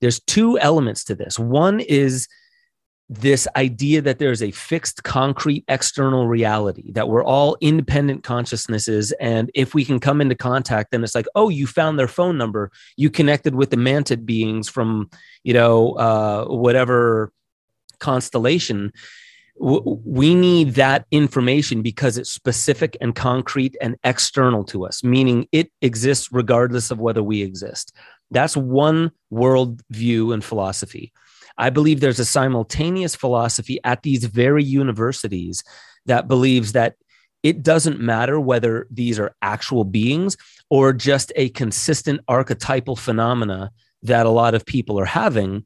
there's 0.00 0.20
two 0.20 0.58
elements 0.58 1.04
to 1.04 1.14
this. 1.14 1.38
One 1.38 1.80
is 1.80 2.28
this 3.10 3.48
idea 3.56 4.02
that 4.02 4.18
there's 4.18 4.42
a 4.42 4.50
fixed, 4.50 5.02
concrete 5.02 5.64
external 5.66 6.28
reality, 6.28 6.92
that 6.92 7.08
we're 7.08 7.24
all 7.24 7.56
independent 7.62 8.22
consciousnesses. 8.22 9.12
And 9.12 9.50
if 9.54 9.74
we 9.74 9.84
can 9.84 9.98
come 9.98 10.20
into 10.20 10.34
contact, 10.34 10.90
then 10.90 11.02
it's 11.02 11.14
like, 11.14 11.26
oh, 11.34 11.48
you 11.48 11.66
found 11.66 11.98
their 11.98 12.08
phone 12.08 12.36
number. 12.36 12.70
You 12.96 13.08
connected 13.08 13.54
with 13.54 13.70
the 13.70 13.76
mantid 13.76 14.26
beings 14.26 14.68
from, 14.68 15.08
you 15.42 15.54
know, 15.54 15.92
uh, 15.92 16.44
whatever 16.48 17.32
constellation. 18.00 18.92
We 19.60 20.34
need 20.34 20.74
that 20.74 21.06
information 21.10 21.82
because 21.82 22.16
it's 22.16 22.30
specific 22.30 22.96
and 23.00 23.14
concrete 23.14 23.76
and 23.80 23.96
external 24.04 24.62
to 24.64 24.86
us, 24.86 25.02
meaning 25.02 25.48
it 25.50 25.72
exists 25.82 26.28
regardless 26.30 26.90
of 26.90 27.00
whether 27.00 27.22
we 27.22 27.42
exist. 27.42 27.94
That's 28.30 28.56
one 28.56 29.10
world 29.30 29.82
view 29.90 30.32
and 30.32 30.44
philosophy. 30.44 31.12
I 31.56 31.70
believe 31.70 32.00
there's 32.00 32.20
a 32.20 32.24
simultaneous 32.24 33.16
philosophy 33.16 33.80
at 33.82 34.02
these 34.02 34.24
very 34.24 34.62
universities 34.62 35.64
that 36.06 36.28
believes 36.28 36.72
that 36.72 36.94
it 37.42 37.62
doesn't 37.62 38.00
matter 38.00 38.38
whether 38.40 38.86
these 38.90 39.18
are 39.18 39.34
actual 39.42 39.84
beings 39.84 40.36
or 40.70 40.92
just 40.92 41.32
a 41.36 41.48
consistent 41.50 42.20
archetypal 42.28 42.96
phenomena 42.96 43.70
that 44.02 44.26
a 44.26 44.30
lot 44.30 44.54
of 44.54 44.66
people 44.66 44.98
are 44.98 45.04
having. 45.04 45.64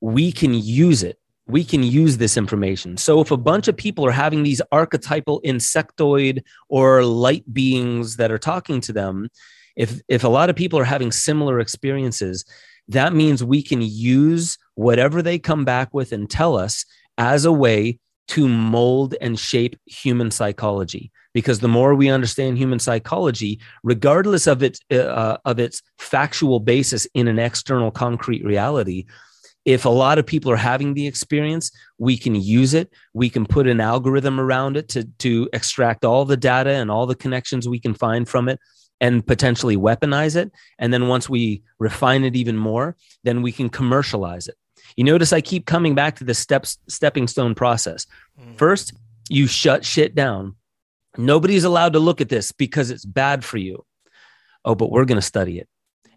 We 0.00 0.32
can 0.32 0.52
use 0.54 1.02
it 1.02 1.18
we 1.46 1.64
can 1.64 1.82
use 1.82 2.18
this 2.18 2.36
information. 2.36 2.96
So 2.96 3.20
if 3.20 3.30
a 3.30 3.36
bunch 3.36 3.68
of 3.68 3.76
people 3.76 4.06
are 4.06 4.12
having 4.12 4.42
these 4.42 4.62
archetypal 4.70 5.40
insectoid 5.44 6.42
or 6.68 7.04
light 7.04 7.44
beings 7.52 8.16
that 8.16 8.30
are 8.30 8.38
talking 8.38 8.80
to 8.82 8.92
them, 8.92 9.28
if 9.76 10.00
if 10.08 10.24
a 10.24 10.28
lot 10.28 10.50
of 10.50 10.56
people 10.56 10.78
are 10.78 10.84
having 10.84 11.10
similar 11.10 11.58
experiences, 11.58 12.44
that 12.88 13.12
means 13.12 13.42
we 13.42 13.62
can 13.62 13.80
use 13.82 14.58
whatever 14.74 15.22
they 15.22 15.38
come 15.38 15.64
back 15.64 15.92
with 15.92 16.12
and 16.12 16.30
tell 16.30 16.56
us 16.56 16.84
as 17.18 17.44
a 17.44 17.52
way 17.52 17.98
to 18.28 18.48
mold 18.48 19.14
and 19.20 19.38
shape 19.38 19.76
human 19.86 20.30
psychology 20.30 21.10
because 21.34 21.60
the 21.60 21.68
more 21.68 21.94
we 21.94 22.08
understand 22.08 22.56
human 22.56 22.78
psychology 22.78 23.60
regardless 23.82 24.46
of 24.46 24.62
its 24.62 24.80
uh, 24.90 25.36
of 25.44 25.58
its 25.58 25.82
factual 25.98 26.60
basis 26.60 27.06
in 27.14 27.28
an 27.28 27.38
external 27.38 27.90
concrete 27.90 28.44
reality 28.44 29.04
if 29.64 29.84
a 29.84 29.90
lot 29.90 30.18
of 30.18 30.26
people 30.26 30.50
are 30.50 30.56
having 30.56 30.94
the 30.94 31.06
experience 31.06 31.70
we 31.98 32.16
can 32.16 32.34
use 32.34 32.74
it. 32.74 32.92
We 33.14 33.30
can 33.30 33.46
put 33.46 33.66
an 33.66 33.80
algorithm 33.80 34.40
around 34.40 34.76
it 34.76 34.88
to 34.90 35.04
to 35.20 35.48
extract 35.52 36.04
all 36.04 36.24
the 36.24 36.36
data 36.36 36.70
and 36.70 36.90
all 36.90 37.06
the 37.06 37.14
connections 37.14 37.68
we 37.68 37.80
can 37.80 37.94
find 37.94 38.28
from 38.28 38.48
it 38.48 38.58
and 39.00 39.26
potentially 39.26 39.76
weaponize 39.76 40.36
it. 40.36 40.52
And 40.78 40.92
then 40.92 41.08
once 41.08 41.28
we 41.28 41.62
refine 41.78 42.24
it 42.24 42.36
even 42.36 42.56
more 42.56 42.96
then 43.24 43.42
we 43.42 43.52
can 43.52 43.68
commercialize 43.68 44.48
it. 44.48 44.56
You 44.96 45.04
notice 45.04 45.32
i 45.32 45.40
keep 45.40 45.66
coming 45.66 45.94
back 45.94 46.16
to 46.16 46.24
the 46.24 46.34
steps 46.34 46.78
stepping 46.88 47.28
stone 47.28 47.54
process. 47.54 48.06
Mm. 48.40 48.56
first 48.56 48.94
you 49.28 49.46
shut 49.46 49.84
shit 49.84 50.14
down. 50.14 50.56
Nobody's 51.16 51.64
allowed 51.64 51.92
to 51.92 51.98
look 51.98 52.20
at 52.20 52.28
this 52.28 52.52
because 52.52 52.90
it's 52.90 53.04
bad 53.04 53.44
for 53.44 53.58
you. 53.58 53.84
Oh 54.64 54.74
but 54.74 54.90
we're 54.90 55.04
going 55.04 55.20
to 55.20 55.22
study 55.22 55.58
it 55.58 55.68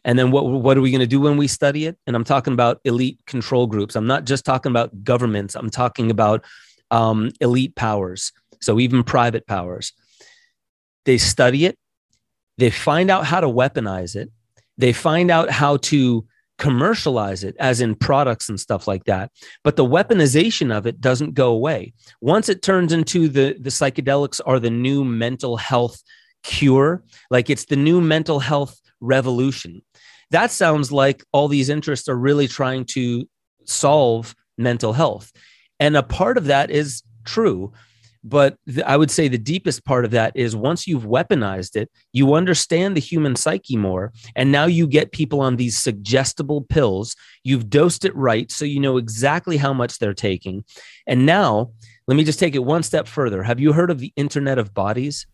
and 0.05 0.19
then 0.19 0.29
what, 0.29 0.45
what 0.45 0.77
are 0.77 0.81
we 0.81 0.91
going 0.91 1.01
to 1.01 1.07
do 1.07 1.19
when 1.19 1.35
we 1.35 1.47
study 1.47 1.87
it? 1.87 1.97
And 2.05 2.15
I'm 2.15 2.23
talking 2.23 2.53
about 2.53 2.79
elite 2.85 3.19
control 3.25 3.65
groups. 3.65 3.95
I'm 3.95 4.05
not 4.05 4.23
just 4.23 4.45
talking 4.45 4.71
about 4.71 5.03
governments. 5.03 5.55
I'm 5.55 5.71
talking 5.71 6.11
about 6.11 6.45
um, 6.91 7.31
elite 7.41 7.75
powers. 7.75 8.31
So 8.61 8.79
even 8.79 9.03
private 9.03 9.47
powers. 9.47 9.93
They 11.05 11.17
study 11.17 11.65
it. 11.65 11.77
They 12.59 12.69
find 12.69 13.09
out 13.09 13.25
how 13.25 13.41
to 13.41 13.47
weaponize 13.47 14.15
it. 14.15 14.29
They 14.77 14.93
find 14.93 15.31
out 15.31 15.49
how 15.49 15.77
to 15.77 16.25
commercialize 16.59 17.43
it, 17.43 17.55
as 17.59 17.81
in 17.81 17.95
products 17.95 18.47
and 18.47 18.59
stuff 18.59 18.87
like 18.87 19.05
that. 19.05 19.31
But 19.63 19.75
the 19.75 19.83
weaponization 19.83 20.71
of 20.71 20.85
it 20.85 21.01
doesn't 21.01 21.33
go 21.33 21.51
away. 21.51 21.93
Once 22.21 22.47
it 22.47 22.61
turns 22.61 22.93
into 22.93 23.27
the, 23.27 23.57
the 23.59 23.71
psychedelics 23.71 24.39
are 24.45 24.59
the 24.59 24.69
new 24.69 25.03
mental 25.03 25.57
health 25.57 26.01
cure, 26.43 27.03
like 27.29 27.49
it's 27.49 27.65
the 27.65 27.75
new 27.75 27.99
mental 27.99 28.39
health 28.39 28.79
revolution 29.01 29.81
that 30.31 30.51
sounds 30.51 30.91
like 30.91 31.23
all 31.31 31.47
these 31.47 31.69
interests 31.69 32.09
are 32.09 32.17
really 32.17 32.47
trying 32.47 32.85
to 32.85 33.27
solve 33.65 34.35
mental 34.57 34.93
health. 34.93 35.31
And 35.79 35.97
a 35.97 36.03
part 36.03 36.37
of 36.37 36.45
that 36.45 36.71
is 36.71 37.03
true. 37.25 37.73
But 38.27 38.57
I 38.83 38.97
would 38.97 39.11
say 39.11 39.27
the 39.27 39.37
deepest 39.37 39.85
part 39.85 40.03
of 40.03 40.09
that 40.11 40.31
is 40.35 40.55
once 40.55 40.87
you've 40.87 41.03
weaponized 41.03 41.75
it, 41.75 41.91
you 42.11 42.33
understand 42.33 42.97
the 42.97 43.01
human 43.01 43.35
psyche 43.35 43.77
more. 43.77 44.13
And 44.35 44.51
now 44.51 44.65
you 44.65 44.87
get 44.87 45.11
people 45.11 45.41
on 45.41 45.57
these 45.57 45.77
suggestible 45.77 46.61
pills. 46.61 47.15
You've 47.43 47.69
dosed 47.69 48.03
it 48.03 48.15
right. 48.15 48.51
So 48.51 48.65
you 48.65 48.79
know 48.79 48.97
exactly 48.97 49.57
how 49.57 49.73
much 49.73 49.99
they're 49.99 50.15
taking. 50.15 50.63
And 51.05 51.27
now, 51.27 51.71
let 52.07 52.17
me 52.17 52.23
just 52.23 52.39
take 52.39 52.55
it 52.55 52.63
one 52.63 52.81
step 52.81 53.07
further. 53.07 53.43
Have 53.43 53.59
you 53.59 53.73
heard 53.73 53.91
of 53.91 53.99
the 53.99 54.11
Internet 54.15 54.57
of 54.57 54.73
Bodies? 54.73 55.27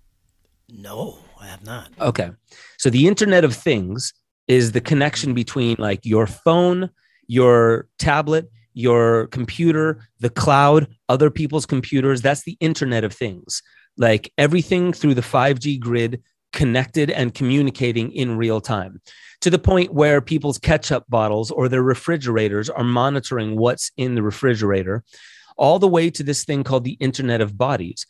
No, 0.67 1.19
I 1.39 1.47
have 1.47 1.63
not. 1.63 1.91
Okay. 1.99 2.31
So 2.77 2.89
the 2.89 3.07
Internet 3.07 3.45
of 3.45 3.55
Things 3.55 4.13
is 4.47 4.71
the 4.71 4.81
connection 4.81 5.33
between 5.33 5.75
like 5.79 6.05
your 6.05 6.27
phone, 6.27 6.89
your 7.27 7.87
tablet, 7.99 8.49
your 8.73 9.27
computer, 9.27 10.07
the 10.19 10.29
cloud, 10.29 10.87
other 11.09 11.29
people's 11.29 11.65
computers. 11.65 12.21
That's 12.21 12.43
the 12.43 12.57
Internet 12.59 13.03
of 13.03 13.13
Things. 13.13 13.61
Like 13.97 14.31
everything 14.37 14.93
through 14.93 15.15
the 15.15 15.21
5G 15.21 15.79
grid 15.79 16.21
connected 16.53 17.09
and 17.09 17.33
communicating 17.33 18.11
in 18.11 18.37
real 18.37 18.61
time 18.61 19.01
to 19.41 19.49
the 19.49 19.59
point 19.59 19.93
where 19.93 20.21
people's 20.21 20.57
ketchup 20.57 21.03
bottles 21.09 21.51
or 21.51 21.67
their 21.67 21.81
refrigerators 21.81 22.69
are 22.69 22.83
monitoring 22.83 23.57
what's 23.57 23.91
in 23.97 24.15
the 24.15 24.23
refrigerator, 24.23 25.03
all 25.57 25.79
the 25.79 25.87
way 25.87 26.09
to 26.09 26.23
this 26.23 26.43
thing 26.45 26.63
called 26.63 26.83
the 26.83 26.97
Internet 26.99 27.41
of 27.41 27.57
Bodies, 27.57 28.05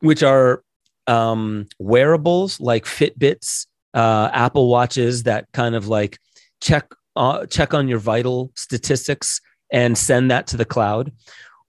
which 0.00 0.22
are 0.22 0.62
um, 1.06 1.66
wearables 1.78 2.60
like 2.60 2.84
Fitbits 2.84 3.66
uh, 3.94 4.30
Apple 4.32 4.68
watches 4.68 5.24
that 5.24 5.46
kind 5.52 5.74
of 5.74 5.88
like 5.88 6.18
check 6.60 6.88
uh, 7.16 7.46
check 7.46 7.74
on 7.74 7.88
your 7.88 7.98
vital 7.98 8.50
statistics 8.54 9.40
and 9.70 9.96
send 9.96 10.30
that 10.30 10.46
to 10.48 10.56
the 10.56 10.64
cloud. 10.64 11.12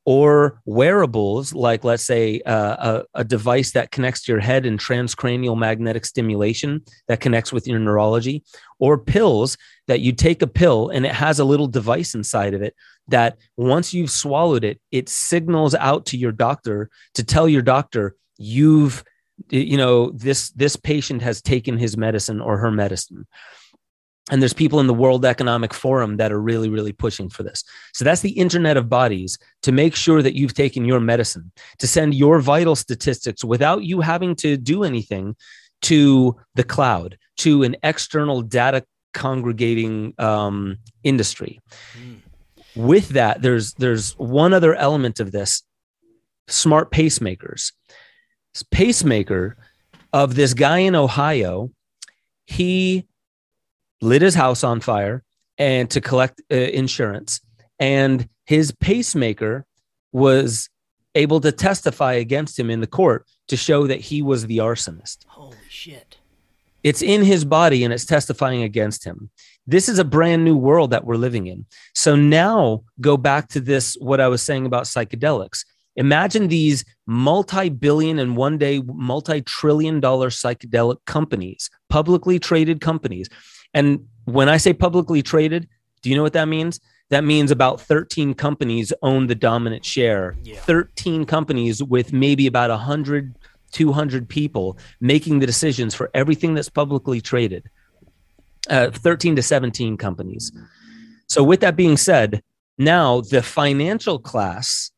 Or 0.06 0.62
wearables 0.66 1.54
like 1.54 1.86
let's 1.86 2.06
say 2.06 2.42
uh, 2.42 3.04
a, 3.16 3.22
a, 3.22 3.24
device 3.24 3.72
that 3.72 3.92
connects 3.92 4.24
to 4.24 4.34
your 4.34 4.42
head 4.42 4.66
and 4.66 4.78
transcranial 4.78 5.58
magnetic 5.58 6.06
stimulation 6.06 6.82
that 7.08 7.22
connects 7.22 7.54
with 7.54 7.68
your 7.68 7.80
neurology. 7.80 8.44
Or 8.80 8.98
pills 8.98 9.58
that 9.88 10.02
you 10.02 10.12
take 10.12 10.42
a 10.42 10.48
pill 10.48 10.90
and 10.90 11.06
it 11.06 11.14
has 11.14 11.40
a 11.40 11.46
little 11.46 11.68
device 11.68 12.16
inside 12.16 12.54
of 12.54 12.62
it 12.62 12.76
that 13.08 13.38
once 13.56 13.94
you've 13.94 14.12
swallowed 14.12 14.66
it 14.66 14.82
it 14.92 15.08
signals 15.08 15.74
out 15.76 16.06
to 16.08 16.18
your 16.18 16.32
doctor 16.34 16.90
to 17.14 17.24
tell 17.24 17.48
your 17.48 17.62
doctor 17.62 18.16
you've 18.38 19.04
you 19.50 19.78
know 19.78 20.12
this 20.12 20.52
this 20.52 20.76
patient 20.76 21.22
has 21.22 21.42
taken 21.42 21.78
his 21.78 21.98
medicine 21.98 22.42
or 22.42 22.58
her 22.58 22.72
medicine. 22.72 23.26
And 24.32 24.42
there's 24.42 24.54
people 24.54 24.80
in 24.80 24.88
the 24.88 24.94
world 24.94 25.26
economic 25.26 25.74
forum 25.74 26.16
that 26.18 26.32
are 26.32 26.42
really 26.42 26.70
really 26.70 26.94
pushing 26.94 27.30
for 27.30 27.44
this. 27.44 27.64
So 27.94 28.06
that's 28.06 28.22
the 28.22 28.32
internet 28.32 28.78
of 28.78 28.90
bodies 28.90 29.38
to 29.64 29.72
make 29.72 29.96
sure 29.96 30.22
that 30.22 30.36
you've 30.36 30.54
taken 30.54 30.86
your 30.86 31.00
medicine 31.00 31.52
to 31.80 31.88
send 31.88 32.14
your 32.14 32.40
vital 32.40 32.76
statistics 32.76 33.44
without 33.44 33.84
you 33.84 34.02
having 34.02 34.36
to 34.38 34.56
do 34.58 34.84
anything 34.84 35.36
to 35.84 36.38
the 36.56 36.64
cloud 36.64 37.18
to 37.38 37.64
an 37.64 37.76
external 37.84 38.42
data 38.42 38.86
congregating 39.14 40.14
um, 40.18 40.78
industry. 41.04 41.60
Mm. 41.98 42.20
with 42.76 43.10
that 43.10 43.42
there's 43.42 43.74
there's 43.74 44.14
one 44.14 44.54
other 44.54 44.74
element 44.76 45.20
of 45.20 45.32
this. 45.32 45.64
Smart 46.48 46.92
pacemakers 46.92 47.72
pacemaker 48.62 49.58
of 50.12 50.36
this 50.36 50.54
guy 50.54 50.80
in 50.80 50.96
Ohio. 50.96 51.72
He 52.46 53.08
lit 54.02 54.22
his 54.22 54.36
house 54.36 54.64
on 54.64 54.82
fire 54.82 55.24
and 55.58 55.90
to 55.90 56.02
collect 56.02 56.42
uh, 56.52 56.56
insurance, 56.56 57.40
and 57.80 58.28
his 58.46 58.72
pacemaker 58.72 59.66
was 60.12 60.70
able 61.16 61.40
to 61.42 61.52
testify 61.52 62.14
against 62.14 62.58
him 62.58 62.70
in 62.70 62.82
the 62.82 62.88
court 62.88 63.26
to 63.48 63.58
show 63.58 63.88
that 63.88 64.02
he 64.02 64.22
was 64.22 64.46
the 64.48 64.58
arsonist. 64.58 65.26
Holy 65.28 65.58
shit. 65.70 66.18
It's 66.84 67.02
in 67.02 67.24
his 67.24 67.46
body 67.46 67.84
and 67.84 67.94
it's 67.94 68.06
testifying 68.06 68.64
against 68.64 69.06
him. 69.06 69.30
This 69.66 69.88
is 69.88 70.00
a 70.00 70.04
brand 70.04 70.44
new 70.44 70.58
world 70.58 70.92
that 70.92 71.06
we're 71.06 71.16
living 71.16 71.48
in. 71.48 71.66
So 71.96 72.16
now 72.16 72.84
go 73.00 73.16
back 73.16 73.48
to 73.50 73.62
this, 73.62 73.96
what 74.00 74.20
I 74.20 74.28
was 74.28 74.42
saying 74.42 74.66
about 74.66 74.84
psychedelics. 74.84 75.64
Imagine 75.96 76.48
these 76.48 76.86
multi 77.06 77.70
billion 77.70 78.20
and 78.20 78.36
one 78.36 78.58
day 78.58 78.82
multi 78.86 79.42
trillion 79.42 80.00
dollar 80.00 80.30
psychedelic 80.30 80.98
companies, 81.06 81.70
publicly 81.90 82.40
traded 82.40 82.82
companies. 82.82 83.30
And 83.74 84.08
when 84.26 84.50
I 84.50 84.58
say 84.58 84.74
publicly 84.74 85.22
traded, 85.22 85.68
do 86.02 86.10
you 86.10 86.16
know 86.16 86.24
what 86.24 86.34
that 86.34 86.48
means? 86.48 86.80
That 87.10 87.24
means 87.24 87.52
about 87.52 87.80
13 87.82 88.34
companies 88.34 88.92
own 89.02 89.28
the 89.28 89.36
dominant 89.36 89.86
share. 89.86 90.36
Yeah. 90.44 90.60
13 90.62 91.26
companies 91.26 91.84
with 91.84 92.12
maybe 92.12 92.48
about 92.48 92.70
100, 92.70 93.38
200 93.72 94.30
people 94.30 94.78
making 95.00 95.40
the 95.40 95.46
decisions 95.46 95.94
for 95.94 96.10
everything 96.14 96.54
that's 96.54 96.70
publicly 96.70 97.22
traded. 97.22 97.70
Uh, 98.70 98.90
13 98.90 99.36
to 99.36 99.44
17 99.44 99.98
companies. 99.98 100.52
So, 101.28 101.44
with 101.44 101.60
that 101.60 101.76
being 101.76 101.98
said, 101.98 102.42
now 102.78 103.22
the 103.22 103.44
financial 103.44 104.20
class 104.20 104.93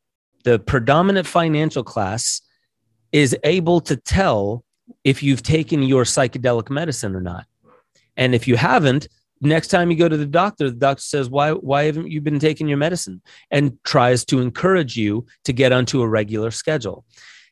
the 0.46 0.60
predominant 0.60 1.26
financial 1.26 1.82
class 1.82 2.40
is 3.10 3.36
able 3.42 3.80
to 3.80 3.96
tell 3.96 4.64
if 5.02 5.20
you've 5.20 5.42
taken 5.42 5.82
your 5.82 6.04
psychedelic 6.04 6.70
medicine 6.70 7.16
or 7.16 7.20
not. 7.20 7.46
And 8.16 8.32
if 8.32 8.46
you 8.46 8.56
haven't, 8.56 9.08
next 9.40 9.68
time 9.68 9.90
you 9.90 9.96
go 9.96 10.08
to 10.08 10.16
the 10.16 10.24
doctor, 10.24 10.70
the 10.70 10.76
doctor 10.76 11.02
says, 11.02 11.28
Why, 11.28 11.50
why 11.50 11.82
haven't 11.86 12.12
you 12.12 12.20
been 12.20 12.38
taking 12.38 12.68
your 12.68 12.78
medicine? 12.78 13.22
And 13.50 13.76
tries 13.82 14.24
to 14.26 14.40
encourage 14.40 14.96
you 14.96 15.26
to 15.44 15.52
get 15.52 15.72
onto 15.72 16.00
a 16.00 16.08
regular 16.08 16.52
schedule. 16.52 17.04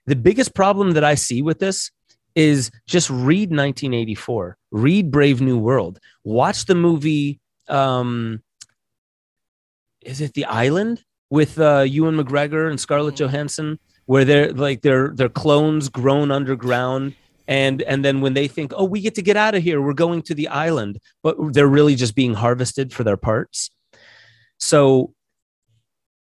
The 0.07 0.15
biggest 0.15 0.55
problem 0.55 0.93
that 0.93 1.03
I 1.03 1.17
see 1.17 1.43
with 1.43 1.59
this 1.59 1.91
is 2.37 2.71
just 2.87 3.11
read 3.11 3.51
1984, 3.51 4.57
read 4.71 5.11
Brave 5.11 5.41
New 5.41 5.59
World, 5.59 5.99
watch 6.23 6.67
the 6.67 6.77
movie. 6.77 7.41
Um, 7.69 8.41
is 10.01 10.21
it 10.21 10.35
The 10.35 10.45
Island? 10.45 11.03
With 11.35 11.59
uh, 11.59 11.81
Ewan 11.81 12.17
McGregor 12.17 12.71
and 12.71 12.79
Scarlett 12.79 13.17
mm-hmm. 13.17 13.25
Johansson, 13.25 13.81
where 14.07 14.25
they're 14.25 14.53
like 14.53 14.83
they're 14.83 15.09
they're 15.09 15.29
clones 15.29 15.89
grown 15.89 16.31
underground, 16.31 17.17
and 17.49 17.83
and 17.83 18.05
then 18.05 18.21
when 18.21 18.35
they 18.35 18.47
think, 18.47 18.73
oh, 18.77 18.85
we 18.85 19.01
get 19.01 19.17
to 19.17 19.23
get 19.23 19.37
out 19.37 19.57
of 19.57 19.63
here, 19.65 19.83
we're 19.83 19.95
going 19.95 20.23
to 20.23 20.35
the 20.35 20.47
island, 20.47 21.01
but 21.25 21.37
they're 21.53 21.67
really 21.67 21.97
just 21.97 22.15
being 22.15 22.35
harvested 22.35 22.93
for 22.93 23.03
their 23.03 23.17
parts. 23.17 23.73
So 24.59 25.13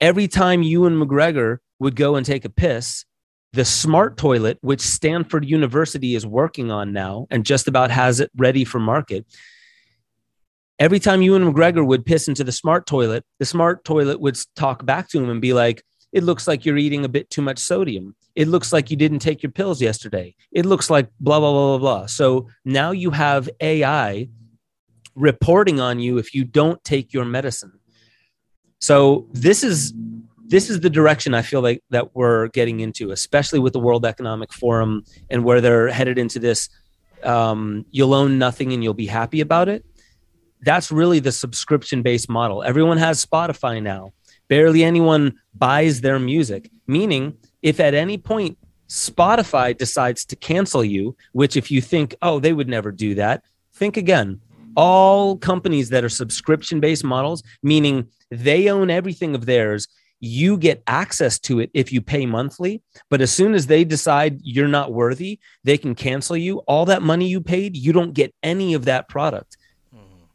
every 0.01 0.27
time 0.27 0.61
Ewan 0.61 0.99
McGregor 0.99 1.59
would 1.79 1.95
go 1.95 2.17
and 2.17 2.25
take 2.25 2.43
a 2.43 2.49
piss, 2.49 3.05
the 3.53 3.63
smart 3.63 4.17
toilet, 4.17 4.57
which 4.59 4.81
Stanford 4.81 5.45
University 5.45 6.15
is 6.15 6.27
working 6.27 6.69
on 6.69 6.91
now 6.91 7.27
and 7.31 7.45
just 7.45 7.69
about 7.69 7.91
has 7.91 8.19
it 8.19 8.29
ready 8.35 8.65
for 8.65 8.79
market. 8.79 9.25
Every 10.79 10.99
time 10.99 11.21
Ewan 11.21 11.53
McGregor 11.53 11.85
would 11.85 12.05
piss 12.05 12.27
into 12.27 12.43
the 12.43 12.51
smart 12.51 12.85
toilet, 12.85 13.23
the 13.39 13.45
smart 13.45 13.83
toilet 13.83 14.19
would 14.19 14.37
talk 14.55 14.85
back 14.85 15.09
to 15.09 15.19
him 15.19 15.29
and 15.29 15.41
be 15.41 15.53
like, 15.53 15.83
It 16.11 16.23
looks 16.23 16.47
like 16.47 16.65
you're 16.65 16.77
eating 16.77 17.03
a 17.03 17.09
bit 17.09 17.29
too 17.29 17.41
much 17.41 17.57
sodium. 17.59 18.15
It 18.35 18.47
looks 18.47 18.71
like 18.71 18.91
you 18.91 18.97
didn't 18.97 19.19
take 19.19 19.41
your 19.41 19.51
pills 19.51 19.81
yesterday. 19.81 20.35
It 20.51 20.65
looks 20.65 20.89
like 20.89 21.09
blah, 21.19 21.39
blah, 21.39 21.51
blah, 21.51 21.77
blah, 21.77 21.99
blah. 21.99 22.05
So 22.05 22.49
now 22.63 22.91
you 22.91 23.09
have 23.09 23.49
AI 23.59 24.29
reporting 25.15 25.79
on 25.79 25.99
you 25.99 26.19
if 26.19 26.35
you 26.35 26.43
don't 26.43 26.81
take 26.83 27.13
your 27.13 27.25
medicine. 27.25 27.79
So 28.79 29.27
this 29.33 29.63
is 29.63 29.93
this 30.47 30.69
is 30.69 30.79
the 30.79 30.89
direction 30.89 31.33
I 31.33 31.41
feel 31.41 31.61
like 31.61 31.83
that 31.89 32.15
we're 32.15 32.47
getting 32.49 32.79
into, 32.79 33.11
especially 33.11 33.59
with 33.59 33.73
the 33.73 33.79
World 33.79 34.05
Economic 34.05 34.53
Forum 34.53 35.03
and 35.29 35.43
where 35.43 35.59
they're 35.59 35.89
headed 35.89 36.17
into 36.17 36.39
this. 36.39 36.69
Um, 37.23 37.85
you'll 37.91 38.13
own 38.13 38.37
nothing 38.37 38.71
and 38.71 38.81
you'll 38.83 38.93
be 38.93 39.07
happy 39.07 39.41
about 39.41 39.67
it. 39.67 39.83
That's 40.61 40.91
really 40.91 41.19
the 41.19 41.31
subscription 41.31 42.01
based 42.01 42.29
model. 42.29 42.63
Everyone 42.63 42.97
has 42.97 43.23
Spotify 43.23 43.81
now. 43.81 44.13
Barely 44.47 44.83
anyone 44.83 45.35
buys 45.55 46.01
their 46.01 46.19
music, 46.19 46.69
meaning 46.87 47.37
if 47.61 47.79
at 47.79 47.93
any 47.93 48.17
point 48.17 48.57
Spotify 48.87 49.77
decides 49.77 50.25
to 50.25 50.35
cancel 50.35 50.83
you, 50.83 51.15
which 51.33 51.57
if 51.57 51.69
you 51.69 51.81
think, 51.81 52.15
oh, 52.21 52.39
they 52.39 52.53
would 52.53 52.69
never 52.69 52.91
do 52.91 53.15
that, 53.15 53.43
think 53.73 53.97
again. 53.97 54.39
All 54.75 55.37
companies 55.37 55.89
that 55.89 56.03
are 56.03 56.09
subscription 56.09 56.79
based 56.79 57.03
models, 57.03 57.43
meaning 57.61 58.07
they 58.31 58.69
own 58.69 58.89
everything 58.89 59.35
of 59.35 59.45
theirs 59.45 59.87
you 60.19 60.57
get 60.57 60.81
access 60.87 61.37
to 61.37 61.59
it 61.59 61.69
if 61.73 61.91
you 61.91 62.01
pay 62.01 62.25
monthly. 62.25 62.81
But 63.09 63.21
as 63.21 63.31
soon 63.31 63.53
as 63.53 63.67
they 63.67 63.83
decide 63.83 64.39
you're 64.43 64.67
not 64.67 64.93
worthy, 64.93 65.39
they 65.63 65.77
can 65.77 65.95
cancel 65.95 66.35
you. 66.35 66.59
All 66.59 66.85
that 66.85 67.01
money 67.01 67.27
you 67.27 67.41
paid, 67.41 67.77
you 67.77 67.93
don't 67.93 68.13
get 68.13 68.33
any 68.41 68.73
of 68.73 68.85
that 68.85 69.09
product 69.09 69.57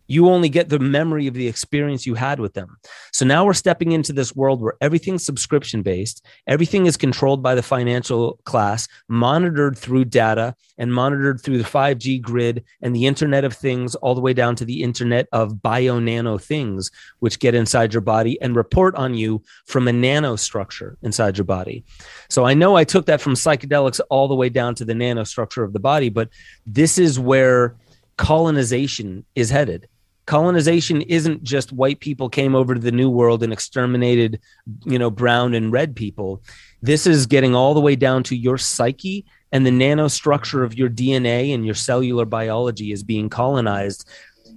you 0.07 0.29
only 0.29 0.49
get 0.49 0.69
the 0.69 0.79
memory 0.79 1.27
of 1.27 1.35
the 1.35 1.49
experience 1.49 2.07
you 2.07 2.15
had 2.15 2.41
with 2.41 2.55
them. 2.55 2.77
So 3.13 3.25
now 3.25 3.45
we're 3.45 3.53
stepping 3.55 3.93
into 3.93 4.13
this 4.13 4.35
world 4.35 4.61
where 4.61 4.75
everything's 4.81 5.25
subscription 5.25 5.83
based, 5.83 6.25
everything 6.47 6.87
is 6.87 6.97
controlled 6.97 7.43
by 7.43 7.55
the 7.55 7.63
financial 7.63 8.39
class, 8.45 8.89
monitored 9.09 9.79
through 9.79 10.07
data 10.07 10.55
and 10.79 10.93
monitored 10.93 11.41
through 11.41 11.59
the 11.59 11.65
5G 11.65 12.21
grid 12.21 12.65
and 12.81 12.95
the 12.95 13.07
Internet 13.07 13.45
of 13.45 13.55
Things, 13.55 13.95
all 13.97 14.15
the 14.15 14.21
way 14.21 14.33
down 14.33 14.57
to 14.57 14.65
the 14.65 14.83
Internet 14.83 15.29
of 15.33 15.63
bio 15.63 15.99
nano 15.99 16.39
things, 16.39 16.91
which 17.21 17.39
get 17.39 17.55
inside 17.55 17.95
your 17.95 18.01
body 18.01 18.41
and 18.41 18.57
report 18.57 18.95
on 18.97 19.15
you 19.15 19.43
from 19.67 19.89
a 19.89 19.93
nanostructure 19.93 20.97
inside 21.03 21.39
your 21.39 21.45
body. 21.45 21.85
So 22.29 22.45
I 22.45 22.55
know 22.55 22.77
I 22.77 22.85
took 22.85 23.07
that 23.07 23.21
from 23.21 23.35
psychedelics 23.35 24.01
all 24.11 24.29
the 24.29 24.35
way 24.35 24.49
down 24.49 24.75
to 24.77 24.85
the 24.85 24.95
nanostructure 24.95 25.65
of 25.65 25.73
the 25.73 25.81
body, 25.81 26.09
but 26.09 26.29
this 26.67 26.99
is 26.99 27.19
where 27.19 27.77
colonization 28.17 29.25
is 29.35 29.51
headed 29.51 29.89
colonization 30.27 31.03
isn't 31.03 31.43
just 31.43 31.73
white 31.73 32.01
people 32.01 32.29
came 32.29 32.55
over 32.55 32.75
to 32.75 32.81
the 32.81 32.93
new 32.93 33.11
world 33.11 33.43
and 33.43 33.53
exterminated 33.53 34.41
you 34.85 34.99
know 34.99 35.11
brown 35.11 35.55
and 35.55 35.73
red 35.73 35.97
people. 35.97 36.43
This 36.81 37.07
is 37.07 37.27
getting 37.27 37.55
all 37.55 37.75
the 37.75 37.81
way 37.81 37.97
down 37.97 38.23
to 38.25 38.37
your 38.37 38.59
psyche 38.59 39.25
and 39.51 39.67
the 39.67 39.71
nanostructure 39.71 40.65
of 40.65 40.75
your 40.75 40.89
dna 40.89 41.53
and 41.55 41.67
your 41.67 41.75
cellular 41.75 42.25
biology 42.25 42.93
is 42.93 43.03
being 43.03 43.29
colonized. 43.29 44.09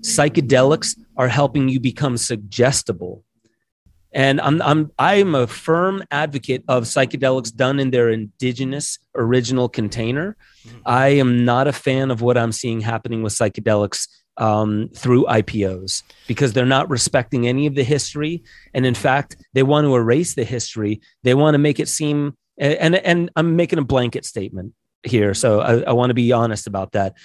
Psychedelics 0.01 0.97
are 1.17 1.27
helping 1.27 1.67
you 1.67 1.79
become 1.79 2.17
suggestible. 2.17 3.23
And 4.13 4.39
I'm, 4.39 4.61
I'm 4.61 4.91
i'm 4.99 5.35
a 5.35 5.47
firm 5.47 6.03
advocate 6.11 6.63
of 6.67 6.83
psychedelics 6.83 7.53
done 7.53 7.79
in 7.79 7.89
their 7.91 8.09
indigenous 8.09 8.99
original 9.15 9.67
container. 9.67 10.37
Mm-hmm. 10.65 10.77
i 10.85 11.07
am 11.09 11.43
not 11.43 11.67
a 11.67 11.73
fan 11.73 12.11
of 12.11 12.21
what 12.21 12.37
i'm 12.37 12.51
seeing 12.51 12.81
happening 12.81 13.21
with 13.23 13.33
psychedelics 13.33 14.07
um, 14.37 14.89
through 14.95 15.25
IPOs 15.25 16.03
because 16.27 16.53
they're 16.53 16.65
not 16.65 16.89
respecting 16.89 17.47
any 17.47 17.67
of 17.67 17.75
the 17.75 17.83
history. 17.83 18.43
And 18.73 18.85
in 18.85 18.95
fact, 18.95 19.37
they 19.53 19.63
want 19.63 19.85
to 19.85 19.95
erase 19.95 20.35
the 20.35 20.43
history. 20.43 21.01
They 21.23 21.33
want 21.33 21.55
to 21.55 21.59
make 21.59 21.79
it 21.79 21.87
seem, 21.87 22.35
and, 22.57 22.95
and 22.95 23.29
I'm 23.35 23.55
making 23.55 23.79
a 23.79 23.83
blanket 23.83 24.25
statement 24.25 24.73
here. 25.03 25.33
So 25.33 25.61
I, 25.61 25.81
I 25.81 25.91
want 25.93 26.09
to 26.09 26.15
be 26.15 26.31
honest 26.31 26.67
about 26.67 26.93
that. 26.93 27.15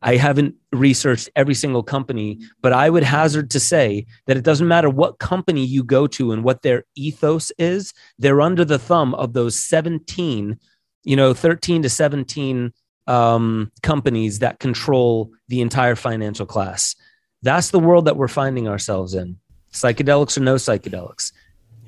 I 0.00 0.16
haven't 0.16 0.54
researched 0.70 1.28
every 1.34 1.54
single 1.54 1.82
company, 1.82 2.38
but 2.62 2.72
I 2.72 2.88
would 2.88 3.02
hazard 3.02 3.50
to 3.50 3.60
say 3.60 4.06
that 4.26 4.36
it 4.36 4.44
doesn't 4.44 4.68
matter 4.68 4.88
what 4.88 5.18
company 5.18 5.64
you 5.64 5.82
go 5.82 6.06
to 6.08 6.30
and 6.30 6.44
what 6.44 6.62
their 6.62 6.84
ethos 6.94 7.50
is, 7.58 7.92
they're 8.18 8.40
under 8.40 8.64
the 8.64 8.78
thumb 8.78 9.14
of 9.14 9.32
those 9.32 9.58
17, 9.58 10.56
you 11.02 11.16
know, 11.16 11.34
13 11.34 11.82
to 11.82 11.88
17 11.88 12.72
um, 13.08 13.72
companies 13.82 14.38
that 14.40 14.60
control 14.60 15.32
the 15.48 15.60
entire 15.60 15.96
financial 15.96 16.46
class. 16.46 16.94
That's 17.42 17.70
the 17.70 17.80
world 17.80 18.04
that 18.04 18.16
we're 18.16 18.28
finding 18.28 18.68
ourselves 18.68 19.14
in. 19.14 19.38
Psychedelics 19.72 20.36
or 20.36 20.40
no 20.40 20.56
psychedelics. 20.56 21.32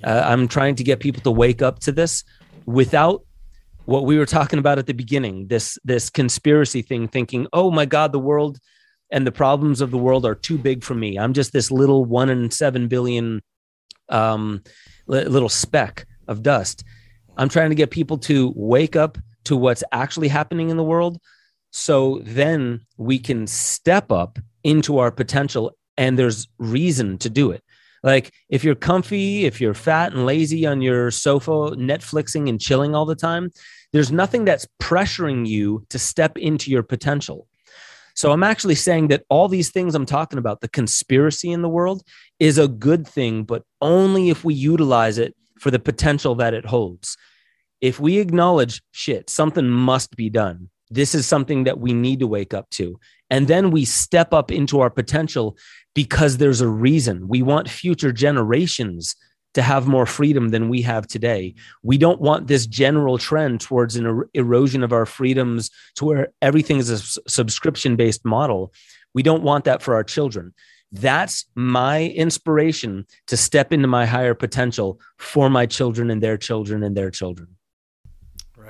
Uh, 0.03 0.23
I'm 0.25 0.49
trying 0.49 0.77
to 0.77 0.85
get 0.85 0.99
people 0.99 1.23
to 1.23 1.31
wake 1.31 1.61
up 1.61 1.81
to 1.81 1.93
this 1.93 2.25
without 2.64 3.23
what 3.85 4.05
we 4.05 4.18
were 4.18 4.27
talking 4.27 4.59
about 4.59 4.79
at 4.79 4.87
the 4.87 4.95
beginning 4.95 5.49
this 5.49 5.79
this 5.85 6.11
conspiracy 6.11 6.83
thing 6.83 7.09
thinking 7.09 7.47
oh 7.53 7.71
my 7.71 7.85
god 7.85 8.12
the 8.12 8.18
world 8.18 8.59
and 9.11 9.27
the 9.27 9.33
problems 9.33 9.81
of 9.81 9.91
the 9.91 9.99
world 9.99 10.25
are 10.25 10.35
too 10.35 10.57
big 10.59 10.85
for 10.85 10.95
me 10.95 11.18
i'm 11.18 11.33
just 11.33 11.53
this 11.53 11.71
little 11.71 12.05
one 12.05 12.29
in 12.29 12.51
seven 12.51 12.87
billion 12.87 13.43
um, 14.11 14.62
little 15.07 15.49
speck 15.49 16.07
of 16.29 16.43
dust 16.43 16.85
i'm 17.37 17.49
trying 17.49 17.71
to 17.71 17.75
get 17.75 17.91
people 17.91 18.18
to 18.18 18.53
wake 18.55 18.95
up 18.95 19.18
to 19.45 19.57
what's 19.57 19.84
actually 19.93 20.28
happening 20.28 20.70
in 20.70 20.76
the 20.76 20.84
world. 20.84 21.18
So 21.70 22.20
then 22.24 22.80
we 22.97 23.18
can 23.18 23.47
step 23.47 24.11
up 24.11 24.38
into 24.64 24.99
our 24.99 25.11
potential 25.11 25.72
and 25.97 26.18
there's 26.18 26.49
reason 26.59 27.18
to 27.18 27.30
do 27.30 27.51
it. 27.51 27.62
Like 28.03 28.32
if 28.49 28.64
you're 28.64 28.74
comfy, 28.74 29.45
if 29.45 29.61
you're 29.61 29.74
fat 29.74 30.12
and 30.12 30.26
lazy 30.26 30.66
on 30.66 30.80
your 30.82 31.11
sofa, 31.11 31.76
Netflixing 31.76 32.49
and 32.49 32.61
chilling 32.61 32.95
all 32.95 33.05
the 33.05 33.14
time, 33.14 33.51
there's 33.93 34.11
nothing 34.11 34.45
that's 34.45 34.66
pressuring 34.80 35.47
you 35.47 35.84
to 35.91 35.99
step 35.99 36.38
into 36.38 36.70
your 36.70 36.82
potential. 36.82 37.47
So 38.14 38.32
I'm 38.32 38.43
actually 38.43 38.74
saying 38.74 39.09
that 39.09 39.24
all 39.28 39.49
these 39.49 39.70
things 39.70 39.95
I'm 39.95 40.07
talking 40.07 40.38
about, 40.38 40.61
the 40.61 40.68
conspiracy 40.68 41.53
in 41.53 41.62
the 41.62 41.68
world, 41.68 42.03
is 42.38 42.59
a 42.59 42.68
good 42.68 43.07
thing, 43.07 43.45
but 43.45 43.62
only 43.80 44.30
if 44.30 44.45
we 44.45 44.55
utilize 44.55 45.18
it 45.18 45.34
for 45.59 45.70
the 45.70 45.78
potential 45.78 46.34
that 46.36 46.55
it 46.55 46.66
holds 46.66 47.16
if 47.81 47.99
we 47.99 48.18
acknowledge 48.18 48.83
shit, 48.93 49.31
something 49.31 49.68
must 49.68 50.16
be 50.16 50.28
done. 50.31 50.70
This 50.91 51.14
is 51.14 51.26
something 51.26 51.64
that 51.64 51.78
we 51.78 51.93
need 51.93 52.20
to 52.20 52.26
wake 52.26 52.53
up 52.53 52.68
to. 52.70 52.99
And 53.31 53.47
then 53.47 53.70
we 53.70 53.85
step 53.85 54.35
up 54.35 54.51
into 54.51 54.81
our 54.81 54.91
potential 54.91 55.57
because 55.95 56.37
there's 56.37 56.61
a 56.61 56.68
reason. 56.68 57.28
We 57.28 57.43
want 57.43 57.70
future 57.70 58.12
generations 58.12 59.14
to 59.55 59.62
have 59.62 59.87
more 59.87 60.07
freedom 60.07 60.51
than 60.51 60.68
we 60.68 60.83
have 60.83 61.07
today. 61.07 61.55
We 61.83 61.99
don't 61.99 62.20
want 62.20 62.47
this 62.47 62.66
general 62.66 63.18
trend 63.18 63.61
towards 63.61 63.97
an 63.97 64.07
er- 64.07 64.28
erosion 64.35 64.85
of 64.85 64.93
our 64.93 65.07
freedoms 65.07 65.70
to 65.97 66.05
where 66.05 66.28
everything 66.41 66.78
is 66.78 66.91
a 66.91 66.99
subscription 67.28 67.97
based 67.97 68.24
model. 68.24 68.72
We 69.12 69.22
don't 69.22 69.43
want 69.43 69.64
that 69.64 69.83
for 69.83 69.95
our 69.95 70.05
children. 70.05 70.55
That's 70.93 71.47
my 71.55 72.05
inspiration 72.05 73.07
to 73.28 73.37
step 73.37 73.72
into 73.72 73.89
my 73.89 74.07
higher 74.07 74.35
potential 74.35 75.01
for 75.18 75.49
my 75.49 75.66
children 75.66 76.11
and 76.11 76.22
their 76.22 76.37
children 76.37 76.83
and 76.83 76.97
their 76.97 77.11
children. 77.11 77.57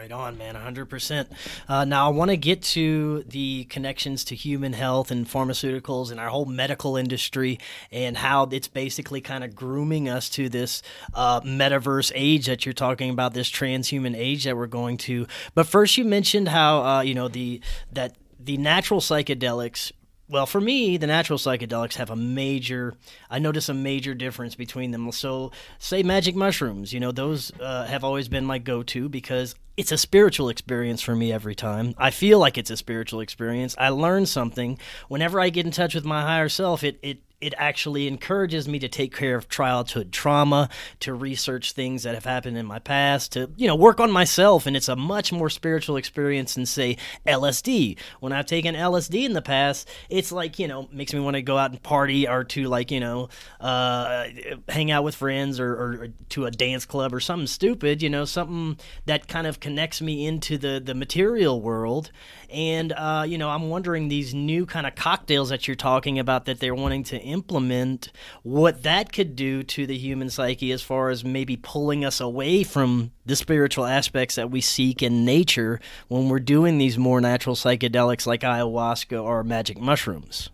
Right 0.01 0.13
on, 0.13 0.39
man, 0.39 0.55
100%. 0.55 1.27
Uh, 1.69 1.85
now, 1.85 2.07
I 2.07 2.09
want 2.09 2.31
to 2.31 2.39
get 2.39 2.63
to 2.63 3.23
the 3.25 3.65
connections 3.65 4.25
to 4.25 4.35
human 4.35 4.73
health 4.73 5.11
and 5.11 5.27
pharmaceuticals 5.27 6.11
and 6.11 6.19
our 6.19 6.31
whole 6.31 6.47
medical 6.47 6.97
industry 6.97 7.59
and 7.93 8.17
how 8.17 8.45
it's 8.45 8.67
basically 8.67 9.21
kind 9.21 9.45
of 9.45 9.55
grooming 9.55 10.09
us 10.09 10.31
to 10.31 10.49
this 10.49 10.81
uh, 11.13 11.43
metaverse 11.43 12.13
age 12.15 12.47
that 12.47 12.65
you're 12.65 12.73
talking 12.73 13.11
about, 13.11 13.35
this 13.35 13.51
transhuman 13.51 14.17
age 14.17 14.45
that 14.45 14.57
we're 14.57 14.67
going 14.69 14.97
to. 14.97 15.27
But 15.55 15.67
first, 15.67 15.99
you 15.99 16.07
mentioned 16.07 16.49
how, 16.49 16.83
uh, 16.83 17.01
you 17.03 17.15
know, 17.15 17.29
the 17.29 17.61
that 17.93 18.17
the 18.43 18.57
natural 18.57 19.01
psychedelics 19.01 19.93
well, 20.31 20.47
for 20.47 20.61
me, 20.61 20.97
the 20.97 21.09
natural 21.09 21.39
psychedelics 21.39 21.95
have 21.95 22.11
a 22.11 22.16
major, 22.16 22.95
I 23.28 23.41
notice 23.41 23.68
a 23.68 23.74
major 23.74 24.14
difference 24.14 24.55
between 24.55 24.93
them. 24.93 25.11
So, 25.11 25.51
say 25.78 26.03
magic 26.03 26.37
mushrooms, 26.37 26.93
you 26.93 27.01
know, 27.01 27.11
those 27.11 27.53
uh, 27.61 27.87
have 27.87 28.05
always 28.05 28.28
been 28.28 28.45
my 28.45 28.59
go 28.59 28.85
to 28.85 29.09
because 29.09 29.57
it's 29.76 29.91
a 29.91 29.99
spiritual 29.99 30.49
experience 30.49 31.03
for 31.03 31.16
me 31.16 31.33
every 31.33 31.55
time. 31.55 31.95
I 31.99 32.11
feel 32.11 32.39
like 32.39 32.57
it's 32.57 32.70
a 32.70 32.76
spiritual 32.76 33.20
experience. 33.20 33.74
I 33.76 33.89
learn 33.89 34.26
something. 34.26 34.78
Whenever 35.09 35.41
I 35.41 35.49
get 35.49 35.66
in 35.66 35.72
touch 35.72 35.95
with 35.95 36.05
my 36.05 36.22
higher 36.22 36.49
self, 36.49 36.85
it, 36.85 36.99
it 37.03 37.18
it 37.41 37.55
actually 37.57 38.07
encourages 38.07 38.68
me 38.68 38.78
to 38.78 38.88
take 38.88 39.14
care 39.16 39.34
of 39.34 39.49
childhood 39.49 40.12
trauma, 40.12 40.68
to 41.01 41.14
research 41.14 41.72
things 41.72 42.03
that 42.03 42.14
have 42.14 42.24
happened 42.24 42.59
in 42.59 42.66
my 42.66 42.78
past, 42.78 43.32
to 43.32 43.51
you 43.57 43.66
know 43.66 43.74
work 43.74 43.99
on 43.99 44.11
myself, 44.11 44.66
and 44.66 44.76
it's 44.76 44.88
a 44.88 44.97
much 44.97 45.32
more 45.32 45.49
spiritual 45.49 45.97
experience 45.97 46.55
than 46.55 46.66
say 46.66 46.99
LSD. 47.26 47.97
When 48.20 48.32
I've 48.32 48.47
taken 48.47 48.74
LSD 48.74 49.24
in 49.24 49.32
the 49.32 49.43
past, 49.43 49.88
it's 50.11 50.30
like 50.30 50.59
you 50.59 50.68
know 50.68 50.88
makes 50.93 51.14
me 51.14 51.20
want 51.20 51.36
to 51.36 51.43
go 51.43 51.57
out 51.57 51.70
and 51.70 51.82
party 51.82 52.28
or 52.28 52.45
to 52.45 52.64
like 52.64 52.91
you 52.91 53.01
know 53.01 53.30
uh, 53.59 54.26
hang 54.68 54.91
out 54.91 55.05
with 55.05 55.14
friends 55.14 55.59
or, 55.59 55.72
or 55.72 56.09
to 56.30 56.45
a 56.45 56.51
dance 56.51 56.84
club 56.84 57.14
or 57.14 57.20
something 57.20 57.47
stupid, 57.47 58.03
you 58.03 58.11
know 58.11 58.26
something 58.26 58.78
that 59.07 59.28
kind 59.28 59.47
of 59.47 59.61
connects 59.61 60.03
me 60.03 60.26
into 60.26 60.59
the 60.59 60.80
the 60.84 60.95
material 60.95 61.61
world. 61.61 62.11
And 62.51 62.93
uh, 62.93 63.24
you 63.26 63.38
know 63.38 63.49
I'm 63.49 63.70
wondering 63.70 64.09
these 64.09 64.34
new 64.34 64.66
kind 64.66 64.86
of 64.86 64.95
cocktails 64.95 65.49
that 65.49 65.66
you're 65.66 65.74
talking 65.74 66.18
about 66.18 66.45
that 66.45 66.61
they're 66.61 66.74
wanting 66.74 67.05
to 67.05 67.30
implement, 67.31 68.12
what 68.43 68.83
that 68.83 69.12
could 69.12 69.37
do 69.37 69.62
to 69.62 69.87
the 69.87 69.97
human 69.97 70.31
psyche 70.31 70.72
as 70.72 70.83
far 70.83 71.11
as 71.11 71.24
maybe 71.24 71.57
pulling 71.57 72.05
us 72.05 72.20
away 72.20 72.62
from 72.62 73.12
the 73.24 73.37
spiritual 73.37 73.87
aspects 73.87 74.35
that 74.35 74.51
we 74.51 74.61
seek 74.61 75.03
in 75.03 75.24
nature 75.24 75.81
when 76.09 76.28
we're 76.28 76.41
doing 76.41 76.78
these 76.78 76.99
more 76.99 77.20
natural 77.20 77.57
psychedelics 77.57 78.26
like 78.26 78.41
ayahuasca 78.41 79.22
or 79.22 79.45
magic 79.45 79.78
mushrooms. 79.81 80.51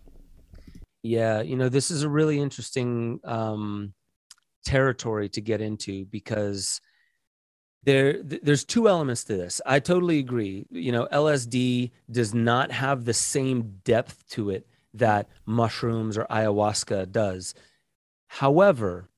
Yeah, 1.03 1.41
you 1.41 1.55
know, 1.55 1.69
this 1.69 1.91
is 1.91 2.03
a 2.03 2.09
really 2.09 2.39
interesting 2.39 3.19
um, 3.23 3.93
territory 4.65 5.29
to 5.29 5.41
get 5.41 5.61
into 5.61 6.05
because 6.05 6.81
there 7.83 8.21
there's 8.21 8.65
two 8.65 8.89
elements 8.89 9.23
to 9.23 9.37
this. 9.37 9.61
I 9.65 9.79
totally 9.79 10.19
agree. 10.19 10.65
You 10.69 10.91
know, 10.91 11.07
LSD 11.11 11.91
does 12.11 12.33
not 12.33 12.71
have 12.71 13.05
the 13.05 13.13
same 13.13 13.79
depth 13.85 14.27
to 14.31 14.49
it 14.49 14.67
that 14.99 15.27
mushrooms 15.45 16.17
or 16.17 16.25
ayahuasca 16.25 17.11
does. 17.11 17.53
However, 18.27 19.09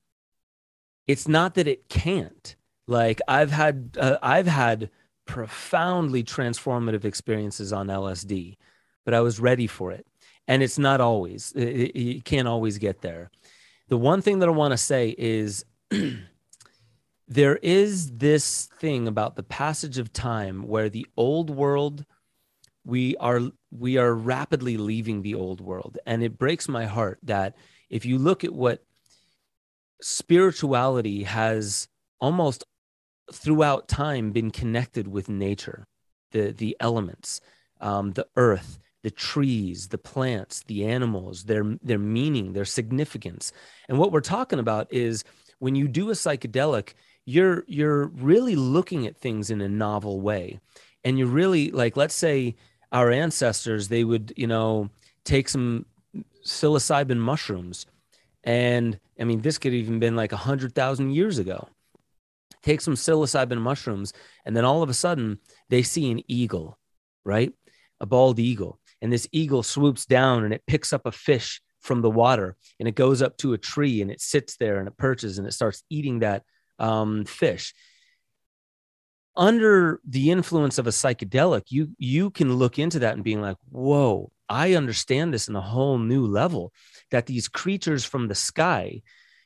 it's 1.06 1.26
not 1.26 1.54
that 1.54 1.66
it 1.66 1.88
can't. 1.88 2.56
Like 2.86 3.20
I've 3.28 3.50
had 3.50 3.96
uh, 3.98 4.18
I've 4.22 4.46
had 4.46 4.90
profoundly 5.26 6.24
transformative 6.24 7.04
experiences 7.04 7.72
on 7.72 7.86
LSD, 7.86 8.56
but 9.04 9.14
I 9.14 9.20
was 9.20 9.38
ready 9.38 9.66
for 9.66 9.92
it. 9.92 10.06
And 10.48 10.62
it's 10.62 10.78
not 10.78 11.00
always. 11.00 11.52
You 11.54 12.20
can't 12.22 12.48
always 12.48 12.78
get 12.78 13.02
there. 13.02 13.30
The 13.88 13.96
one 13.96 14.22
thing 14.22 14.40
that 14.40 14.48
I 14.48 14.52
want 14.52 14.72
to 14.72 14.78
say 14.78 15.14
is 15.16 15.64
there 17.28 17.56
is 17.56 18.10
this 18.16 18.68
thing 18.80 19.06
about 19.06 19.36
the 19.36 19.44
passage 19.44 19.98
of 19.98 20.12
time 20.12 20.66
where 20.66 20.88
the 20.88 21.06
old 21.16 21.50
world 21.50 22.04
we 22.84 23.16
are 23.16 23.40
we 23.70 23.96
are 23.96 24.14
rapidly 24.14 24.76
leaving 24.76 25.22
the 25.22 25.34
old 25.34 25.60
world. 25.60 25.98
And 26.06 26.22
it 26.22 26.38
breaks 26.38 26.68
my 26.68 26.86
heart 26.86 27.18
that 27.24 27.56
if 27.88 28.04
you 28.04 28.18
look 28.18 28.44
at 28.44 28.54
what 28.54 28.82
spirituality 30.02 31.24
has 31.24 31.88
almost 32.20 32.64
throughout 33.32 33.88
time 33.88 34.32
been 34.32 34.50
connected 34.50 35.06
with 35.06 35.28
nature 35.28 35.86
the 36.32 36.52
the 36.52 36.76
elements 36.80 37.40
um, 37.80 38.12
the 38.12 38.26
earth 38.36 38.78
the 39.02 39.10
trees 39.10 39.88
the 39.88 39.98
plants 39.98 40.62
the 40.64 40.84
animals 40.84 41.44
their 41.44 41.76
their 41.82 41.98
meaning 41.98 42.52
their 42.52 42.64
significance. 42.64 43.52
And 43.88 43.98
what 43.98 44.12
we're 44.12 44.20
talking 44.20 44.58
about 44.58 44.92
is 44.92 45.24
when 45.58 45.74
you 45.74 45.86
do 45.86 46.10
a 46.10 46.14
psychedelic 46.14 46.94
you're 47.26 47.64
you're 47.66 48.06
really 48.06 48.56
looking 48.56 49.06
at 49.06 49.16
things 49.16 49.50
in 49.50 49.60
a 49.60 49.68
novel 49.68 50.20
way. 50.20 50.60
And 51.04 51.18
you're 51.18 51.28
really 51.28 51.70
like 51.70 51.96
let's 51.96 52.14
say 52.14 52.56
our 52.92 53.10
ancestors, 53.10 53.88
they 53.88 54.04
would, 54.04 54.32
you 54.36 54.46
know, 54.46 54.90
take 55.24 55.48
some 55.48 55.86
psilocybin 56.44 57.18
mushrooms. 57.18 57.86
And 58.44 58.98
I 59.18 59.24
mean, 59.24 59.42
this 59.42 59.58
could 59.58 59.74
even 59.74 59.98
been 59.98 60.16
like 60.16 60.32
a 60.32 60.36
hundred 60.36 60.74
thousand 60.74 61.12
years 61.12 61.38
ago. 61.38 61.68
Take 62.62 62.80
some 62.80 62.94
psilocybin 62.94 63.60
mushrooms, 63.60 64.12
and 64.44 64.54
then 64.54 64.64
all 64.64 64.82
of 64.82 64.90
a 64.90 64.94
sudden 64.94 65.38
they 65.68 65.82
see 65.82 66.10
an 66.10 66.22
eagle, 66.28 66.78
right? 67.24 67.52
A 68.00 68.06
bald 68.06 68.38
eagle. 68.38 68.78
And 69.00 69.12
this 69.12 69.28
eagle 69.32 69.62
swoops 69.62 70.04
down 70.04 70.44
and 70.44 70.52
it 70.52 70.66
picks 70.66 70.92
up 70.92 71.06
a 71.06 71.12
fish 71.12 71.62
from 71.80 72.02
the 72.02 72.10
water 72.10 72.56
and 72.78 72.86
it 72.86 72.94
goes 72.94 73.22
up 73.22 73.36
to 73.38 73.54
a 73.54 73.58
tree 73.58 74.02
and 74.02 74.10
it 74.10 74.20
sits 74.20 74.56
there 74.56 74.78
and 74.78 74.88
it 74.88 74.96
perches 74.98 75.38
and 75.38 75.46
it 75.46 75.52
starts 75.52 75.82
eating 75.88 76.18
that 76.18 76.42
um, 76.78 77.24
fish 77.24 77.74
under 79.36 80.00
the 80.06 80.30
influence 80.30 80.78
of 80.78 80.86
a 80.86 80.90
psychedelic 80.90 81.62
you 81.68 81.88
you 81.98 82.30
can 82.30 82.52
look 82.54 82.78
into 82.78 82.98
that 82.98 83.14
and 83.14 83.24
being 83.24 83.40
like 83.40 83.56
whoa 83.70 84.30
i 84.48 84.74
understand 84.74 85.32
this 85.32 85.48
in 85.48 85.56
a 85.56 85.60
whole 85.60 85.98
new 85.98 86.26
level 86.26 86.72
that 87.10 87.26
these 87.26 87.48
creatures 87.48 88.04
from 88.04 88.28
the 88.28 88.34
sky 88.34 89.00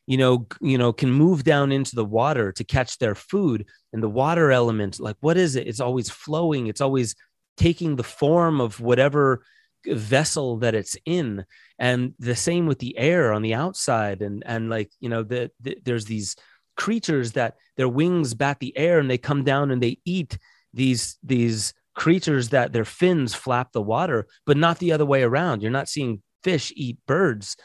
you 0.07 0.17
know 0.17 0.47
you 0.61 0.79
know 0.79 0.93
can 0.93 1.11
move 1.11 1.45
down 1.45 1.73
into 1.73 1.95
the 1.95 2.05
water 2.05 2.53
to 2.53 2.65
catch 2.65 2.99
their 2.99 3.15
food 3.15 3.67
and 3.93 4.03
the 4.03 4.09
water 4.09 4.51
element 4.51 5.01
like 5.01 5.17
what 5.21 5.37
is 5.37 5.57
it? 5.57 5.67
It's 5.67 5.81
always 5.81 6.11
flowing 6.11 6.67
it's 6.67 6.81
always 6.81 7.15
taking 7.57 7.97
the 7.97 8.03
form 8.03 8.61
of 8.61 8.81
whatever 8.81 9.43
vessel 9.87 10.59
that 10.59 10.75
it's 10.75 10.97
in. 11.05 11.45
And 11.79 12.15
the 12.19 12.37
same 12.37 12.67
with 12.67 12.79
the 12.79 12.97
air 12.97 13.33
on 13.33 13.43
the 13.43 13.55
outside 13.55 14.23
and 14.23 14.43
and 14.47 14.71
like 14.71 14.91
you 15.01 15.09
know 15.09 15.23
the, 15.23 15.51
the 15.61 15.79
there's 15.85 16.05
these 16.05 16.37
creatures 16.77 17.33
that 17.33 17.57
their 17.77 17.89
wings 17.89 18.35
bat 18.35 18.59
the 18.61 18.77
air 18.77 18.99
and 18.99 19.11
they 19.11 19.19
come 19.19 19.45
down 19.45 19.71
and 19.71 19.83
they 19.83 19.99
eat 20.05 20.39
these 20.73 21.19
these 21.23 21.75
creatures 21.95 22.49
that 22.49 22.73
their 22.73 22.85
fins 22.85 23.35
flap 23.35 23.71
the 23.73 23.81
water 23.81 24.27
but 24.47 24.57
not 24.57 24.79
the 24.79 24.93
other 24.93 25.07
way 25.07 25.23
around. 25.23 25.63
You're 25.63 25.71
not 25.71 25.89
seeing 25.89 26.23
fish 26.43 26.73
eat 26.77 26.99
birds. 27.07 27.57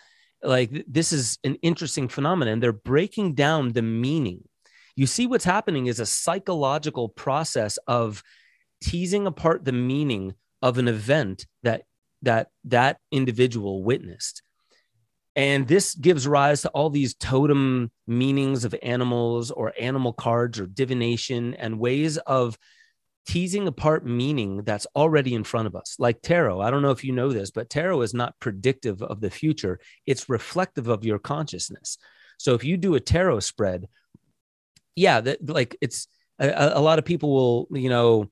Like 0.44 0.86
this 0.88 1.12
is 1.12 1.38
an 1.44 1.56
interesting 1.56 2.08
phenomenon. 2.08 2.60
They're 2.60 2.72
breaking 2.72 3.34
down 3.36 3.74
the 3.74 3.82
meaning. 3.82 4.44
You 4.96 5.08
see 5.08 5.28
what's 5.28 5.46
happening 5.46 5.88
is 5.88 6.00
a 6.00 6.06
psychological 6.06 7.10
process 7.10 7.78
of 7.88 8.24
teasing 8.82 9.28
apart 9.28 9.66
the 9.66 9.72
meaning 9.72 10.34
of 10.62 10.78
an 10.78 10.88
event 10.88 11.46
that 11.64 11.84
that 12.22 12.50
that 12.66 12.98
individual 13.12 13.84
witnessed 13.84 14.42
and 15.36 15.68
this 15.68 15.96
gives 15.96 16.28
rise 16.28 16.64
to 16.64 16.70
all 16.70 16.90
these 16.90 17.14
totem 17.14 17.92
meanings 18.08 18.66
of 18.66 18.76
animals 18.82 19.52
or 19.52 19.74
animal 19.80 20.14
cards 20.14 20.60
or 20.60 20.68
divination 20.68 21.54
and 21.54 21.80
ways 21.80 22.18
of 22.18 22.58
teasing 23.28 23.68
apart 23.68 24.06
meaning 24.06 24.64
that's 24.64 24.88
already 24.96 25.36
in 25.36 25.44
front 25.44 25.68
of 25.68 25.76
us. 25.76 25.96
Like 26.00 26.22
tarot, 26.22 26.62
I 26.62 26.72
don't 26.72 26.82
know 26.82 26.92
if 26.92 27.04
you 27.04 27.12
know 27.12 27.32
this, 27.32 27.52
but 27.52 27.70
tarot 27.70 28.02
is 28.02 28.14
not 28.14 28.40
predictive 28.40 29.04
of 29.04 29.22
the 29.22 29.30
future, 29.30 29.80
it's 30.06 30.30
reflective 30.30 30.88
of 30.88 31.06
your 31.06 31.20
consciousness. 31.20 31.98
So 32.38 32.56
if 32.56 32.64
you 32.64 32.76
do 32.78 32.96
a 32.96 33.00
tarot 33.00 33.42
spread, 33.42 33.88
yeah, 34.96 35.22
that 35.22 35.48
like 35.48 35.78
it's 35.80 36.08
a, 36.40 36.72
a 36.76 36.82
lot 36.82 37.00
of 37.00 37.06
people 37.06 37.32
will, 37.32 37.68
you 37.80 37.90
know, 37.90 38.32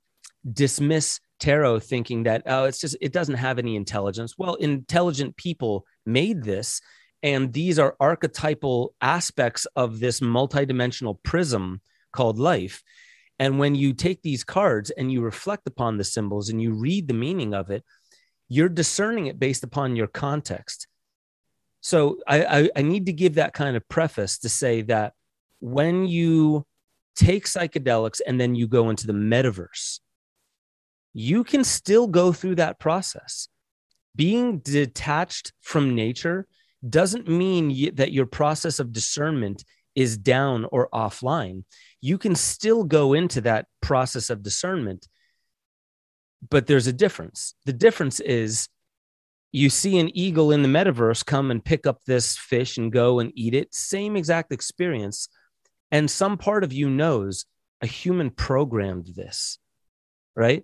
dismiss 0.52 1.20
tarot 1.40 1.80
thinking 1.80 2.24
that 2.24 2.44
oh 2.46 2.66
it's 2.66 2.80
just 2.80 2.98
it 3.00 3.14
doesn't 3.14 3.36
have 3.36 3.60
any 3.60 3.76
intelligence. 3.76 4.36
Well 4.38 4.56
intelligent 4.56 5.38
people 5.38 5.86
made 6.06 6.44
this 6.44 6.82
and 7.24 7.52
these 7.54 7.80
are 7.80 7.96
archetypal 8.00 8.94
aspects 9.02 9.66
of 9.76 10.00
this 10.00 10.20
multidimensional 10.20 11.22
prism 11.24 11.82
called 12.12 12.40
life. 12.40 12.84
And 13.40 13.60
when 13.60 13.76
you 13.76 13.94
take 13.94 14.22
these 14.24 14.44
cards 14.44 14.90
and 14.90 15.12
you 15.12 15.22
reflect 15.22 15.68
upon 15.68 15.98
the 15.98 16.04
symbols 16.04 16.50
and 16.50 16.62
you 16.62 16.74
read 16.74 17.08
the 17.08 17.14
meaning 17.14 17.54
of 17.54 17.70
it 17.70 17.84
you're 18.50 18.70
discerning 18.70 19.28
it 19.28 19.40
based 19.40 19.64
upon 19.64 19.96
your 19.96 20.08
context. 20.08 20.88
So 21.82 22.18
I, 22.28 22.44
I, 22.44 22.70
I 22.78 22.82
need 22.82 23.06
to 23.08 23.14
give 23.14 23.36
that 23.36 23.54
kind 23.54 23.76
of 23.76 23.88
preface 23.88 24.40
to 24.40 24.50
say 24.50 24.82
that 24.84 25.14
when 25.60 26.08
you 26.08 26.66
take 27.16 27.46
psychedelics 27.46 28.22
and 28.26 28.40
then 28.40 28.56
you 28.56 28.68
go 28.68 28.90
into 28.90 29.08
the 29.08 29.14
metaverse 29.14 30.00
you 31.20 31.44
can 31.44 31.64
still 31.64 32.06
go 32.06 32.32
through 32.32 32.54
that 32.54 32.80
process. 32.80 33.48
Being 34.16 34.60
detached 34.60 35.52
from 35.62 35.96
nature 35.96 36.48
doesn't 36.88 37.28
mean 37.28 37.96
that 37.96 38.12
your 38.12 38.28
process 38.28 38.78
of 38.80 38.94
discernment 38.94 39.64
is 39.96 40.16
down 40.16 40.66
or 40.72 40.90
offline. 40.94 41.64
You 42.02 42.20
can 42.20 42.36
still 42.36 42.84
go 42.84 43.14
into 43.14 43.42
that 43.42 43.66
process 43.82 44.30
of 44.30 44.44
discernment, 44.44 45.08
but 46.52 46.68
there's 46.68 46.86
a 46.86 46.94
difference. 46.94 47.56
The 47.66 47.74
difference 47.74 48.20
is 48.20 48.70
you 49.52 49.72
see 49.72 49.98
an 49.98 50.16
eagle 50.16 50.52
in 50.52 50.62
the 50.62 50.70
metaverse 50.70 51.26
come 51.26 51.50
and 51.50 51.66
pick 51.66 51.88
up 51.88 52.02
this 52.06 52.38
fish 52.38 52.78
and 52.78 52.92
go 52.92 53.18
and 53.18 53.32
eat 53.34 53.56
it, 53.56 53.74
same 53.74 54.16
exact 54.16 54.52
experience. 54.52 55.30
And 55.90 56.12
some 56.12 56.38
part 56.38 56.64
of 56.64 56.74
you 56.74 56.92
knows 56.92 57.46
a 57.82 57.88
human 57.88 58.30
programmed 58.30 59.08
this, 59.16 59.58
right? 60.36 60.64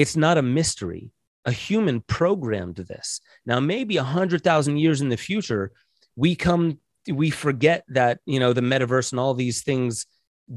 It's 0.00 0.16
not 0.16 0.38
a 0.38 0.42
mystery. 0.42 1.12
A 1.44 1.52
human 1.52 2.00
programmed 2.00 2.76
this. 2.76 3.20
Now, 3.44 3.60
maybe 3.60 3.98
a 3.98 4.02
hundred 4.02 4.42
thousand 4.42 4.78
years 4.78 5.02
in 5.02 5.10
the 5.10 5.18
future, 5.18 5.72
we 6.16 6.34
come, 6.36 6.78
we 7.06 7.28
forget 7.28 7.84
that 7.88 8.20
you 8.24 8.40
know 8.40 8.54
the 8.54 8.62
metaverse 8.62 9.12
and 9.12 9.20
all 9.20 9.34
these 9.34 9.62
things 9.62 10.06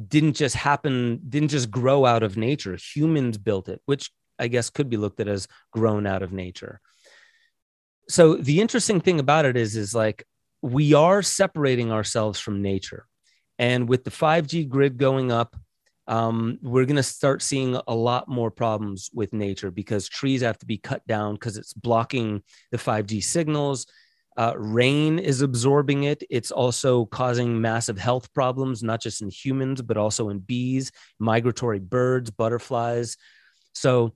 didn't 0.08 0.38
just 0.38 0.56
happen, 0.56 1.20
didn't 1.28 1.50
just 1.50 1.70
grow 1.70 2.06
out 2.06 2.24
of 2.24 2.38
nature. 2.38 2.78
Humans 2.96 3.38
built 3.38 3.68
it, 3.68 3.82
which 3.86 4.12
I 4.40 4.48
guess 4.48 4.70
could 4.70 4.90
be 4.90 4.96
looked 4.96 5.20
at 5.20 5.28
as 5.28 5.50
grown 5.72 6.08
out 6.08 6.24
of 6.24 6.32
nature. 6.32 6.80
So 8.08 8.36
the 8.36 8.62
interesting 8.62 9.02
thing 9.02 9.20
about 9.20 9.44
it 9.44 9.58
is, 9.58 9.76
is 9.76 9.94
like 9.94 10.26
we 10.62 10.94
are 10.94 11.22
separating 11.22 11.92
ourselves 11.92 12.40
from 12.40 12.62
nature. 12.62 13.08
And 13.60 13.90
with 13.90 14.06
the 14.06 14.12
5G 14.12 14.70
grid 14.70 14.98
going 14.98 15.34
up, 15.34 15.56
um, 16.08 16.60
we're 16.62 16.86
going 16.86 16.98
to 16.98 17.04
start 17.04 17.42
seeing 17.42 17.80
a 17.88 17.96
lot 17.96 18.28
more 18.28 18.52
problems 18.52 19.10
with 19.14 19.34
nature 19.34 19.72
because 19.72 20.10
trees 20.10 20.42
have 20.42 20.58
to 20.60 20.66
be 20.66 20.78
cut 20.78 21.06
down 21.08 21.36
because 21.36 21.58
it's 21.58 21.74
blocking 21.74 22.44
the 22.72 22.78
5G 22.78 23.24
signals. 23.24 23.88
Uh, 24.36 24.54
rain 24.58 25.20
is 25.20 25.42
absorbing 25.42 26.04
it. 26.04 26.24
It's 26.30 26.52
also 26.52 27.06
causing 27.06 27.62
massive 27.62 27.98
health 27.98 28.34
problems, 28.34 28.84
not 28.84 29.00
just 29.00 29.22
in 29.22 29.30
humans, 29.30 29.82
but 29.82 29.96
also 29.96 30.30
in 30.30 30.40
bees, 30.40 30.92
migratory 31.20 31.80
birds, 31.80 32.32
butterflies. 32.32 33.16
So 33.74 34.14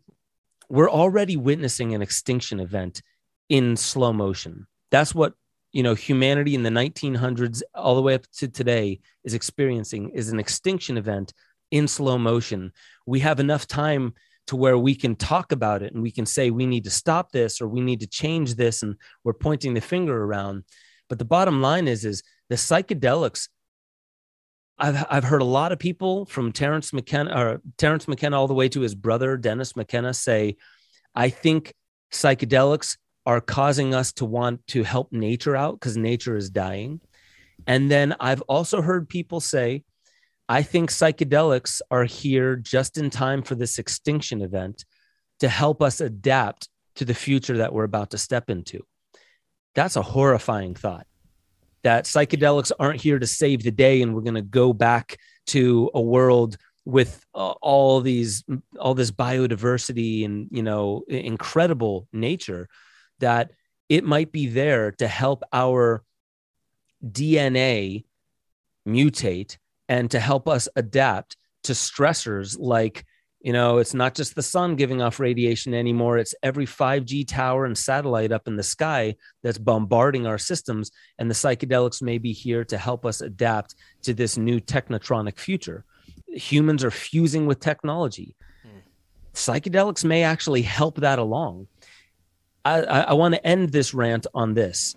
we're 0.70 0.90
already 0.90 1.38
witnessing 1.38 1.94
an 1.94 2.02
extinction 2.02 2.60
event 2.60 3.02
in 3.48 3.78
slow 3.78 4.12
motion. 4.12 4.68
That's 4.92 5.16
what 5.16 5.34
you 5.72 5.84
know 5.84 5.94
humanity 5.94 6.56
in 6.56 6.64
the 6.64 6.70
1900s 6.70 7.62
all 7.76 7.96
the 7.96 8.02
way 8.02 8.16
up 8.16 8.26
to 8.38 8.48
today 8.48 9.00
is 9.24 9.34
experiencing 9.34 10.10
is 10.10 10.30
an 10.30 10.40
extinction 10.40 10.98
event 10.98 11.34
in 11.72 11.88
slow 11.88 12.18
motion. 12.18 12.72
We 13.06 13.20
have 13.22 13.40
enough 13.40 13.68
time 13.68 14.14
to 14.48 14.56
where 14.56 14.78
we 14.78 14.96
can 14.96 15.16
talk 15.16 15.52
about 15.52 15.84
it 15.84 15.94
and 15.94 16.02
we 16.02 16.12
can 16.12 16.26
say 16.26 16.50
we 16.50 16.66
need 16.66 16.86
to 16.86 16.90
stop 16.90 17.32
this 17.32 17.62
or 17.62 17.68
we 17.68 17.82
need 17.82 18.00
to 18.00 18.08
change 18.08 18.56
this 18.56 18.82
and 18.82 18.96
we're 19.24 19.34
pointing 19.34 19.74
the 19.74 19.82
finger 19.82 20.24
around. 20.24 20.64
But 21.10 21.20
the 21.20 21.26
bottom 21.26 21.62
line 21.62 21.88
is 21.88 22.06
is 22.06 22.24
the 22.50 22.56
psychedelics 22.56 23.50
I've 24.80 25.06
I've 25.10 25.24
heard 25.24 25.42
a 25.42 25.46
lot 25.46 25.72
of 25.72 25.80
people 25.80 26.26
from 26.26 26.52
Terence 26.52 26.94
McKenna 26.94 27.36
or 27.36 27.62
Terence 27.78 28.08
McKenna 28.08 28.40
all 28.40 28.48
the 28.48 28.54
way 28.54 28.70
to 28.70 28.82
his 28.82 28.96
brother 28.96 29.36
Dennis 29.36 29.76
McKenna 29.76 30.14
say, 30.14 30.58
I 31.16 31.30
think 31.30 31.74
psychedelics 32.14 32.98
are 33.26 33.42
causing 33.42 33.94
us 33.94 34.14
to 34.14 34.26
want 34.26 34.66
to 34.68 34.84
help 34.84 35.12
nature 35.12 35.56
out 35.56 35.74
because 35.74 35.98
nature 35.98 36.38
is 36.38 36.50
dying. 36.50 37.02
And 37.66 37.90
then 37.90 38.16
I've 38.20 38.42
also 38.42 38.82
heard 38.82 39.10
people 39.10 39.40
say, 39.40 39.84
I 40.50 40.64
think 40.64 40.90
psychedelics 40.90 41.82
are 41.92 42.06
here 42.06 42.56
just 42.56 42.98
in 42.98 43.10
time 43.10 43.42
for 43.42 43.56
this 43.56 43.80
extinction 43.80 44.42
event 44.42 44.86
to 45.40 45.50
help 45.50 45.82
us 45.82 46.00
adapt 46.00 46.70
to 46.96 47.06
the 47.06 47.14
future 47.14 47.58
that 47.58 47.74
we're 47.74 47.84
about 47.84 48.12
to 48.12 48.18
step 48.18 48.50
into. 48.50 48.86
That's 49.76 49.96
a 49.96 50.02
horrifying 50.02 50.74
thought 50.74 51.06
that 51.84 52.06
psychedelics 52.06 52.72
aren't 52.80 53.02
here 53.02 53.20
to 53.20 53.28
save 53.28 53.64
the 53.64 53.72
day 53.72 54.02
and 54.02 54.14
we're 54.14 54.22
going 54.22 54.34
to 54.34 54.42
go 54.42 54.74
back 54.74 55.18
to 55.48 55.92
a 55.94 56.02
world 56.02 56.58
with 56.86 57.26
uh, 57.36 57.52
all 57.62 58.02
these 58.02 58.44
all 58.80 58.94
this 58.94 59.12
biodiversity 59.12 60.24
and 60.24 60.48
you 60.52 60.64
know 60.64 61.04
incredible 61.08 62.08
nature 62.14 62.70
that 63.20 63.52
it 63.90 64.04
might 64.04 64.32
be 64.32 64.48
there 64.48 64.92
to 64.92 65.08
help 65.08 65.44
our 65.52 66.04
DNA 67.06 68.06
mutate 68.88 69.58
and 69.90 70.12
to 70.12 70.20
help 70.20 70.48
us 70.48 70.68
adapt 70.76 71.38
to 71.64 71.74
stressors 71.74 72.58
like 72.60 73.06
you 73.42 73.54
know 73.54 73.78
it's 73.78 73.94
not 73.94 74.16
just 74.16 74.36
the 74.36 74.42
sun 74.42 74.76
giving 74.76 75.02
off 75.02 75.20
radiation 75.20 75.74
anymore 75.74 76.18
it's 76.18 76.36
every 76.42 76.66
5g 76.66 77.28
tower 77.28 77.66
and 77.66 77.78
satellite 77.78 78.32
up 78.32 78.48
in 78.48 78.56
the 78.56 78.64
sky 78.64 79.16
that's 79.44 79.58
bombarding 79.58 80.26
our 80.26 80.38
systems 80.38 80.92
and 81.20 81.30
the 81.30 81.36
psychedelics 81.36 82.02
may 82.02 82.18
be 82.18 82.34
here 82.34 82.64
to 82.66 82.78
help 82.78 83.06
us 83.06 83.22
adapt 83.22 83.76
to 84.04 84.14
this 84.14 84.38
new 84.38 84.60
technotronic 84.60 85.38
future. 85.38 85.86
Humans 86.28 86.84
are 86.84 86.92
fusing 86.92 87.46
with 87.46 87.60
technology. 87.60 88.36
Hmm. 88.64 88.80
psychedelics 89.34 90.04
may 90.04 90.24
actually 90.24 90.64
help 90.64 90.98
that 90.98 91.20
along. 91.20 91.68
I, 92.66 92.82
I, 92.82 93.00
I 93.02 93.14
want 93.14 93.36
to 93.36 93.48
end 93.48 93.70
this 93.70 93.94
rant 93.94 94.28
on 94.34 94.54
this. 94.54 94.96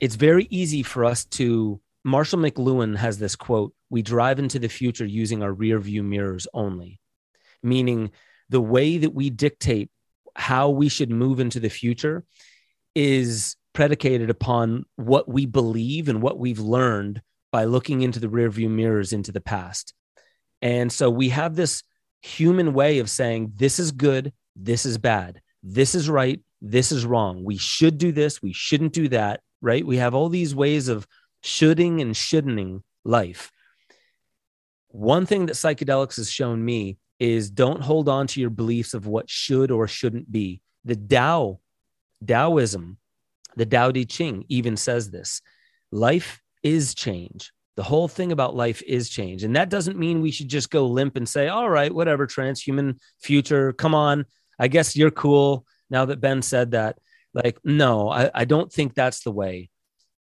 It's 0.00 0.16
very 0.16 0.46
easy 0.50 0.82
for 0.82 1.04
us 1.04 1.24
to 1.36 1.80
marshall 2.04 2.40
mcluhan 2.40 2.96
has 2.96 3.18
this 3.18 3.36
quote 3.36 3.72
we 3.92 4.00
drive 4.00 4.38
into 4.38 4.58
the 4.58 4.70
future 4.70 5.04
using 5.04 5.42
our 5.42 5.52
rear 5.52 5.78
view 5.78 6.02
mirrors 6.02 6.48
only, 6.54 6.98
meaning 7.62 8.10
the 8.48 8.60
way 8.60 8.96
that 8.96 9.12
we 9.14 9.28
dictate 9.28 9.90
how 10.34 10.70
we 10.70 10.88
should 10.88 11.10
move 11.10 11.40
into 11.40 11.60
the 11.60 11.68
future 11.68 12.24
is 12.94 13.54
predicated 13.74 14.30
upon 14.30 14.84
what 14.96 15.28
we 15.28 15.44
believe 15.44 16.08
and 16.08 16.22
what 16.22 16.38
we've 16.38 16.58
learned 16.58 17.20
by 17.52 17.64
looking 17.64 18.00
into 18.00 18.18
the 18.18 18.30
rear 18.30 18.48
view 18.48 18.70
mirrors 18.70 19.12
into 19.12 19.30
the 19.30 19.42
past. 19.42 19.92
And 20.62 20.90
so 20.90 21.10
we 21.10 21.28
have 21.28 21.54
this 21.54 21.82
human 22.22 22.72
way 22.72 22.98
of 22.98 23.10
saying, 23.10 23.52
this 23.56 23.78
is 23.78 23.92
good, 23.92 24.32
this 24.56 24.86
is 24.86 24.96
bad, 24.96 25.42
this 25.62 25.94
is 25.94 26.08
right, 26.08 26.40
this 26.62 26.92
is 26.92 27.04
wrong. 27.04 27.44
We 27.44 27.58
should 27.58 27.98
do 27.98 28.10
this, 28.10 28.40
we 28.40 28.54
shouldn't 28.54 28.94
do 28.94 29.08
that, 29.08 29.40
right? 29.60 29.86
We 29.86 29.98
have 29.98 30.14
all 30.14 30.30
these 30.30 30.54
ways 30.54 30.88
of 30.88 31.06
shoulding 31.42 32.00
and 32.00 32.14
shouldn'ting 32.14 32.80
life. 33.04 33.52
One 34.92 35.24
thing 35.24 35.46
that 35.46 35.54
psychedelics 35.54 36.16
has 36.16 36.30
shown 36.30 36.62
me 36.62 36.98
is 37.18 37.50
don't 37.50 37.80
hold 37.80 38.08
on 38.08 38.26
to 38.26 38.40
your 38.40 38.50
beliefs 38.50 38.94
of 38.94 39.06
what 39.06 39.30
should 39.30 39.70
or 39.70 39.88
shouldn't 39.88 40.30
be. 40.30 40.60
The 40.84 40.96
Tao, 40.96 41.60
Taoism, 42.26 42.98
the 43.56 43.64
Tao 43.64 43.90
Te 43.90 44.04
Ching 44.04 44.44
even 44.48 44.76
says 44.76 45.10
this 45.10 45.40
life 45.90 46.42
is 46.62 46.94
change. 46.94 47.52
The 47.76 47.82
whole 47.82 48.06
thing 48.06 48.32
about 48.32 48.54
life 48.54 48.82
is 48.86 49.08
change. 49.08 49.44
And 49.44 49.56
that 49.56 49.70
doesn't 49.70 49.98
mean 49.98 50.20
we 50.20 50.30
should 50.30 50.48
just 50.48 50.68
go 50.68 50.86
limp 50.86 51.16
and 51.16 51.26
say, 51.26 51.48
all 51.48 51.70
right, 51.70 51.94
whatever, 51.94 52.26
transhuman 52.26 52.98
future, 53.20 53.72
come 53.72 53.94
on. 53.94 54.26
I 54.58 54.68
guess 54.68 54.94
you're 54.94 55.10
cool 55.10 55.64
now 55.88 56.04
that 56.04 56.20
Ben 56.20 56.42
said 56.42 56.72
that. 56.72 56.98
Like, 57.32 57.58
no, 57.64 58.10
I, 58.10 58.30
I 58.34 58.44
don't 58.44 58.70
think 58.70 58.94
that's 58.94 59.22
the 59.22 59.30
way. 59.30 59.70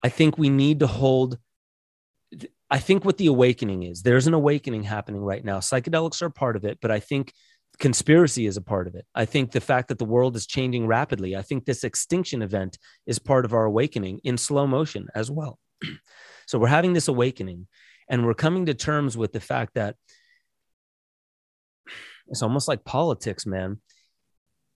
I 0.03 0.09
think 0.09 0.37
we 0.37 0.49
need 0.51 0.81
to 0.81 0.89
hold 0.89 1.39
I 2.71 2.79
think 2.79 3.05
what 3.05 3.17
the 3.17 3.27
awakening 3.27 3.85
is, 3.85 4.03
there's 4.03 4.27
an 4.27 4.35
awakening 4.35 4.83
happening 4.83 5.23
right 5.23 5.45
now. 5.45 5.59
Psychedelics 5.59 6.21
are 6.21 6.31
part 6.31 6.57
of 6.57 6.65
it, 6.65 6.79
but 6.81 6.91
I 6.91 7.01
think 7.01 7.33
conspiracy 7.79 8.47
is 8.47 8.57
a 8.57 8.63
part 8.63 8.87
of 8.87 8.95
it. 8.95 9.07
I 9.15 9.25
think 9.25 9.53
the 9.53 9.61
fact 9.61 9.89
that 9.89 9.99
the 9.99 10.05
world 10.05 10.37
is 10.37 10.47
changing 10.47 10.87
rapidly, 10.87 11.37
I 11.37 11.43
think 11.43 11.65
this 11.65 11.85
extinction 11.85 12.43
event 12.43 12.79
is 13.07 13.19
part 13.19 13.45
of 13.45 13.55
our 13.55 13.65
awakening 13.65 14.21
in 14.25 14.37
slow 14.37 14.67
motion 14.67 15.09
as 15.15 15.31
well. 15.31 15.59
so 16.47 16.59
we're 16.59 16.69
having 16.69 16.93
this 16.93 17.09
awakening 17.09 17.69
and 18.09 18.27
we're 18.27 18.35
coming 18.35 18.67
to 18.67 18.75
terms 18.75 19.17
with 19.17 19.33
the 19.33 19.41
fact 19.41 19.75
that 19.75 19.97
it's 22.29 22.43
almost 22.43 22.69
like 22.69 22.85
politics, 22.85 23.47
man. 23.47 23.81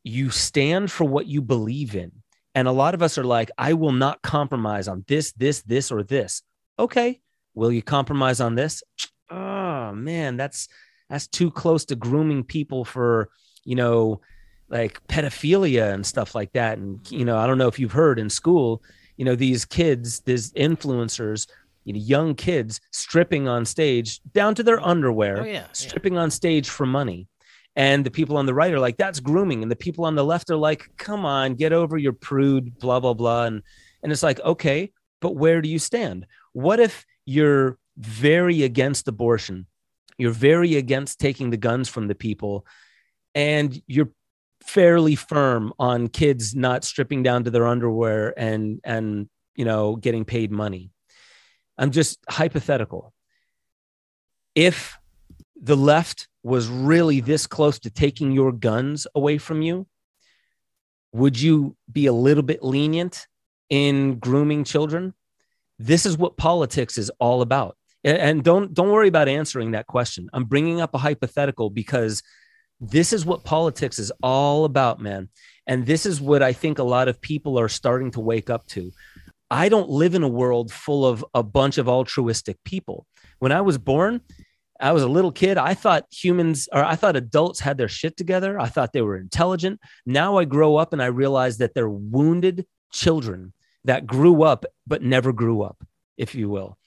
You 0.04 0.30
stand 0.30 0.90
for 0.90 1.04
what 1.04 1.26
you 1.26 1.42
believe 1.42 1.94
in. 1.94 2.12
And 2.54 2.68
a 2.68 2.72
lot 2.72 2.94
of 2.94 3.02
us 3.02 3.18
are 3.18 3.24
like, 3.24 3.50
I 3.56 3.72
will 3.74 3.92
not 3.92 4.22
compromise 4.22 4.88
on 4.88 5.04
this, 5.08 5.32
this, 5.32 5.62
this, 5.62 5.90
or 5.90 6.02
this. 6.02 6.42
Okay, 6.78 7.20
Will 7.54 7.72
you 7.72 7.82
compromise 7.82 8.40
on 8.40 8.54
this? 8.54 8.82
Oh 9.30 9.92
man, 9.92 10.36
that's 10.36 10.68
that's 11.08 11.26
too 11.26 11.50
close 11.50 11.84
to 11.86 11.96
grooming 11.96 12.44
people 12.44 12.84
for, 12.84 13.28
you 13.64 13.76
know, 13.76 14.20
like 14.68 15.06
pedophilia 15.06 15.92
and 15.92 16.06
stuff 16.06 16.34
like 16.34 16.52
that. 16.52 16.78
And 16.78 17.00
you 17.10 17.24
know, 17.24 17.36
I 17.36 17.46
don't 17.46 17.58
know 17.58 17.68
if 17.68 17.78
you've 17.78 17.92
heard 17.92 18.18
in 18.18 18.30
school, 18.30 18.82
you 19.16 19.24
know, 19.24 19.34
these 19.34 19.64
kids, 19.64 20.20
these 20.20 20.52
influencers, 20.52 21.48
you 21.84 21.92
know, 21.92 22.00
young 22.00 22.34
kids 22.34 22.80
stripping 22.92 23.48
on 23.48 23.64
stage 23.64 24.20
down 24.32 24.54
to 24.54 24.62
their 24.62 24.80
oh, 24.80 24.84
underwear, 24.84 25.42
oh, 25.42 25.44
yeah, 25.44 25.66
stripping 25.72 26.14
yeah. 26.14 26.20
on 26.20 26.30
stage 26.30 26.68
for 26.68 26.86
money. 26.86 27.28
And 27.74 28.04
the 28.04 28.10
people 28.10 28.36
on 28.36 28.46
the 28.46 28.54
right 28.54 28.72
are 28.72 28.80
like, 28.80 28.98
that's 28.98 29.20
grooming. 29.20 29.62
And 29.62 29.72
the 29.72 29.76
people 29.76 30.04
on 30.04 30.14
the 30.14 30.24
left 30.24 30.50
are 30.50 30.56
like, 30.56 30.90
come 30.98 31.24
on, 31.24 31.54
get 31.54 31.72
over 31.72 31.96
your 31.96 32.12
prude, 32.12 32.78
blah, 32.78 33.00
blah, 33.00 33.14
blah. 33.14 33.44
And 33.44 33.62
and 34.02 34.12
it's 34.12 34.22
like, 34.22 34.40
okay, 34.40 34.92
but 35.20 35.36
where 35.36 35.62
do 35.62 35.68
you 35.68 35.78
stand? 35.78 36.26
What 36.52 36.80
if 36.80 37.06
you're 37.24 37.78
very 37.96 38.62
against 38.62 39.08
abortion, 39.08 39.66
you're 40.18 40.32
very 40.32 40.76
against 40.76 41.18
taking 41.18 41.50
the 41.50 41.56
guns 41.56 41.88
from 41.88 42.08
the 42.08 42.14
people, 42.14 42.66
and 43.34 43.80
you're 43.86 44.10
fairly 44.64 45.16
firm 45.16 45.72
on 45.78 46.08
kids 46.08 46.54
not 46.54 46.84
stripping 46.84 47.22
down 47.22 47.44
to 47.44 47.50
their 47.50 47.66
underwear 47.66 48.32
and 48.38 48.80
and 48.84 49.28
you 49.56 49.64
know 49.64 49.96
getting 49.96 50.24
paid 50.24 50.50
money. 50.50 50.90
I'm 51.78 51.90
just 51.90 52.18
hypothetical. 52.28 53.12
If 54.54 54.98
the 55.60 55.76
left 55.76 56.28
was 56.42 56.68
really 56.68 57.20
this 57.20 57.46
close 57.46 57.78
to 57.80 57.90
taking 57.90 58.32
your 58.32 58.52
guns 58.52 59.06
away 59.14 59.38
from 59.38 59.62
you, 59.62 59.86
would 61.12 61.40
you 61.40 61.76
be 61.90 62.06
a 62.06 62.12
little 62.12 62.42
bit 62.42 62.62
lenient 62.62 63.26
in 63.70 64.18
grooming 64.18 64.64
children? 64.64 65.14
This 65.82 66.06
is 66.06 66.16
what 66.16 66.36
politics 66.36 66.96
is 66.96 67.10
all 67.18 67.42
about. 67.42 67.76
And 68.04 68.42
don't 68.42 68.72
don't 68.72 68.90
worry 68.90 69.08
about 69.08 69.28
answering 69.28 69.72
that 69.72 69.86
question. 69.86 70.28
I'm 70.32 70.44
bringing 70.44 70.80
up 70.80 70.94
a 70.94 70.98
hypothetical 70.98 71.70
because 71.70 72.22
this 72.80 73.12
is 73.12 73.26
what 73.26 73.44
politics 73.44 73.98
is 73.98 74.12
all 74.22 74.64
about, 74.64 75.00
man. 75.00 75.28
And 75.66 75.84
this 75.84 76.06
is 76.06 76.20
what 76.20 76.42
I 76.42 76.52
think 76.52 76.78
a 76.78 76.84
lot 76.84 77.08
of 77.08 77.20
people 77.20 77.58
are 77.58 77.68
starting 77.68 78.12
to 78.12 78.20
wake 78.20 78.48
up 78.48 78.66
to. 78.68 78.92
I 79.50 79.68
don't 79.68 79.88
live 79.88 80.14
in 80.14 80.22
a 80.22 80.28
world 80.28 80.72
full 80.72 81.04
of 81.04 81.24
a 81.34 81.42
bunch 81.42 81.78
of 81.78 81.88
altruistic 81.88 82.62
people. 82.64 83.06
When 83.40 83.52
I 83.52 83.60
was 83.60 83.78
born, 83.78 84.20
I 84.80 84.92
was 84.92 85.02
a 85.02 85.08
little 85.08 85.32
kid. 85.32 85.58
I 85.58 85.74
thought 85.74 86.06
humans 86.10 86.68
or 86.72 86.84
I 86.84 86.94
thought 86.94 87.16
adults 87.16 87.60
had 87.60 87.76
their 87.76 87.88
shit 87.88 88.16
together. 88.16 88.58
I 88.58 88.66
thought 88.66 88.92
they 88.92 89.02
were 89.02 89.16
intelligent. 89.16 89.80
Now 90.06 90.38
I 90.38 90.44
grow 90.44 90.76
up 90.76 90.92
and 90.92 91.02
I 91.02 91.06
realize 91.06 91.58
that 91.58 91.74
they're 91.74 91.88
wounded 91.88 92.66
children 92.92 93.52
that 93.84 94.06
grew 94.06 94.42
up 94.42 94.64
but 94.86 95.02
never 95.02 95.32
grew 95.32 95.62
up, 95.62 95.84
if 96.16 96.34
you 96.34 96.48
will. 96.48 96.78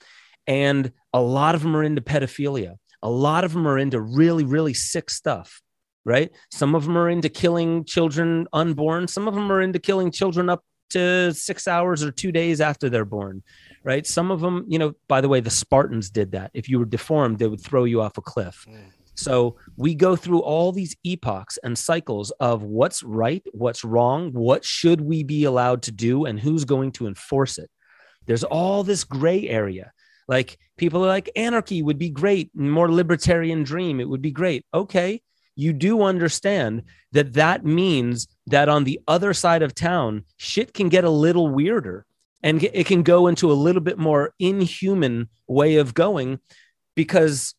And 0.48 0.92
a 1.14 1.22
lot 1.22 1.56
of 1.56 1.62
them 1.62 1.76
are 1.76 1.84
into 1.84 2.02
pedophilia. 2.02 2.76
A 3.02 3.10
lot 3.10 3.44
of 3.44 3.54
them 3.54 3.68
are 3.68 3.78
into 3.78 4.00
really, 4.00 4.44
really 4.44 4.74
sick 4.74 5.10
stuff, 5.10 5.62
right? 6.06 6.32
Some 6.52 6.76
of 6.76 6.86
them 6.86 6.98
are 6.98 7.10
into 7.10 7.30
killing 7.30 7.86
children 7.86 8.48
unborn. 8.54 9.08
Some 9.08 9.28
of 9.28 9.36
them 9.36 9.52
are 9.52 9.62
into 9.62 9.80
killing 9.80 10.12
children 10.12 10.50
up 10.50 10.64
to 10.92 11.34
six 11.34 11.68
hours 11.68 12.04
or 12.04 12.12
two 12.12 12.32
days 12.32 12.62
after 12.62 12.90
they're 12.90 13.06
born, 13.06 13.44
right? 13.84 14.06
Some 14.06 14.32
of 14.32 14.40
them, 14.40 14.66
you 14.68 14.80
know, 14.80 14.94
by 15.08 15.22
the 15.22 15.30
way, 15.30 15.40
the 15.40 15.50
Spartans 15.50 16.10
did 16.10 16.32
that. 16.32 16.52
If 16.54 16.70
you 16.70 16.80
were 16.80 16.86
deformed, 16.86 17.40
they 17.40 17.48
would 17.48 17.62
throw 17.62 17.84
you 17.84 18.02
off 18.02 18.18
a 18.18 18.22
cliff. 18.22 18.66
Mm. 18.70 18.92
So 19.16 19.58
we 19.78 19.96
go 19.96 20.16
through 20.16 20.40
all 20.40 20.72
these 20.72 20.96
epochs 21.04 21.58
and 21.64 21.78
cycles 21.78 22.32
of 22.40 22.64
what's 22.64 23.02
right, 23.04 23.44
what's 23.54 23.84
wrong, 23.84 24.32
what 24.34 24.64
should 24.66 25.02
we 25.02 25.24
be 25.24 25.46
allowed 25.46 25.84
to 25.84 25.92
do, 25.92 26.26
and 26.26 26.40
who's 26.40 26.66
going 26.66 26.92
to 26.94 27.08
enforce 27.08 27.58
it. 27.58 27.70
There's 28.26 28.44
all 28.44 28.84
this 28.84 29.04
gray 29.04 29.48
area. 29.48 29.92
Like 30.28 30.58
people 30.78 31.04
are 31.04 31.08
like, 31.08 31.30
anarchy 31.36 31.82
would 31.82 31.98
be 31.98 32.10
great, 32.10 32.50
more 32.56 32.92
libertarian 32.92 33.64
dream, 33.64 34.00
it 34.00 34.10
would 34.10 34.22
be 34.22 34.32
great. 34.32 34.66
Okay, 34.74 35.22
you 35.56 35.72
do 35.72 36.02
understand 36.02 36.84
that 37.14 37.34
that 37.34 37.64
means 37.64 38.28
that 38.48 38.68
on 38.68 38.84
the 38.84 39.00
other 39.08 39.34
side 39.34 39.62
of 39.62 39.74
town, 39.74 40.26
shit 40.38 40.74
can 40.74 40.90
get 40.90 41.04
a 41.04 41.10
little 41.10 41.48
weirder 41.48 42.06
and 42.44 42.64
it 42.64 42.86
can 42.86 43.04
go 43.04 43.28
into 43.28 43.52
a 43.52 43.54
little 43.54 43.82
bit 43.82 43.98
more 43.98 44.34
inhuman 44.40 45.30
way 45.48 45.78
of 45.78 45.94
going 45.94 46.40
because 46.96 47.56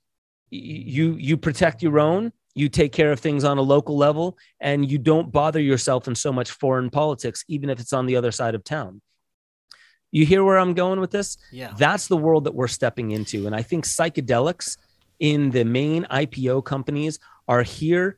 you 0.51 1.16
you 1.16 1.36
protect 1.36 1.82
your 1.82 1.99
own 1.99 2.32
you 2.57 2.70
take 2.70 2.92
care 2.92 3.12
of 3.12 3.20
things 3.20 3.44
on 3.44 3.59
a 3.59 3.62
local 3.62 3.99
level 3.99 4.38
and 4.61 4.90
you 4.90 4.97
don't 4.97 5.30
bother 5.30 5.61
yourself 5.61 6.09
in 6.09 6.14
so 6.14 6.32
much 6.32 6.51
foreign 6.51 6.88
politics 6.88 7.44
even 7.49 7.68
if 7.68 7.78
it's 7.78 7.92
on 7.92 8.07
the 8.07 8.16
other 8.16 8.32
side 8.32 8.55
of 8.55 8.64
town. 8.64 9.03
You 10.11 10.24
hear 10.24 10.42
where 10.42 10.59
i'm 10.59 10.72
going 10.72 11.01
with 11.01 11.11
this? 11.11 11.36
Yeah. 11.53 11.74
That's 11.76 12.09
the 12.09 12.16
world 12.16 12.44
that 12.44 12.55
we're 12.55 12.68
stepping 12.68 13.11
into 13.11 13.47
and 13.47 13.55
i 13.55 13.62
think 13.62 13.84
psychedelics 13.84 14.78
in 15.20 15.51
the 15.51 15.64
main 15.64 16.05
ipo 16.05 16.64
companies 16.64 17.18
are 17.49 17.62
here 17.62 18.16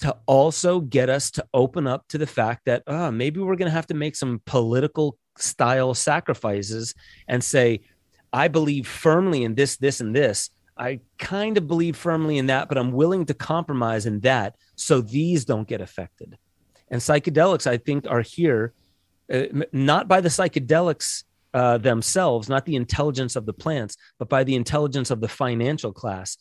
to 0.00 0.16
also 0.26 0.80
get 0.80 1.08
us 1.08 1.30
to 1.30 1.46
open 1.54 1.86
up 1.86 2.08
to 2.08 2.18
the 2.18 2.26
fact 2.26 2.62
that 2.66 2.82
oh, 2.88 3.12
maybe 3.12 3.38
we're 3.38 3.56
going 3.56 3.70
to 3.70 3.74
have 3.74 3.86
to 3.86 3.94
make 3.94 4.16
some 4.16 4.40
political 4.46 5.16
style 5.38 5.94
sacrifices 5.94 6.94
and 7.28 7.42
say 7.42 7.80
i 8.32 8.48
believe 8.48 8.86
firmly 8.86 9.44
in 9.44 9.54
this 9.54 9.76
this 9.76 10.00
and 10.00 10.14
this 10.14 10.50
I 10.76 11.00
kind 11.18 11.58
of 11.58 11.68
believe 11.68 11.96
firmly 11.96 12.38
in 12.38 12.46
that, 12.46 12.68
but 12.68 12.78
I'm 12.78 12.92
willing 12.92 13.26
to 13.26 13.34
compromise 13.34 14.06
in 14.06 14.20
that 14.20 14.56
so 14.76 15.00
these 15.00 15.44
don't 15.44 15.68
get 15.68 15.80
affected. 15.80 16.38
And 16.88 17.00
psychedelics, 17.00 17.66
I 17.66 17.76
think, 17.76 18.06
are 18.08 18.22
here 18.22 18.74
uh, 19.32 19.44
not 19.72 20.08
by 20.08 20.20
the 20.20 20.28
psychedelics 20.28 21.24
uh, 21.54 21.78
themselves, 21.78 22.48
not 22.48 22.64
the 22.64 22.76
intelligence 22.76 23.36
of 23.36 23.46
the 23.46 23.52
plants, 23.52 23.96
but 24.18 24.28
by 24.28 24.44
the 24.44 24.54
intelligence 24.54 25.10
of 25.10 25.20
the 25.20 25.28
financial 25.28 25.92
class 25.92 26.36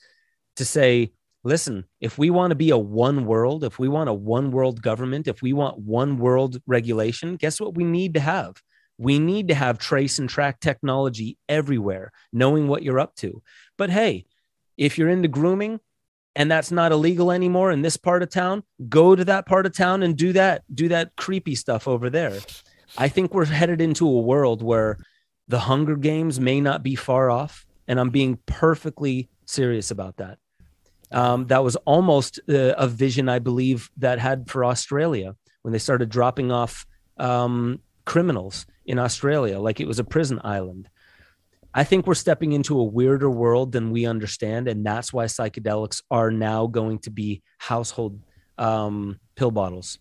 to 0.55 0.65
say, 0.65 1.11
listen, 1.43 1.85
if 1.99 2.17
we 2.17 2.29
want 2.29 2.51
to 2.51 2.55
be 2.55 2.69
a 2.69 2.77
one 2.77 3.25
world, 3.25 3.63
if 3.63 3.79
we 3.79 3.87
want 3.87 4.09
a 4.09 4.13
one 4.13 4.51
world 4.51 4.81
government, 4.81 5.27
if 5.27 5.41
we 5.41 5.53
want 5.53 5.77
one 5.77 6.17
world 6.17 6.61
regulation, 6.65 7.35
guess 7.35 7.59
what 7.59 7.75
we 7.75 7.83
need 7.83 8.13
to 8.13 8.19
have? 8.19 8.61
We 8.97 9.19
need 9.19 9.47
to 9.47 9.55
have 9.55 9.79
trace 9.79 10.19
and 10.19 10.29
track 10.29 10.59
technology 10.59 11.37
everywhere, 11.49 12.11
knowing 12.31 12.67
what 12.67 12.83
you're 12.83 12.99
up 12.99 13.15
to. 13.17 13.41
But 13.77 13.89
hey, 13.89 14.25
if 14.77 14.97
you're 14.97 15.09
into 15.09 15.27
grooming 15.27 15.79
and 16.35 16.49
that's 16.49 16.71
not 16.71 16.91
illegal 16.91 17.31
anymore 17.31 17.71
in 17.71 17.81
this 17.81 17.97
part 17.97 18.23
of 18.23 18.29
town, 18.29 18.63
go 18.89 19.15
to 19.15 19.25
that 19.25 19.45
part 19.45 19.65
of 19.65 19.73
town 19.73 20.03
and 20.03 20.15
do 20.15 20.33
that, 20.33 20.63
do 20.73 20.87
that 20.89 21.15
creepy 21.15 21.55
stuff 21.55 21.87
over 21.87 22.09
there. 22.09 22.39
I 22.97 23.07
think 23.07 23.33
we're 23.33 23.45
headed 23.45 23.81
into 23.81 24.07
a 24.07 24.21
world 24.21 24.61
where 24.61 24.97
the 25.47 25.59
Hunger 25.59 25.95
Games 25.95 26.39
may 26.39 26.61
not 26.61 26.83
be 26.83 26.95
far 26.95 27.29
off. 27.29 27.65
And 27.87 27.99
I'm 27.99 28.09
being 28.09 28.39
perfectly 28.45 29.29
serious 29.45 29.91
about 29.91 30.17
that. 30.17 30.37
Um, 31.11 31.47
that 31.47 31.63
was 31.63 31.75
almost 31.77 32.39
uh, 32.47 32.73
a 32.77 32.87
vision, 32.87 33.27
I 33.27 33.39
believe, 33.39 33.89
that 33.97 34.19
had 34.19 34.49
for 34.49 34.63
Australia 34.63 35.35
when 35.61 35.73
they 35.73 35.79
started 35.79 36.07
dropping 36.09 36.51
off 36.51 36.85
um, 37.17 37.81
criminals 38.05 38.65
in 38.85 38.99
Australia, 38.99 39.59
like 39.59 39.79
it 39.79 39.87
was 39.87 39.99
a 39.99 40.03
prison 40.03 40.39
island. 40.43 40.89
I 41.73 41.83
think 41.83 42.05
we're 42.05 42.15
stepping 42.15 42.51
into 42.51 42.79
a 42.79 42.83
weirder 42.83 43.29
world 43.29 43.71
than 43.71 43.91
we 43.91 44.05
understand, 44.05 44.67
and 44.67 44.85
that's 44.85 45.13
why 45.13 45.25
psychedelics 45.25 46.01
are 46.11 46.29
now 46.29 46.67
going 46.67 46.99
to 46.99 47.09
be 47.09 47.41
household 47.59 48.19
um, 48.57 49.19
pill 49.35 49.51
bottles. 49.51 49.99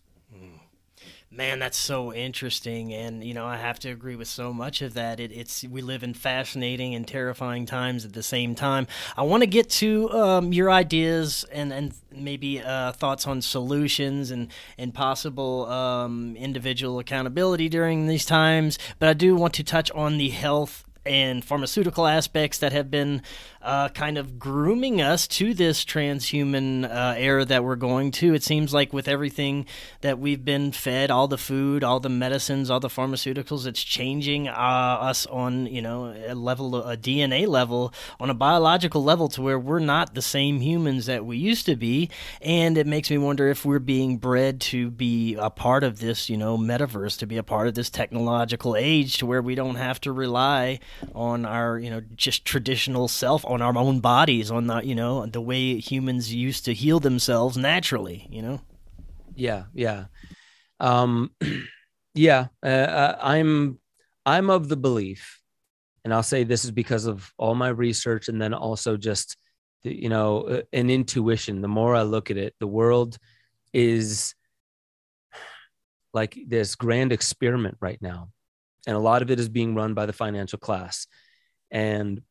Man, 1.33 1.59
that's 1.59 1.77
so 1.77 2.13
interesting, 2.13 2.93
and 2.93 3.23
you 3.23 3.33
know 3.33 3.45
I 3.45 3.55
have 3.55 3.79
to 3.79 3.89
agree 3.89 4.17
with 4.17 4.27
so 4.27 4.51
much 4.51 4.81
of 4.81 4.95
that. 4.95 5.17
It, 5.17 5.31
it's 5.31 5.63
we 5.63 5.81
live 5.81 6.03
in 6.03 6.13
fascinating 6.13 6.93
and 6.93 7.07
terrifying 7.07 7.65
times 7.65 8.03
at 8.03 8.11
the 8.11 8.21
same 8.21 8.53
time. 8.53 8.85
I 9.15 9.21
want 9.21 9.41
to 9.41 9.47
get 9.47 9.69
to 9.69 10.09
um, 10.11 10.51
your 10.51 10.69
ideas 10.69 11.45
and 11.49 11.71
and 11.71 11.93
maybe 12.11 12.59
uh, 12.59 12.91
thoughts 12.91 13.27
on 13.27 13.41
solutions 13.41 14.29
and 14.29 14.49
and 14.77 14.93
possible 14.93 15.67
um, 15.67 16.35
individual 16.35 16.99
accountability 16.99 17.69
during 17.69 18.07
these 18.07 18.25
times, 18.25 18.77
but 18.99 19.07
I 19.07 19.13
do 19.13 19.33
want 19.33 19.53
to 19.53 19.63
touch 19.63 19.89
on 19.91 20.17
the 20.17 20.31
health 20.31 20.83
and 21.05 21.43
pharmaceutical 21.43 22.07
aspects 22.07 22.57
that 22.59 22.71
have 22.73 22.91
been 22.91 23.21
uh, 23.61 23.89
kind 23.89 24.17
of 24.17 24.39
grooming 24.39 25.01
us 25.01 25.27
to 25.27 25.53
this 25.53 25.85
transhuman 25.85 26.89
uh, 26.89 27.15
era 27.17 27.45
that 27.45 27.63
we're 27.63 27.75
going 27.75 28.11
to. 28.11 28.33
It 28.33 28.43
seems 28.43 28.73
like 28.73 28.91
with 28.93 29.07
everything 29.07 29.65
that 30.01 30.19
we've 30.19 30.43
been 30.43 30.71
fed, 30.71 31.11
all 31.11 31.27
the 31.27 31.37
food, 31.37 31.83
all 31.83 31.99
the 31.99 32.09
medicines, 32.09 32.69
all 32.69 32.79
the 32.79 32.89
pharmaceuticals, 32.89 33.65
it's 33.65 33.83
changing 33.83 34.47
uh, 34.47 34.51
us 34.51 35.25
on 35.27 35.67
you 35.67 35.81
know 35.81 36.13
a 36.27 36.35
level, 36.35 36.75
a 36.75 36.97
DNA 36.97 37.47
level, 37.47 37.93
on 38.19 38.29
a 38.29 38.33
biological 38.33 39.03
level, 39.03 39.27
to 39.29 39.41
where 39.41 39.59
we're 39.59 39.79
not 39.79 40.15
the 40.15 40.21
same 40.21 40.61
humans 40.61 41.05
that 41.05 41.25
we 41.25 41.37
used 41.37 41.65
to 41.65 41.75
be, 41.75 42.09
and 42.41 42.77
it 42.77 42.87
makes 42.87 43.09
me 43.11 43.17
wonder 43.17 43.47
if 43.47 43.65
we're 43.65 43.79
being 43.79 44.17
bred 44.17 44.59
to 44.61 44.89
be 44.89 45.35
a 45.35 45.49
part 45.49 45.83
of 45.83 45.99
this, 45.99 46.29
you 46.29 46.37
know, 46.37 46.57
metaverse, 46.57 47.17
to 47.19 47.25
be 47.25 47.37
a 47.37 47.43
part 47.43 47.67
of 47.67 47.75
this 47.75 47.89
technological 47.89 48.75
age, 48.75 49.17
to 49.17 49.25
where 49.25 49.41
we 49.41 49.55
don't 49.55 49.75
have 49.75 50.01
to 50.01 50.11
rely 50.11 50.79
on 51.13 51.45
our 51.45 51.77
you 51.77 51.89
know 51.89 52.01
just 52.15 52.45
traditional 52.45 53.07
self 53.07 53.45
on 53.51 53.61
our 53.61 53.77
own 53.77 53.99
bodies, 53.99 54.51
on 54.51 54.67
the 54.67 54.81
you 54.81 54.95
know 54.95 55.25
the 55.25 55.41
way 55.41 55.77
humans 55.79 56.33
used 56.33 56.65
to 56.65 56.73
heal 56.73 56.99
themselves 56.99 57.57
naturally. 57.57 58.27
You 58.29 58.41
know. 58.41 58.61
Yeah, 59.35 59.65
yeah, 59.73 60.05
um, 60.79 61.31
yeah. 62.13 62.47
Uh, 62.63 62.67
uh, 62.67 63.17
I'm 63.21 63.79
I'm 64.25 64.49
of 64.49 64.67
the 64.67 64.77
belief, 64.77 65.41
and 66.03 66.13
I'll 66.13 66.23
say 66.23 66.43
this 66.43 66.65
is 66.65 66.71
because 66.71 67.05
of 67.05 67.31
all 67.37 67.55
my 67.55 67.69
research, 67.69 68.27
and 68.27 68.41
then 68.41 68.53
also 68.53 68.97
just 68.97 69.37
you 69.83 70.09
know 70.09 70.41
uh, 70.41 70.61
an 70.73 70.89
intuition. 70.89 71.61
The 71.61 71.67
more 71.67 71.95
I 71.95 72.03
look 72.03 72.31
at 72.31 72.37
it, 72.37 72.55
the 72.59 72.67
world 72.67 73.17
is 73.73 74.35
like 76.13 76.37
this 76.45 76.75
grand 76.75 77.13
experiment 77.13 77.77
right 77.79 78.01
now 78.01 78.27
and 78.87 78.95
a 78.95 78.99
lot 78.99 79.21
of 79.21 79.31
it 79.31 79.39
is 79.39 79.49
being 79.49 79.75
run 79.75 79.93
by 79.93 80.05
the 80.05 80.13
financial 80.13 80.59
class 80.59 81.07
and 81.69 82.21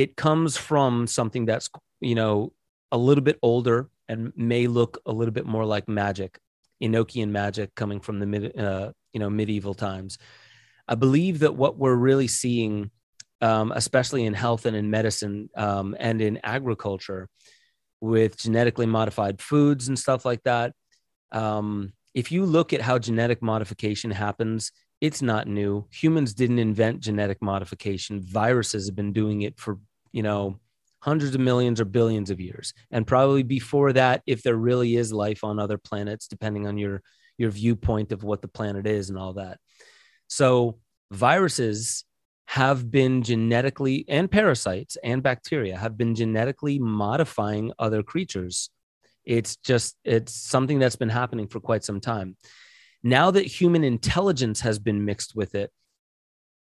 it 0.00 0.16
comes 0.16 0.56
from 0.56 1.06
something 1.06 1.44
that's 1.44 1.68
you 2.00 2.14
know 2.14 2.52
a 2.90 2.96
little 2.96 3.22
bit 3.22 3.38
older 3.42 3.90
and 4.08 4.32
may 4.34 4.66
look 4.66 4.98
a 5.04 5.12
little 5.12 5.32
bit 5.32 5.44
more 5.44 5.66
like 5.66 5.88
magic 5.88 6.38
enochian 6.82 7.28
magic 7.28 7.74
coming 7.74 8.00
from 8.00 8.18
the 8.18 8.26
mid 8.26 8.58
uh, 8.58 8.90
you 9.12 9.20
know 9.20 9.28
medieval 9.28 9.74
times 9.74 10.16
i 10.88 10.94
believe 10.94 11.40
that 11.40 11.54
what 11.54 11.76
we're 11.76 11.94
really 11.94 12.26
seeing 12.26 12.90
um, 13.42 13.72
especially 13.74 14.24
in 14.24 14.32
health 14.32 14.64
and 14.64 14.74
in 14.74 14.90
medicine 14.90 15.50
um, 15.54 15.94
and 16.00 16.22
in 16.22 16.40
agriculture 16.42 17.28
with 18.00 18.38
genetically 18.38 18.86
modified 18.86 19.42
foods 19.42 19.88
and 19.88 19.98
stuff 19.98 20.24
like 20.24 20.42
that 20.44 20.72
um, 21.32 21.92
if 22.14 22.32
you 22.32 22.46
look 22.46 22.72
at 22.72 22.80
how 22.80 22.98
genetic 22.98 23.42
modification 23.42 24.10
happens 24.10 24.72
it's 25.00 25.22
not 25.22 25.48
new. 25.48 25.86
Humans 25.92 26.34
didn't 26.34 26.58
invent 26.58 27.00
genetic 27.00 27.40
modification. 27.40 28.20
Viruses 28.20 28.86
have 28.86 28.96
been 28.96 29.12
doing 29.12 29.42
it 29.42 29.58
for, 29.58 29.78
you 30.12 30.22
know, 30.22 30.58
hundreds 31.00 31.34
of 31.34 31.40
millions 31.40 31.80
or 31.80 31.84
billions 31.84 32.30
of 32.30 32.40
years. 32.40 32.74
And 32.90 33.06
probably 33.06 33.42
before 33.42 33.92
that, 33.94 34.22
if 34.26 34.42
there 34.42 34.56
really 34.56 34.96
is 34.96 35.12
life 35.12 35.44
on 35.44 35.58
other 35.58 35.78
planets, 35.78 36.28
depending 36.28 36.66
on 36.66 36.78
your 36.78 37.02
your 37.38 37.50
viewpoint 37.50 38.12
of 38.12 38.22
what 38.22 38.42
the 38.42 38.48
planet 38.48 38.86
is 38.86 39.08
and 39.08 39.18
all 39.18 39.32
that. 39.32 39.58
So 40.28 40.78
viruses 41.10 42.04
have 42.46 42.90
been 42.90 43.22
genetically 43.22 44.04
and 44.08 44.30
parasites 44.30 44.98
and 45.02 45.22
bacteria 45.22 45.76
have 45.76 45.96
been 45.96 46.14
genetically 46.14 46.78
modifying 46.78 47.72
other 47.78 48.02
creatures. 48.02 48.68
It's 49.24 49.56
just 49.56 49.96
it's 50.04 50.34
something 50.34 50.78
that's 50.78 50.96
been 50.96 51.08
happening 51.08 51.46
for 51.46 51.60
quite 51.60 51.82
some 51.82 52.00
time. 52.00 52.36
Now 53.02 53.30
that 53.30 53.46
human 53.46 53.84
intelligence 53.84 54.60
has 54.60 54.78
been 54.78 55.04
mixed 55.06 55.34
with 55.34 55.54
it, 55.54 55.70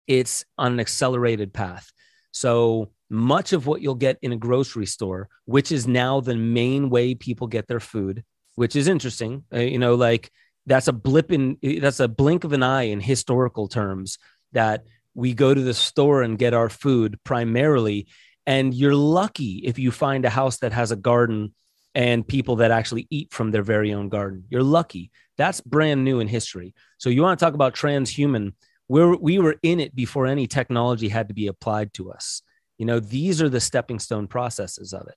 it's 0.07 0.45
on 0.57 0.75
an 0.75 0.81
accelerated 0.81 1.53
path. 1.53 1.91
So 2.31 2.93
much 3.11 3.53
of 3.53 3.67
what 3.67 3.81
you'll 3.81 3.95
get 3.95 4.19
in 4.23 4.33
a 4.33 4.37
grocery 4.37 4.87
store, 4.87 5.29
which 5.45 5.73
is 5.73 5.87
now 5.87 6.21
the 6.21 6.37
main 6.37 6.91
way 6.91 7.15
people 7.15 7.47
get 7.47 7.67
their 7.67 7.81
food, 7.81 8.25
which 8.55 8.77
is 8.77 8.89
interesting. 8.89 9.45
Uh, 9.53 9.61
you 9.61 9.79
know, 9.79 9.95
like 9.95 10.31
that's 10.67 10.89
a 10.89 10.93
blip 10.93 11.33
in 11.33 11.57
that's 11.81 12.01
a 12.01 12.09
blink 12.09 12.45
of 12.45 12.53
an 12.53 12.63
eye 12.63 12.85
in 12.85 13.01
historical 13.01 13.69
terms 13.69 14.19
that 14.53 14.85
we 15.15 15.35
go 15.35 15.53
to 15.53 15.61
the 15.61 15.75
store 15.75 16.23
and 16.23 16.39
get 16.39 16.55
our 16.55 16.69
food 16.69 17.19
primarily. 17.25 18.07
And 18.47 18.75
you're 18.75 18.95
lucky 18.95 19.63
if 19.65 19.79
you 19.79 19.91
find 19.91 20.25
a 20.25 20.31
house 20.31 20.59
that 20.59 20.73
has 20.73 20.91
a 20.91 20.97
garden 20.97 21.55
and 21.95 22.27
people 22.27 22.57
that 22.57 22.71
actually 22.71 23.07
eat 23.11 23.33
from 23.33 23.51
their 23.51 23.63
very 23.63 23.93
own 23.93 24.09
garden. 24.09 24.45
You're 24.49 24.63
lucky. 24.63 25.11
That's 25.37 25.61
brand 25.61 26.05
new 26.05 26.21
in 26.21 26.29
history. 26.29 26.75
So 26.99 27.11
you 27.11 27.23
want 27.23 27.39
to 27.39 27.45
talk 27.45 27.55
about 27.55 27.75
transhuman? 27.75 28.53
We're, 28.89 29.17
we 29.17 29.39
were 29.39 29.57
in 29.63 29.81
it 29.81 29.95
before 29.95 30.27
any 30.27 30.47
technology 30.47 31.09
had 31.09 31.29
to 31.29 31.35
be 31.35 31.47
applied 31.47 31.93
to 31.95 32.13
us 32.13 32.43
you 32.79 32.87
know 32.87 33.01
these 33.01 33.43
are 33.43 33.49
the 33.49 33.61
stepping 33.61 33.99
stone 33.99 34.27
processes 34.27 34.93
of 34.93 35.07
it 35.07 35.17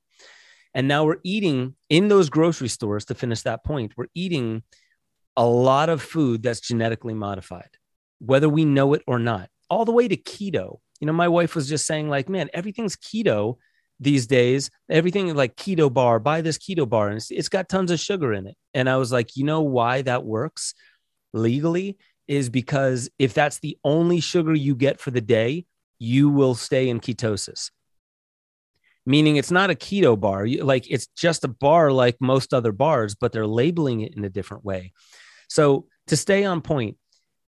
and 0.73 0.87
now 0.87 1.05
we're 1.05 1.19
eating 1.23 1.75
in 1.89 2.07
those 2.07 2.29
grocery 2.29 2.67
stores 2.67 3.05
to 3.05 3.15
finish 3.15 3.41
that 3.43 3.63
point 3.63 3.93
we're 3.95 4.07
eating 4.13 4.63
a 5.37 5.45
lot 5.45 5.89
of 5.89 6.01
food 6.01 6.43
that's 6.43 6.59
genetically 6.59 7.13
modified, 7.13 7.69
whether 8.19 8.49
we 8.49 8.65
know 8.65 8.93
it 8.93 9.01
or 9.07 9.19
not, 9.19 9.49
all 9.69 9.85
the 9.85 9.91
way 9.91 10.07
to 10.07 10.17
keto. 10.17 10.79
You 10.99 11.07
know, 11.07 11.13
my 11.13 11.27
wife 11.27 11.55
was 11.55 11.67
just 11.67 11.85
saying, 11.85 12.09
like, 12.09 12.29
man, 12.29 12.49
everything's 12.53 12.95
keto 12.95 13.55
these 13.99 14.27
days. 14.27 14.69
Everything 14.89 15.33
like 15.35 15.55
keto 15.55 15.91
bar, 15.91 16.19
buy 16.19 16.41
this 16.41 16.57
keto 16.57 16.87
bar, 16.87 17.07
and 17.07 17.17
it's, 17.17 17.31
it's 17.31 17.49
got 17.49 17.69
tons 17.69 17.91
of 17.91 17.99
sugar 17.99 18.33
in 18.33 18.47
it. 18.47 18.55
And 18.73 18.89
I 18.89 18.97
was 18.97 19.11
like, 19.11 19.35
you 19.35 19.43
know 19.43 19.61
why 19.61 20.01
that 20.03 20.23
works 20.23 20.73
legally 21.33 21.97
is 22.27 22.49
because 22.49 23.09
if 23.17 23.33
that's 23.33 23.59
the 23.59 23.77
only 23.83 24.19
sugar 24.19 24.53
you 24.53 24.75
get 24.75 24.99
for 24.99 25.11
the 25.11 25.21
day, 25.21 25.65
you 26.01 26.29
will 26.29 26.55
stay 26.55 26.89
in 26.89 26.99
ketosis 26.99 27.69
meaning 29.05 29.35
it's 29.35 29.51
not 29.51 29.69
a 29.69 29.75
keto 29.75 30.19
bar 30.19 30.47
like 30.47 30.89
it's 30.89 31.07
just 31.15 31.43
a 31.43 31.47
bar 31.47 31.91
like 31.91 32.15
most 32.19 32.53
other 32.53 32.71
bars 32.71 33.15
but 33.15 33.31
they're 33.31 33.47
labeling 33.47 34.01
it 34.01 34.15
in 34.15 34.23
a 34.25 34.29
different 34.29 34.65
way 34.65 34.91
so 35.47 35.85
to 36.07 36.17
stay 36.17 36.45
on 36.45 36.61
point, 36.61 36.97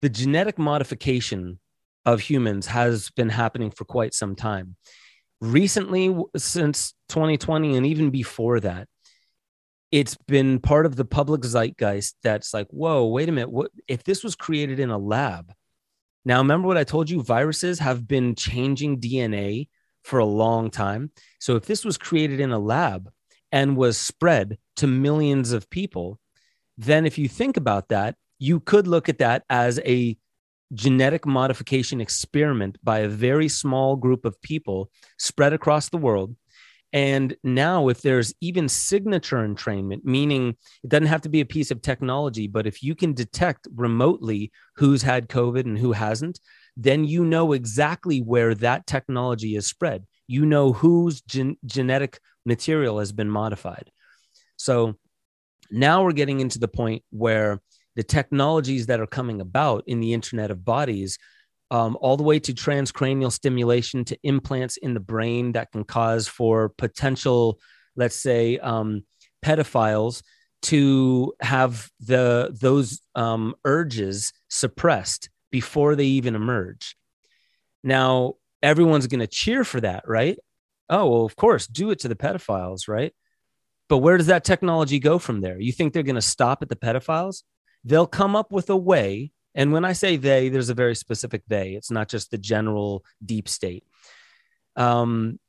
the 0.02 0.08
genetic 0.08 0.58
modification 0.58 1.58
of 2.06 2.20
humans 2.20 2.66
has 2.66 3.10
been 3.10 3.28
happening 3.28 3.70
for 3.70 3.84
quite 3.84 4.14
some 4.14 4.36
time. 4.36 4.76
Recently, 5.40 6.16
since 6.36 6.94
2020, 7.08 7.76
and 7.76 7.86
even 7.86 8.10
before 8.10 8.60
that, 8.60 8.88
it's 9.90 10.16
been 10.26 10.60
part 10.60 10.86
of 10.86 10.96
the 10.96 11.04
public 11.04 11.42
zeitgeist 11.42 12.14
that's 12.22 12.52
like, 12.54 12.68
whoa, 12.70 13.06
wait 13.06 13.28
a 13.28 13.32
minute. 13.32 13.50
What 13.50 13.70
if 13.86 14.04
this 14.04 14.22
was 14.22 14.36
created 14.36 14.80
in 14.80 14.90
a 14.90 14.98
lab? 14.98 15.52
Now, 16.28 16.40
remember 16.40 16.68
what 16.68 16.76
I 16.76 16.84
told 16.84 17.08
you? 17.08 17.22
Viruses 17.22 17.78
have 17.78 18.06
been 18.06 18.34
changing 18.34 19.00
DNA 19.00 19.70
for 20.04 20.18
a 20.18 20.26
long 20.26 20.70
time. 20.70 21.10
So, 21.40 21.56
if 21.56 21.64
this 21.64 21.86
was 21.86 21.96
created 21.96 22.38
in 22.38 22.52
a 22.52 22.58
lab 22.58 23.10
and 23.50 23.78
was 23.78 23.96
spread 23.96 24.58
to 24.76 24.86
millions 24.86 25.52
of 25.52 25.70
people, 25.70 26.20
then 26.76 27.06
if 27.06 27.16
you 27.16 27.28
think 27.28 27.56
about 27.56 27.88
that, 27.88 28.14
you 28.38 28.60
could 28.60 28.86
look 28.86 29.08
at 29.08 29.20
that 29.20 29.44
as 29.48 29.80
a 29.86 30.18
genetic 30.74 31.24
modification 31.24 31.98
experiment 31.98 32.76
by 32.84 32.98
a 32.98 33.08
very 33.08 33.48
small 33.48 33.96
group 33.96 34.26
of 34.26 34.40
people 34.42 34.90
spread 35.18 35.54
across 35.54 35.88
the 35.88 35.96
world. 35.96 36.36
And 36.92 37.36
now, 37.44 37.88
if 37.88 38.00
there's 38.00 38.32
even 38.40 38.68
signature 38.68 39.46
entrainment, 39.46 40.04
meaning 40.04 40.56
it 40.82 40.88
doesn't 40.88 41.08
have 41.08 41.20
to 41.22 41.28
be 41.28 41.40
a 41.40 41.46
piece 41.46 41.70
of 41.70 41.82
technology, 41.82 42.46
but 42.46 42.66
if 42.66 42.82
you 42.82 42.94
can 42.94 43.12
detect 43.12 43.68
remotely 43.74 44.52
who's 44.76 45.02
had 45.02 45.28
COVID 45.28 45.66
and 45.66 45.78
who 45.78 45.92
hasn't, 45.92 46.40
then 46.76 47.04
you 47.04 47.24
know 47.24 47.52
exactly 47.52 48.20
where 48.20 48.54
that 48.54 48.86
technology 48.86 49.54
is 49.54 49.66
spread. 49.66 50.06
You 50.28 50.46
know 50.46 50.72
whose 50.72 51.20
gen- 51.20 51.58
genetic 51.66 52.20
material 52.46 53.00
has 53.00 53.12
been 53.12 53.28
modified. 53.28 53.90
So 54.56 54.96
now 55.70 56.04
we're 56.04 56.12
getting 56.12 56.40
into 56.40 56.58
the 56.58 56.68
point 56.68 57.02
where 57.10 57.60
the 57.96 58.02
technologies 58.02 58.86
that 58.86 59.00
are 59.00 59.06
coming 59.06 59.40
about 59.40 59.84
in 59.86 60.00
the 60.00 60.14
Internet 60.14 60.50
of 60.50 60.64
Bodies, 60.64 61.18
um, 61.70 61.96
all 62.00 62.16
the 62.16 62.22
way 62.22 62.38
to 62.40 62.52
transcranial 62.52 63.32
stimulation 63.32 64.04
to 64.06 64.18
implants 64.22 64.76
in 64.76 64.94
the 64.94 65.00
brain 65.00 65.52
that 65.52 65.70
can 65.72 65.84
cause 65.84 66.26
for 66.26 66.70
potential, 66.70 67.58
let's 67.96 68.16
say, 68.16 68.58
um, 68.58 69.04
pedophiles 69.44 70.22
to 70.60 71.34
have 71.40 71.88
the 72.00 72.56
those 72.60 73.00
um, 73.14 73.54
urges 73.64 74.32
suppressed 74.48 75.30
before 75.50 75.94
they 75.94 76.06
even 76.06 76.34
emerge. 76.34 76.96
Now, 77.84 78.34
everyone's 78.62 79.06
going 79.06 79.20
to 79.20 79.26
cheer 79.26 79.64
for 79.64 79.80
that, 79.80 80.04
right? 80.06 80.38
Oh, 80.90 81.10
well, 81.10 81.24
of 81.24 81.36
course, 81.36 81.66
do 81.66 81.90
it 81.90 82.00
to 82.00 82.08
the 82.08 82.16
pedophiles, 82.16 82.88
right? 82.88 83.12
But 83.88 83.98
where 83.98 84.16
does 84.16 84.26
that 84.26 84.44
technology 84.44 84.98
go 84.98 85.18
from 85.18 85.40
there? 85.40 85.60
You 85.60 85.72
think 85.72 85.92
they're 85.92 86.02
going 86.02 86.16
to 86.16 86.22
stop 86.22 86.62
at 86.62 86.68
the 86.68 86.76
pedophiles? 86.76 87.42
They'll 87.84 88.06
come 88.06 88.36
up 88.36 88.52
with 88.52 88.68
a 88.70 88.76
way. 88.76 89.32
And 89.58 89.72
when 89.72 89.84
I 89.84 89.92
say 89.92 90.16
they, 90.16 90.48
there's 90.48 90.68
a 90.68 90.74
very 90.74 90.94
specific 90.94 91.42
they. 91.48 91.72
It's 91.72 91.90
not 91.90 92.08
just 92.08 92.30
the 92.30 92.38
general 92.38 93.04
deep 93.22 93.48
state. 93.48 93.84
Um, 94.76 95.40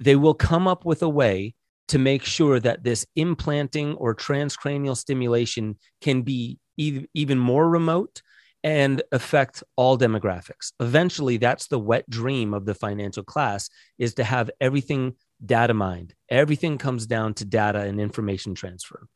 they 0.00 0.16
will 0.16 0.34
come 0.34 0.66
up 0.66 0.84
with 0.84 1.02
a 1.02 1.08
way 1.08 1.54
to 1.88 1.98
make 1.98 2.24
sure 2.24 2.58
that 2.58 2.82
this 2.82 3.06
implanting 3.14 3.94
or 3.94 4.16
transcranial 4.16 4.96
stimulation 4.96 5.78
can 6.00 6.22
be 6.22 6.58
even 6.76 7.38
more 7.38 7.68
remote 7.68 8.20
and 8.64 9.00
affect 9.12 9.62
all 9.76 9.96
demographics. 9.96 10.72
Eventually, 10.80 11.36
that's 11.36 11.68
the 11.68 11.78
wet 11.78 12.08
dream 12.10 12.52
of 12.52 12.66
the 12.66 12.74
financial 12.74 13.22
class 13.22 13.70
is 13.96 14.14
to 14.14 14.24
have 14.24 14.50
everything 14.60 15.14
data 15.44 15.74
mined. 15.74 16.14
Everything 16.28 16.78
comes 16.78 17.06
down 17.06 17.34
to 17.34 17.44
data 17.44 17.80
and 17.80 18.00
information 18.00 18.54
transfer. 18.54 19.06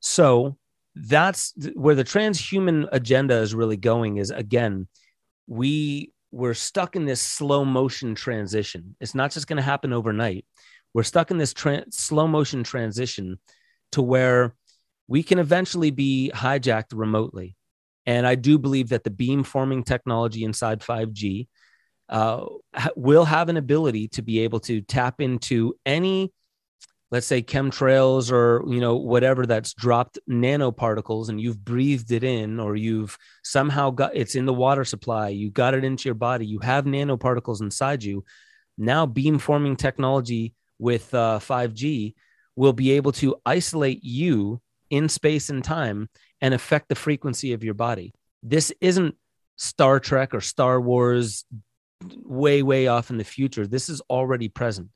So 0.00 0.56
that's 0.94 1.54
where 1.74 1.94
the 1.94 2.04
transhuman 2.04 2.88
agenda 2.92 3.36
is 3.36 3.54
really 3.54 3.76
going 3.76 4.18
is 4.18 4.30
again, 4.30 4.88
we 5.46 6.12
we're 6.30 6.54
stuck 6.54 6.96
in 6.96 7.04
this 7.04 7.20
slow 7.20 7.64
motion 7.64 8.14
transition. 8.14 8.96
It's 9.00 9.14
not 9.14 9.30
just 9.30 9.46
going 9.46 9.58
to 9.58 9.62
happen 9.62 9.92
overnight. 9.92 10.46
We're 10.94 11.02
stuck 11.02 11.30
in 11.30 11.38
this 11.38 11.52
tra- 11.52 11.84
slow 11.90 12.26
motion 12.26 12.64
transition 12.64 13.38
to 13.92 14.02
where 14.02 14.54
we 15.08 15.22
can 15.22 15.38
eventually 15.38 15.90
be 15.90 16.32
hijacked 16.34 16.92
remotely. 16.94 17.56
And 18.06 18.26
I 18.26 18.34
do 18.34 18.58
believe 18.58 18.88
that 18.90 19.04
the 19.04 19.10
beam 19.10 19.44
forming 19.44 19.84
technology 19.84 20.44
inside 20.44 20.80
5G 20.80 21.48
uh, 22.08 22.46
will 22.96 23.24
have 23.24 23.48
an 23.48 23.56
ability 23.56 24.08
to 24.08 24.22
be 24.22 24.40
able 24.40 24.60
to 24.60 24.80
tap 24.80 25.20
into 25.20 25.74
any 25.84 26.32
let's 27.12 27.26
say 27.26 27.40
chemtrails 27.40 28.32
or 28.32 28.64
you 28.66 28.80
know 28.80 28.96
whatever 28.96 29.46
that's 29.46 29.74
dropped 29.74 30.18
nanoparticles 30.28 31.28
and 31.28 31.40
you've 31.40 31.64
breathed 31.64 32.10
it 32.10 32.24
in 32.24 32.58
or 32.58 32.74
you've 32.74 33.16
somehow 33.44 33.90
got 33.90 34.10
it's 34.14 34.34
in 34.34 34.46
the 34.46 34.52
water 34.52 34.84
supply 34.84 35.28
you 35.28 35.50
got 35.50 35.74
it 35.74 35.84
into 35.84 36.08
your 36.08 36.14
body 36.14 36.44
you 36.44 36.58
have 36.58 36.84
nanoparticles 36.84 37.60
inside 37.60 38.02
you 38.02 38.24
now 38.76 39.06
beam 39.06 39.38
forming 39.38 39.76
technology 39.76 40.54
with 40.78 41.14
uh, 41.14 41.38
5g 41.40 42.14
will 42.56 42.72
be 42.72 42.92
able 42.92 43.12
to 43.12 43.36
isolate 43.46 44.02
you 44.02 44.60
in 44.90 45.08
space 45.08 45.48
and 45.48 45.62
time 45.62 46.08
and 46.40 46.52
affect 46.52 46.88
the 46.88 46.96
frequency 46.96 47.52
of 47.52 47.62
your 47.62 47.74
body 47.74 48.12
this 48.42 48.72
isn't 48.80 49.14
star 49.56 50.00
trek 50.00 50.34
or 50.34 50.40
star 50.40 50.80
wars 50.80 51.44
way, 52.24 52.62
way 52.62 52.86
off 52.86 53.10
in 53.10 53.18
the 53.18 53.24
future. 53.24 53.66
This 53.66 53.88
is 53.88 54.00
already 54.10 54.48
present. 54.48 54.88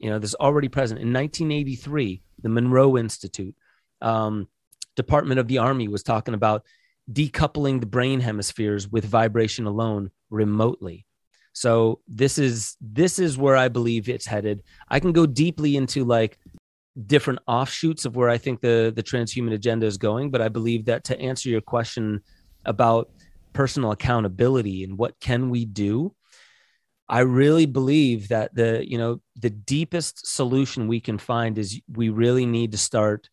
You 0.00 0.10
know, 0.10 0.18
this 0.18 0.30
is 0.30 0.36
already 0.36 0.68
present. 0.68 1.00
In 1.00 1.12
1983, 1.12 2.22
the 2.42 2.48
Monroe 2.48 2.96
Institute, 2.96 3.54
um, 4.00 4.48
Department 4.96 5.38
of 5.38 5.46
the 5.46 5.58
Army 5.58 5.88
was 5.88 6.02
talking 6.02 6.34
about 6.34 6.64
decoupling 7.12 7.80
the 7.80 7.86
brain 7.86 8.20
hemispheres 8.20 8.88
with 8.88 9.04
vibration 9.04 9.66
alone 9.66 10.10
remotely. 10.30 11.06
So 11.52 12.00
this 12.08 12.38
is 12.38 12.76
this 12.80 13.18
is 13.18 13.36
where 13.36 13.56
I 13.56 13.68
believe 13.68 14.08
it's 14.08 14.26
headed. 14.26 14.62
I 14.88 15.00
can 15.00 15.12
go 15.12 15.26
deeply 15.26 15.76
into 15.76 16.04
like 16.04 16.38
different 17.06 17.40
offshoots 17.46 18.04
of 18.04 18.16
where 18.16 18.28
I 18.28 18.38
think 18.38 18.60
the 18.60 18.92
the 18.94 19.02
transhuman 19.02 19.52
agenda 19.52 19.86
is 19.86 19.98
going, 19.98 20.30
but 20.30 20.40
I 20.40 20.48
believe 20.48 20.86
that 20.86 21.04
to 21.04 21.20
answer 21.20 21.48
your 21.48 21.60
question 21.60 22.22
about 22.64 23.10
personal 23.52 23.90
accountability 23.90 24.84
and 24.84 24.96
what 24.96 25.18
can 25.20 25.50
we 25.50 25.64
do 25.64 26.14
i 27.10 27.20
really 27.20 27.66
believe 27.66 28.28
that 28.28 28.54
the 28.54 28.82
you 28.88 28.96
know 28.96 29.20
the 29.36 29.50
deepest 29.50 30.26
solution 30.26 30.88
we 30.88 31.00
can 31.00 31.18
find 31.18 31.58
is 31.58 31.80
we 31.92 32.08
really 32.08 32.46
need 32.46 32.72
to 32.72 32.78
start 32.78 33.28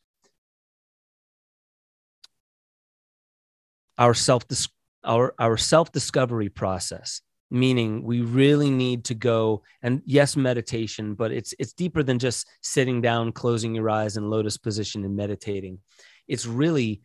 our 3.97 4.13
self 4.13 4.43
our 5.05 5.33
our 5.39 5.55
self 5.55 5.91
discovery 5.91 6.49
process 6.49 7.21
meaning 7.49 8.03
we 8.03 8.21
really 8.21 8.69
need 8.69 9.05
to 9.05 9.13
go 9.13 9.63
and 9.81 10.01
yes 10.05 10.35
meditation 10.35 11.13
but 11.13 11.31
it's 11.31 11.53
it's 11.59 11.73
deeper 11.73 12.03
than 12.03 12.19
just 12.19 12.47
sitting 12.61 13.01
down 13.01 13.31
closing 13.31 13.73
your 13.73 13.89
eyes 13.89 14.17
in 14.17 14.29
lotus 14.29 14.57
position 14.57 15.05
and 15.05 15.15
meditating. 15.15 15.79
It's 16.27 16.45
really 16.45 17.01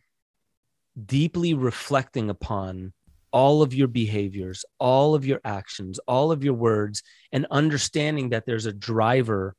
deeply 1.05 1.53
reflecting 1.53 2.29
upon 2.29 2.93
all 3.33 3.63
of 3.63 3.73
your 3.73 3.87
behaviors, 3.87 4.63
all 4.79 5.15
of 5.15 5.25
your 5.25 5.41
actions, 5.43 5.99
all 6.07 6.31
of 6.31 6.43
your 6.43 6.53
words, 6.53 7.01
and 7.31 7.47
understanding 7.49 8.29
that 8.29 8.45
there's 8.45 8.67
a 8.67 8.71
driver 8.71 9.55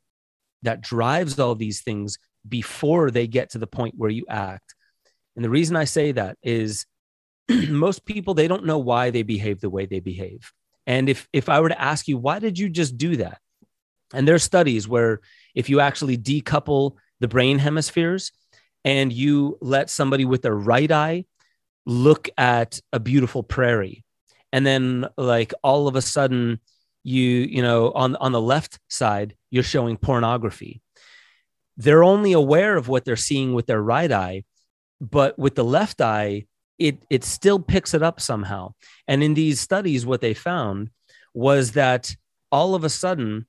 that 0.63 0.81
drives 0.81 1.39
all 1.39 1.57
these 1.57 1.83
things 1.83 2.17
before 2.49 3.11
they 3.11 3.27
get 3.27 3.51
to 3.51 3.59
the 3.59 3.67
point 3.67 3.95
where 3.99 4.11
you 4.11 4.25
act. 4.31 4.75
And 5.35 5.45
the 5.45 5.51
reason 5.51 5.77
I 5.77 5.85
say 5.85 6.13
that 6.13 6.39
is 6.43 6.87
most 7.69 8.07
people 8.07 8.33
they 8.33 8.49
don't 8.49 8.65
know 8.65 8.79
why 8.79 9.11
they 9.11 9.23
behave 9.23 9.61
the 9.61 9.69
way 9.71 9.87
they 9.87 10.01
behave. 10.01 10.53
And 10.87 11.09
if 11.09 11.29
if 11.33 11.49
I 11.49 11.61
were 11.61 11.69
to 11.69 11.81
ask 11.81 12.07
you 12.07 12.17
why 12.17 12.39
did 12.39 12.59
you 12.59 12.69
just 12.69 12.97
do 12.97 13.17
that? 13.17 13.39
And 14.15 14.29
there's 14.29 14.45
studies 14.45 14.87
where 14.87 15.21
if 15.55 15.69
you 15.69 15.81
actually 15.81 16.17
decouple 16.17 16.93
the 17.21 17.29
brain 17.29 17.59
hemispheres 17.59 18.31
and 18.85 19.13
you 19.13 19.59
let 19.61 19.91
somebody 19.91 20.25
with 20.25 20.43
their 20.43 20.55
right 20.55 20.91
eye 20.91 21.25
look 21.87 22.29
at 22.39 22.81
a 22.93 23.01
beautiful 23.01 23.43
prairie. 23.43 24.05
And 24.53 24.67
then 24.67 25.07
like 25.17 25.53
all 25.63 25.89
of 25.89 25.97
a 25.97 26.03
sudden 26.03 26.61
you 27.07 27.23
you 27.23 27.61
know 27.61 27.93
on 27.93 28.17
on 28.17 28.33
the 28.33 28.41
left 28.41 28.79
side 28.89 29.37
you're 29.51 29.63
showing 29.63 29.97
pornography. 29.97 30.81
They're 31.77 32.05
only 32.05 32.33
aware 32.33 32.77
of 32.77 32.89
what 32.89 33.05
they're 33.05 33.17
seeing 33.17 33.53
with 33.53 33.67
their 33.67 33.83
right 33.83 34.11
eye 34.11 34.45
but 35.01 35.39
with 35.39 35.55
the 35.55 35.65
left 35.65 36.01
eye 36.01 36.47
it 36.79 37.05
it 37.11 37.25
still 37.25 37.59
picks 37.59 37.95
it 37.95 38.03
up 38.03 38.21
somehow. 38.21 38.73
And 39.07 39.23
in 39.23 39.35
these 39.35 39.61
studies 39.61 40.07
what 40.07 40.21
they 40.21 40.35
found 40.35 40.91
was 41.35 41.73
that 41.73 42.15
all 42.51 42.75
of 42.75 42.85
a 42.85 42.89
sudden 42.89 43.47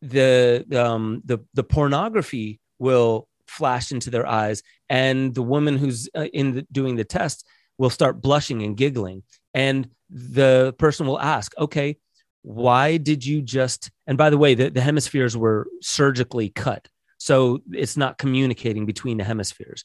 the 0.00 0.66
um 0.74 1.22
the 1.24 1.38
the 1.54 1.64
pornography 1.64 2.60
will 2.78 3.28
flash 3.46 3.92
into 3.92 4.10
their 4.10 4.26
eyes. 4.26 4.62
And 4.88 5.34
the 5.34 5.42
woman 5.42 5.76
who's 5.78 6.08
uh, 6.14 6.26
in 6.32 6.54
the, 6.54 6.66
doing 6.72 6.96
the 6.96 7.04
test 7.04 7.46
will 7.82 7.90
start 7.90 8.22
blushing 8.22 8.62
and 8.62 8.76
giggling. 8.76 9.24
And 9.54 9.88
the 10.08 10.72
person 10.78 11.06
will 11.06 11.20
ask 11.20 11.52
okay 11.58 11.96
why 12.42 12.96
did 12.96 13.24
you 13.24 13.42
just 13.42 13.90
and 14.06 14.16
by 14.18 14.30
the 14.30 14.38
way 14.38 14.54
the, 14.54 14.70
the 14.70 14.80
hemispheres 14.80 15.36
were 15.36 15.66
surgically 15.80 16.48
cut. 16.48 16.86
So 17.18 17.60
it's 17.72 17.96
not 17.96 18.18
communicating 18.18 18.84
between 18.86 19.18
the 19.18 19.24
hemispheres. 19.24 19.84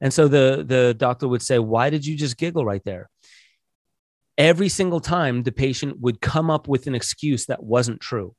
And 0.00 0.12
so 0.12 0.28
the 0.28 0.64
the 0.66 0.94
doctor 0.94 1.26
would 1.26 1.42
say 1.42 1.58
why 1.58 1.88
did 1.88 2.04
you 2.04 2.16
just 2.16 2.36
giggle 2.36 2.66
right 2.66 2.84
there? 2.84 3.08
Every 4.36 4.68
single 4.68 5.00
time 5.00 5.42
the 5.42 5.52
patient 5.52 6.00
would 6.00 6.20
come 6.20 6.50
up 6.50 6.68
with 6.68 6.86
an 6.86 6.94
excuse 6.94 7.46
that 7.46 7.62
wasn't 7.62 8.00
true. 8.00 8.34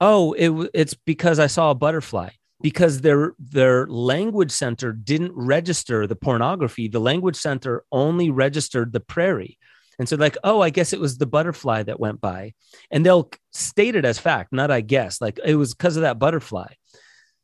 Oh 0.00 0.32
it, 0.32 0.70
it's 0.74 0.94
because 0.94 1.38
i 1.38 1.46
saw 1.46 1.70
a 1.70 1.74
butterfly 1.74 2.30
because 2.60 3.00
their 3.00 3.34
their 3.38 3.86
language 3.86 4.50
center 4.50 4.92
didn't 4.92 5.32
register 5.34 6.06
the 6.06 6.16
pornography. 6.16 6.88
The 6.88 7.00
language 7.00 7.36
center 7.36 7.84
only 7.92 8.30
registered 8.30 8.92
the 8.92 9.00
prairie. 9.00 9.58
And 9.98 10.08
so 10.08 10.16
like 10.16 10.36
oh 10.44 10.60
i 10.60 10.70
guess 10.70 10.92
it 10.92 11.00
was 11.00 11.16
the 11.16 11.26
butterfly 11.26 11.82
that 11.84 12.00
went 12.00 12.20
by. 12.20 12.54
And 12.90 13.04
they'll 13.04 13.30
state 13.52 13.96
it 13.96 14.04
as 14.04 14.18
fact 14.18 14.52
not 14.52 14.70
i 14.70 14.80
guess 14.80 15.20
like 15.20 15.38
it 15.44 15.56
was 15.56 15.74
because 15.74 15.96
of 15.96 16.02
that 16.02 16.18
butterfly. 16.18 16.72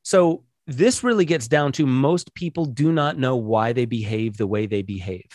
So 0.03 0.45
this 0.67 1.05
really 1.05 1.25
gets 1.25 1.49
down 1.49 1.73
to 1.73 1.87
most 1.87 2.35
people 2.35 2.67
do 2.67 2.93
not 2.93 3.19
know 3.19 3.37
why 3.37 3.73
they 3.73 3.85
behave 3.85 4.37
the 4.37 4.47
way 4.47 4.67
they 4.67 4.83
behave. 4.83 5.29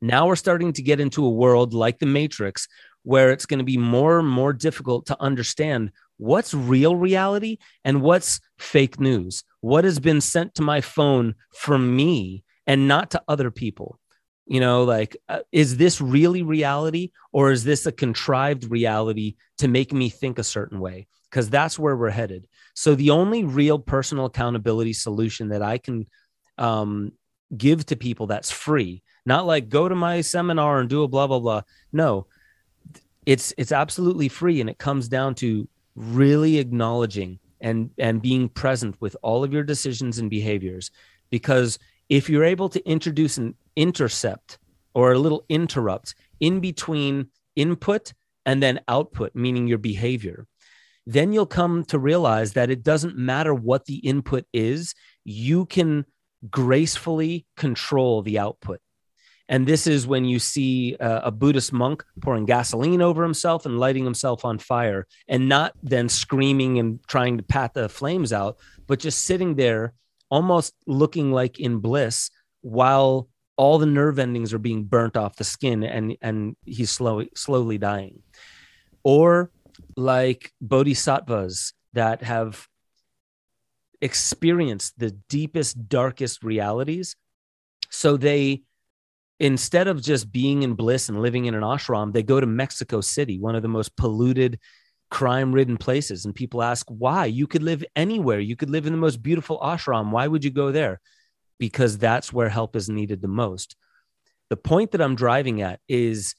Now 0.00 0.28
we're 0.28 0.36
starting 0.36 0.72
to 0.74 0.82
get 0.82 1.00
into 1.00 1.24
a 1.24 1.30
world 1.30 1.74
like 1.74 1.98
the 1.98 2.06
matrix 2.06 2.68
where 3.02 3.32
it's 3.32 3.46
going 3.46 3.58
to 3.58 3.64
be 3.64 3.78
more 3.78 4.18
and 4.18 4.28
more 4.28 4.52
difficult 4.52 5.06
to 5.06 5.20
understand 5.20 5.90
what's 6.18 6.54
real 6.54 6.94
reality 6.94 7.58
and 7.84 8.02
what's 8.02 8.40
fake 8.58 9.00
news. 9.00 9.44
What 9.60 9.84
has 9.84 9.98
been 9.98 10.20
sent 10.20 10.54
to 10.56 10.62
my 10.62 10.80
phone 10.80 11.34
from 11.54 11.96
me 11.96 12.44
and 12.66 12.88
not 12.88 13.10
to 13.12 13.22
other 13.28 13.50
people? 13.50 13.98
You 14.46 14.60
know, 14.60 14.84
like, 14.84 15.16
uh, 15.28 15.40
is 15.52 15.76
this 15.76 16.00
really 16.00 16.42
reality 16.42 17.10
or 17.32 17.50
is 17.52 17.64
this 17.64 17.86
a 17.86 17.92
contrived 17.92 18.70
reality 18.70 19.36
to 19.58 19.68
make 19.68 19.92
me 19.92 20.08
think 20.08 20.38
a 20.38 20.44
certain 20.44 20.80
way? 20.80 21.06
Because 21.30 21.50
that's 21.50 21.78
where 21.78 21.96
we're 21.96 22.08
headed. 22.10 22.46
So, 22.74 22.94
the 22.94 23.10
only 23.10 23.44
real 23.44 23.78
personal 23.78 24.24
accountability 24.24 24.94
solution 24.94 25.50
that 25.50 25.60
I 25.60 25.76
can 25.76 26.06
um, 26.56 27.12
give 27.54 27.84
to 27.86 27.96
people 27.96 28.26
that's 28.26 28.50
free, 28.50 29.02
not 29.26 29.46
like 29.46 29.68
go 29.68 29.86
to 29.88 29.94
my 29.94 30.22
seminar 30.22 30.80
and 30.80 30.88
do 30.88 31.02
a 31.02 31.08
blah, 31.08 31.26
blah, 31.26 31.40
blah. 31.40 31.62
No, 31.92 32.26
it's 33.26 33.52
it's 33.58 33.72
absolutely 33.72 34.28
free 34.28 34.62
and 34.62 34.70
it 34.70 34.78
comes 34.78 35.08
down 35.08 35.34
to 35.34 35.68
really 35.94 36.56
acknowledging 36.56 37.38
and 37.60 37.90
and 37.98 38.22
being 38.22 38.48
present 38.48 38.96
with 39.00 39.16
all 39.22 39.44
of 39.44 39.52
your 39.52 39.64
decisions 39.64 40.18
and 40.18 40.30
behaviors. 40.30 40.90
Because 41.30 41.78
if 42.08 42.28
you're 42.30 42.44
able 42.44 42.68
to 42.70 42.88
introduce 42.88 43.36
an 43.36 43.54
intercept 43.76 44.58
or 44.94 45.12
a 45.12 45.18
little 45.18 45.44
interrupt 45.48 46.14
in 46.40 46.60
between 46.60 47.28
input 47.56 48.12
and 48.46 48.62
then 48.62 48.80
output 48.88 49.34
meaning 49.34 49.66
your 49.66 49.78
behavior 49.78 50.46
then 51.06 51.32
you'll 51.32 51.46
come 51.46 51.84
to 51.84 51.98
realize 51.98 52.52
that 52.52 52.70
it 52.70 52.82
doesn't 52.82 53.16
matter 53.16 53.54
what 53.54 53.86
the 53.86 53.96
input 53.96 54.44
is 54.52 54.94
you 55.24 55.64
can 55.66 56.04
gracefully 56.50 57.46
control 57.56 58.22
the 58.22 58.38
output 58.38 58.80
and 59.48 59.66
this 59.66 59.86
is 59.86 60.06
when 60.06 60.24
you 60.26 60.38
see 60.38 60.96
uh, 61.00 61.20
a 61.24 61.30
Buddhist 61.30 61.72
monk 61.72 62.04
pouring 62.20 62.44
gasoline 62.44 63.00
over 63.00 63.22
himself 63.22 63.64
and 63.64 63.78
lighting 63.78 64.04
himself 64.04 64.44
on 64.44 64.58
fire, 64.58 65.06
and 65.26 65.48
not 65.48 65.72
then 65.82 66.08
screaming 66.08 66.78
and 66.78 67.00
trying 67.06 67.38
to 67.38 67.42
pat 67.42 67.72
the 67.72 67.88
flames 67.88 68.32
out, 68.32 68.58
but 68.86 68.98
just 68.98 69.24
sitting 69.24 69.54
there, 69.54 69.94
almost 70.30 70.74
looking 70.86 71.32
like 71.32 71.58
in 71.58 71.78
bliss, 71.78 72.30
while 72.60 73.28
all 73.56 73.78
the 73.78 73.86
nerve 73.86 74.18
endings 74.18 74.52
are 74.52 74.58
being 74.58 74.84
burnt 74.84 75.16
off 75.16 75.36
the 75.36 75.44
skin, 75.44 75.82
and 75.82 76.16
and 76.20 76.54
he's 76.66 76.90
slowly 76.90 77.30
slowly 77.34 77.78
dying. 77.78 78.22
Or 79.02 79.50
like 79.96 80.52
bodhisattvas 80.60 81.72
that 81.94 82.22
have 82.22 82.68
experienced 84.00 84.98
the 84.98 85.12
deepest, 85.28 85.88
darkest 85.88 86.44
realities, 86.44 87.16
so 87.90 88.18
they 88.18 88.62
instead 89.40 89.88
of 89.88 90.02
just 90.02 90.32
being 90.32 90.62
in 90.62 90.74
bliss 90.74 91.08
and 91.08 91.20
living 91.20 91.44
in 91.44 91.54
an 91.54 91.62
ashram, 91.62 92.12
they 92.12 92.22
go 92.22 92.40
to 92.40 92.46
Mexico 92.46 93.00
City, 93.00 93.38
one 93.38 93.54
of 93.54 93.62
the 93.62 93.68
most 93.68 93.96
polluted, 93.96 94.58
crime 95.10 95.52
ridden 95.52 95.76
places. 95.76 96.24
And 96.24 96.34
people 96.34 96.62
ask, 96.62 96.86
why? 96.88 97.26
You 97.26 97.46
could 97.46 97.62
live 97.62 97.84
anywhere. 97.96 98.40
You 98.40 98.56
could 98.56 98.70
live 98.70 98.86
in 98.86 98.92
the 98.92 98.98
most 98.98 99.22
beautiful 99.22 99.58
ashram. 99.60 100.10
Why 100.10 100.26
would 100.26 100.44
you 100.44 100.50
go 100.50 100.72
there? 100.72 101.00
Because 101.58 101.98
that's 101.98 102.32
where 102.32 102.48
help 102.48 102.76
is 102.76 102.88
needed 102.88 103.22
the 103.22 103.28
most. 103.28 103.76
The 104.50 104.56
point 104.56 104.92
that 104.92 105.02
I'm 105.02 105.14
driving 105.14 105.62
at 105.62 105.80
is 105.88 106.34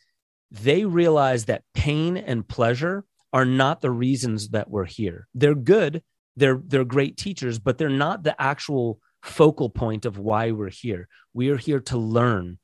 they 0.52 0.86
realize 0.86 1.46
that 1.46 1.64
pain 1.74 2.18
and 2.18 2.48
pleasure 2.48 3.06
are 3.32 3.46
not 3.46 3.82
the 3.82 3.92
reasons 3.92 4.50
that 4.50 4.70
we're 4.70 4.86
here. 4.86 5.28
They're 5.36 5.56
good, 5.56 6.02
they're, 6.36 6.62
they're 6.66 6.86
great 6.86 7.18
teachers, 7.18 7.60
but 7.60 7.78
they're 7.78 7.90
not 7.90 8.24
the 8.24 8.40
actual 8.42 9.00
focal 9.22 9.70
point 9.70 10.06
of 10.06 10.18
why 10.18 10.52
we're 10.52 10.70
here. 10.70 11.08
We 11.34 11.50
are 11.50 11.58
here 11.58 11.82
to 11.82 11.98
learn 11.98 12.58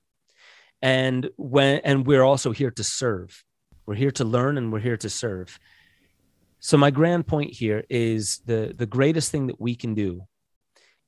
and 0.82 1.30
when 1.38 1.80
and 1.84 2.06
we're 2.06 2.24
also 2.24 2.52
here 2.52 2.72
to 2.72 2.84
serve. 2.84 3.44
We're 3.86 3.96
here 3.96 4.12
to 4.12 4.26
learn 4.26 4.58
and 4.58 4.72
we're 4.72 4.80
here 4.80 4.98
to 4.98 5.10
serve. 5.10 5.60
So 6.60 6.78
my 6.78 6.90
grand 6.90 7.28
point 7.28 7.54
here 7.54 7.84
is 7.90 8.42
the 8.46 8.74
the 8.76 8.86
greatest 8.86 9.32
thing 9.32 9.48
that 9.48 9.62
we 9.62 9.76
can 9.76 9.94
do 9.94 10.24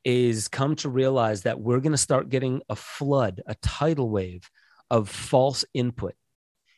is 0.03 0.47
come 0.47 0.76
to 0.78 0.89
realize 0.89 1.42
that 1.43 1.59
we're 1.59 1.79
going 1.79 1.92
to 1.92 1.97
start 1.97 2.29
getting 2.29 2.62
a 2.70 2.75
flood 2.75 3.42
a 3.47 3.55
tidal 3.55 4.09
wave 4.09 4.50
of 4.89 5.09
false 5.09 5.66
input. 5.74 6.13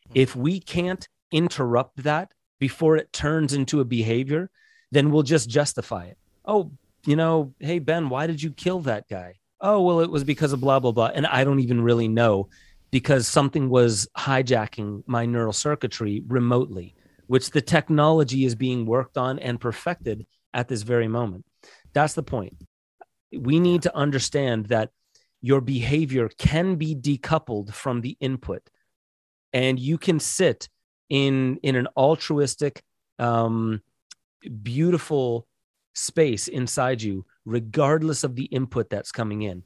Hmm. 0.08 0.12
If 0.14 0.34
we 0.34 0.60
can't 0.60 1.06
interrupt 1.30 2.02
that 2.04 2.32
before 2.58 2.96
it 2.96 3.12
turns 3.12 3.52
into 3.52 3.80
a 3.80 3.84
behavior 3.84 4.50
then 4.92 5.10
we'll 5.10 5.22
just 5.22 5.48
justify 5.48 6.06
it. 6.06 6.18
Oh 6.44 6.72
you 7.06 7.16
know 7.16 7.54
hey 7.60 7.78
ben 7.78 8.08
why 8.08 8.26
did 8.26 8.42
you 8.42 8.50
kill 8.50 8.80
that 8.80 9.08
guy? 9.08 9.34
Oh 9.60 9.82
well 9.82 10.00
it 10.00 10.10
was 10.10 10.24
because 10.24 10.52
of 10.52 10.60
blah 10.60 10.80
blah 10.80 10.92
blah. 10.92 11.10
And 11.14 11.26
i 11.26 11.44
don't 11.44 11.60
even 11.60 11.82
really 11.82 12.08
know 12.08 12.48
because 12.90 13.28
something 13.28 13.68
was 13.68 14.08
hijacking 14.16 15.02
my 15.06 15.26
neural 15.26 15.52
circuitry 15.52 16.22
remotely, 16.26 16.94
which 17.26 17.50
the 17.50 17.60
technology 17.60 18.44
is 18.44 18.54
being 18.54 18.86
worked 18.86 19.16
on 19.16 19.38
and 19.38 19.60
perfected 19.60 20.26
at 20.52 20.68
this 20.68 20.82
very 20.82 21.08
moment. 21.08 21.44
That's 21.92 22.14
the 22.14 22.22
point. 22.22 22.56
We 23.32 23.60
need 23.60 23.82
to 23.82 23.96
understand 23.96 24.66
that 24.66 24.90
your 25.40 25.60
behavior 25.60 26.28
can 26.36 26.76
be 26.76 26.94
decoupled 26.94 27.72
from 27.72 28.00
the 28.00 28.16
input, 28.20 28.62
and 29.52 29.78
you 29.78 29.96
can 29.96 30.20
sit 30.20 30.68
in 31.08 31.58
in 31.62 31.76
an 31.76 31.88
altruistic, 31.96 32.82
um, 33.18 33.82
beautiful 34.62 35.46
space 35.94 36.48
inside 36.48 37.02
you, 37.02 37.24
regardless 37.44 38.24
of 38.24 38.36
the 38.36 38.44
input 38.44 38.90
that's 38.90 39.12
coming 39.12 39.42
in. 39.42 39.62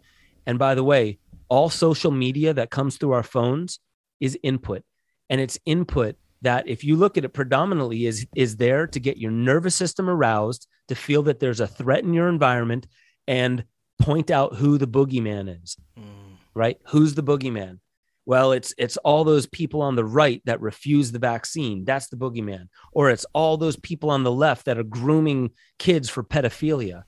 And 0.47 0.59
by 0.59 0.75
the 0.75 0.85
way, 0.85 1.19
all 1.55 1.71
social 1.71 2.11
media 2.11 2.53
that 2.53 2.71
comes 2.71 2.97
through 2.97 3.13
our 3.13 3.23
phones 3.23 3.79
is 4.19 4.37
input. 4.43 4.83
And 5.31 5.41
it's 5.41 5.57
input 5.65 6.17
that 6.43 6.67
if 6.67 6.83
you 6.83 6.97
look 6.97 7.17
at 7.17 7.25
it 7.25 7.29
predominantly 7.29 8.07
is 8.07 8.27
is 8.35 8.57
there 8.57 8.89
to 8.89 8.99
get 8.99 9.19
your 9.19 9.31
nervous 9.31 9.77
system 9.77 10.11
aroused 10.11 10.67
to 10.89 10.97
feel 10.97 11.23
that 11.23 11.39
there's 11.39 11.61
a 11.61 11.69
threat 11.69 12.03
in 12.03 12.13
your 12.13 12.29
environment 12.29 12.89
and 13.29 13.65
point 14.01 14.33
out 14.33 14.57
who 14.57 14.79
the 14.79 14.89
boogeyman 14.89 15.63
is 15.63 15.77
mm. 15.97 16.35
right? 16.55 16.77
Who's 16.89 17.15
the 17.15 17.23
boogeyman? 17.23 17.79
Well 18.27 18.51
it's 18.51 18.75
it's 18.77 18.97
all 18.99 19.23
those 19.23 19.47
people 19.47 19.81
on 19.81 19.95
the 19.95 20.05
right 20.05 20.43
that 20.47 20.61
refuse 20.61 21.13
the 21.13 21.21
vaccine. 21.21 21.85
That's 21.85 22.09
the 22.09 22.17
boogeyman. 22.17 22.67
Or 22.91 23.11
it's 23.11 23.27
all 23.33 23.57
those 23.57 23.77
people 23.77 24.11
on 24.11 24.25
the 24.25 24.33
left 24.33 24.65
that 24.65 24.77
are 24.77 24.91
grooming 24.99 25.53
kids 25.79 26.11
for 26.11 26.25
pedophilia. 26.25 27.05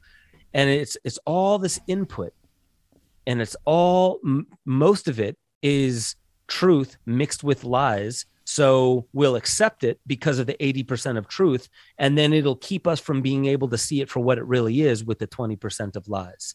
And 0.55 0.71
it's 0.71 0.97
it's 1.05 1.19
all 1.27 1.59
this 1.59 1.81
input 1.89 2.33
and 3.27 3.41
it's 3.41 3.57
all 3.65 4.21
m- 4.25 4.47
most 4.65 5.09
of 5.09 5.21
it 5.21 5.37
is 5.63 6.17
truth 6.49 6.97
mixed 7.07 7.43
with 7.43 7.65
lies. 7.65 8.27
So 8.45 9.07
we'll 9.13 9.35
accept 9.35 9.83
it 9.83 9.99
because 10.07 10.39
of 10.39 10.47
the 10.47 10.55
80% 10.55 11.19
of 11.19 11.27
truth 11.27 11.69
and 11.99 12.17
then 12.17 12.33
it'll 12.33 12.57
keep 12.57 12.87
us 12.87 13.01
from 13.01 13.21
being 13.21 13.47
able 13.47 13.69
to 13.69 13.79
see 13.79 14.01
it 14.01 14.09
for 14.09 14.21
what 14.21 14.39
it 14.39 14.45
really 14.45 14.83
is 14.83 15.05
with 15.05 15.19
the 15.19 15.27
20% 15.27 15.97
of 15.97 16.09
lies. 16.09 16.55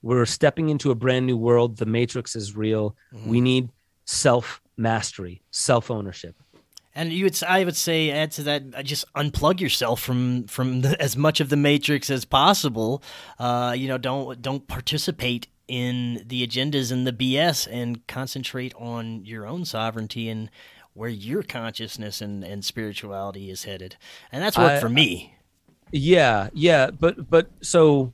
We're 0.00 0.26
stepping 0.26 0.68
into 0.68 0.92
a 0.92 0.94
brand 0.94 1.26
new 1.26 1.36
world. 1.36 1.78
The 1.78 1.86
matrix 1.86 2.36
is 2.36 2.54
real. 2.54 2.96
Mm-hmm. 3.12 3.30
we 3.30 3.40
need 3.40 3.70
self 4.04 4.62
mastery 4.76 5.42
self 5.50 5.90
ownership 5.90 6.36
and 6.94 7.12
you 7.12 7.24
would, 7.24 7.40
I 7.44 7.64
would 7.64 7.76
say, 7.76 8.10
add 8.10 8.32
to 8.32 8.42
that, 8.44 8.62
uh, 8.74 8.82
just 8.82 9.04
unplug 9.14 9.60
yourself 9.60 10.00
from 10.00 10.48
from 10.48 10.80
the, 10.80 11.00
as 11.00 11.16
much 11.16 11.40
of 11.40 11.48
the 11.48 11.56
matrix 11.56 12.10
as 12.10 12.24
possible. 12.24 13.04
Uh, 13.38 13.72
you 13.76 13.86
know, 13.86 13.98
don't 13.98 14.42
don't 14.42 14.66
participate 14.66 15.46
in 15.68 16.24
the 16.26 16.46
agendas 16.46 16.90
and 16.90 17.06
the 17.06 17.12
BS, 17.12 17.68
and 17.70 18.06
concentrate 18.06 18.74
on 18.76 19.24
your 19.24 19.46
own 19.46 19.64
sovereignty 19.64 20.28
and 20.28 20.50
where 20.94 21.08
your 21.08 21.42
consciousness 21.42 22.20
and, 22.20 22.42
and 22.42 22.64
spirituality 22.64 23.50
is 23.50 23.64
headed. 23.64 23.96
And 24.32 24.42
that's 24.42 24.58
worked 24.58 24.78
I, 24.78 24.80
for 24.80 24.88
me. 24.88 25.36
Yeah, 25.92 26.48
yeah, 26.52 26.90
but 26.90 27.30
but 27.30 27.50
so 27.62 28.12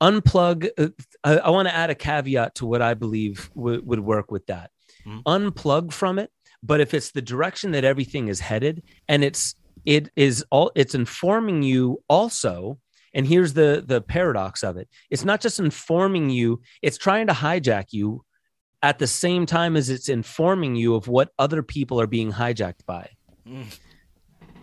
unplug. 0.00 0.68
Uh, 0.78 0.88
I, 1.24 1.38
I 1.38 1.50
want 1.50 1.68
to 1.68 1.74
add 1.74 1.90
a 1.90 1.94
caveat 1.94 2.54
to 2.56 2.66
what 2.66 2.80
I 2.80 2.94
believe 2.94 3.50
w- 3.56 3.82
would 3.84 4.00
work 4.00 4.30
with 4.30 4.46
that. 4.46 4.70
Mm-hmm. 5.06 5.20
Unplug 5.26 5.92
from 5.92 6.18
it 6.18 6.30
but 6.62 6.80
if 6.80 6.94
it's 6.94 7.10
the 7.10 7.22
direction 7.22 7.72
that 7.72 7.84
everything 7.84 8.28
is 8.28 8.40
headed 8.40 8.82
and 9.08 9.24
it's 9.24 9.54
it 9.84 10.10
is 10.16 10.44
all 10.50 10.70
it's 10.74 10.94
informing 10.94 11.62
you 11.62 12.02
also 12.08 12.78
and 13.14 13.26
here's 13.26 13.52
the 13.52 13.82
the 13.86 14.00
paradox 14.00 14.62
of 14.62 14.76
it 14.76 14.88
it's 15.10 15.24
not 15.24 15.40
just 15.40 15.58
informing 15.58 16.30
you 16.30 16.60
it's 16.82 16.98
trying 16.98 17.26
to 17.26 17.32
hijack 17.32 17.86
you 17.90 18.24
at 18.82 18.98
the 18.98 19.06
same 19.06 19.46
time 19.46 19.76
as 19.76 19.90
it's 19.90 20.08
informing 20.08 20.74
you 20.74 20.94
of 20.94 21.08
what 21.08 21.30
other 21.38 21.62
people 21.62 22.00
are 22.00 22.06
being 22.06 22.32
hijacked 22.32 22.84
by 22.86 23.08
mm. 23.46 23.64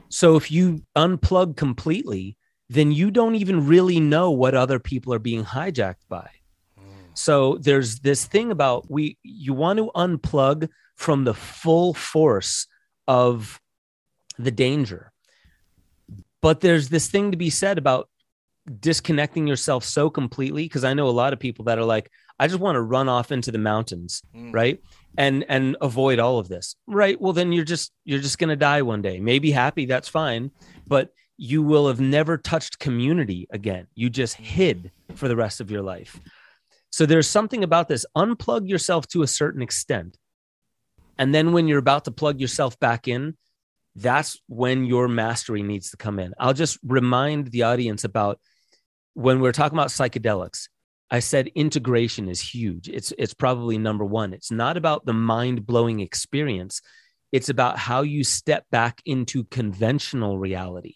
so 0.09 0.35
if 0.35 0.51
you 0.51 0.81
unplug 0.95 1.55
completely 1.55 2.37
then 2.69 2.91
you 2.91 3.09
don't 3.11 3.35
even 3.35 3.65
really 3.65 3.99
know 3.99 4.31
what 4.31 4.53
other 4.53 4.79
people 4.79 5.13
are 5.13 5.19
being 5.19 5.43
hijacked 5.43 6.07
by 6.09 6.29
mm. 6.79 6.83
so 7.13 7.57
there's 7.59 7.99
this 7.99 8.25
thing 8.25 8.51
about 8.51 8.89
we 8.89 9.17
you 9.23 9.53
want 9.53 9.77
to 9.77 9.91
unplug 9.95 10.67
from 10.95 11.23
the 11.23 11.33
full 11.33 11.93
force 11.93 12.67
of 13.07 13.61
the 14.37 14.51
danger. 14.51 15.11
But 16.41 16.61
there's 16.61 16.89
this 16.89 17.07
thing 17.07 17.31
to 17.31 17.37
be 17.37 17.49
said 17.49 17.77
about 17.77 18.09
disconnecting 18.79 19.47
yourself 19.47 19.83
so 19.83 20.09
completely 20.09 20.63
because 20.63 20.83
I 20.83 20.93
know 20.93 21.07
a 21.07 21.11
lot 21.11 21.33
of 21.33 21.39
people 21.39 21.65
that 21.65 21.77
are 21.77 21.85
like 21.85 22.11
I 22.39 22.47
just 22.47 22.59
want 22.59 22.75
to 22.75 22.81
run 22.81 23.09
off 23.09 23.31
into 23.31 23.51
the 23.51 23.57
mountains, 23.57 24.21
mm. 24.35 24.53
right? 24.53 24.81
And 25.17 25.45
and 25.49 25.77
avoid 25.81 26.19
all 26.19 26.39
of 26.39 26.47
this. 26.47 26.75
Right? 26.85 27.19
Well 27.19 27.33
then 27.33 27.51
you're 27.51 27.65
just 27.65 27.91
you're 28.05 28.19
just 28.19 28.39
going 28.39 28.49
to 28.49 28.55
die 28.55 28.81
one 28.81 29.01
day. 29.01 29.19
Maybe 29.19 29.51
happy, 29.51 29.85
that's 29.85 30.09
fine, 30.09 30.51
but 30.87 31.09
you 31.37 31.61
will 31.61 31.87
have 31.87 31.99
never 31.99 32.37
touched 32.37 32.79
community 32.79 33.47
again. 33.51 33.87
You 33.95 34.09
just 34.09 34.35
hid 34.35 34.91
for 35.15 35.27
the 35.27 35.35
rest 35.35 35.61
of 35.61 35.69
your 35.69 35.83
life. 35.83 36.19
So 36.89 37.05
there's 37.05 37.27
something 37.27 37.63
about 37.63 37.87
this 37.87 38.05
unplug 38.15 38.67
yourself 38.67 39.07
to 39.09 39.21
a 39.21 39.27
certain 39.27 39.61
extent 39.61 40.17
and 41.17 41.33
then 41.33 41.51
when 41.51 41.67
you're 41.67 41.79
about 41.79 42.05
to 42.05 42.11
plug 42.11 42.39
yourself 42.39 42.79
back 42.79 43.07
in, 43.07 43.37
that's 43.95 44.39
when 44.47 44.85
your 44.85 45.07
mastery 45.07 45.63
needs 45.63 45.91
to 45.91 45.97
come 45.97 46.19
in. 46.19 46.33
I'll 46.39 46.53
just 46.53 46.77
remind 46.83 47.47
the 47.47 47.63
audience 47.63 48.03
about 48.03 48.39
when 49.17 49.39
we're 49.39 49.51
talking 49.51 49.75
about 49.75 49.89
psychedelics. 49.89 50.69
I 51.09 51.19
said 51.19 51.47
integration 51.55 52.29
is 52.29 52.39
huge. 52.39 52.87
It's 52.87 53.11
it's 53.17 53.33
probably 53.33 53.79
number 53.79 54.05
1. 54.05 54.33
It's 54.33 54.51
not 54.51 54.77
about 54.77 55.05
the 55.05 55.13
mind-blowing 55.13 56.01
experience. 56.01 56.81
It's 57.31 57.49
about 57.49 57.79
how 57.79 58.03
you 58.03 58.23
step 58.23 58.65
back 58.69 59.01
into 59.05 59.43
conventional 59.45 60.37
reality. 60.37 60.95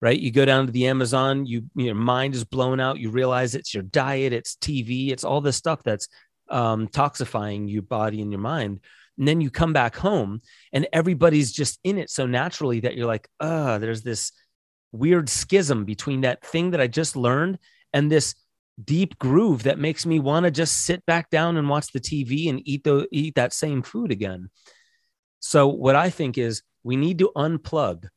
Right? 0.00 0.20
You 0.20 0.30
go 0.30 0.44
down 0.44 0.66
to 0.66 0.72
the 0.72 0.86
Amazon, 0.86 1.46
you 1.46 1.64
your 1.74 1.96
mind 1.96 2.36
is 2.36 2.44
blown 2.44 2.78
out, 2.78 3.00
you 3.00 3.10
realize 3.10 3.56
it's 3.56 3.74
your 3.74 3.82
diet, 3.82 4.32
it's 4.32 4.54
TV, 4.54 5.10
it's 5.10 5.24
all 5.24 5.40
this 5.40 5.56
stuff 5.56 5.82
that's 5.82 6.06
um, 6.50 6.86
toxifying 6.86 7.68
your 7.68 7.82
body 7.82 8.22
and 8.22 8.30
your 8.30 8.40
mind 8.40 8.80
and 9.18 9.26
then 9.26 9.40
you 9.40 9.50
come 9.50 9.72
back 9.72 9.96
home 9.96 10.40
and 10.72 10.86
everybody's 10.92 11.50
just 11.50 11.80
in 11.82 11.98
it 11.98 12.08
so 12.08 12.24
naturally 12.26 12.80
that 12.80 12.96
you're 12.96 13.06
like, 13.06 13.28
uh, 13.40 13.78
there's 13.78 14.02
this 14.02 14.32
weird 14.92 15.28
schism 15.28 15.84
between 15.84 16.22
that 16.22 16.44
thing 16.44 16.70
that 16.70 16.80
I 16.80 16.86
just 16.86 17.16
learned 17.16 17.58
and 17.92 18.10
this 18.10 18.34
deep 18.82 19.18
groove 19.18 19.64
that 19.64 19.78
makes 19.78 20.06
me 20.06 20.20
want 20.20 20.44
to 20.44 20.50
just 20.50 20.84
sit 20.84 21.04
back 21.06 21.30
down 21.30 21.56
and 21.56 21.68
watch 21.68 21.92
the 21.92 22.00
TV 22.00 22.48
and 22.48 22.60
eat 22.66 22.84
the 22.84 23.08
eat 23.10 23.34
that 23.34 23.52
same 23.52 23.82
food 23.82 24.10
again. 24.10 24.50
So 25.40 25.68
what 25.68 25.96
I 25.96 26.10
think 26.10 26.38
is 26.38 26.62
we 26.82 26.96
need 26.96 27.18
to 27.18 27.32
unplug 27.36 28.08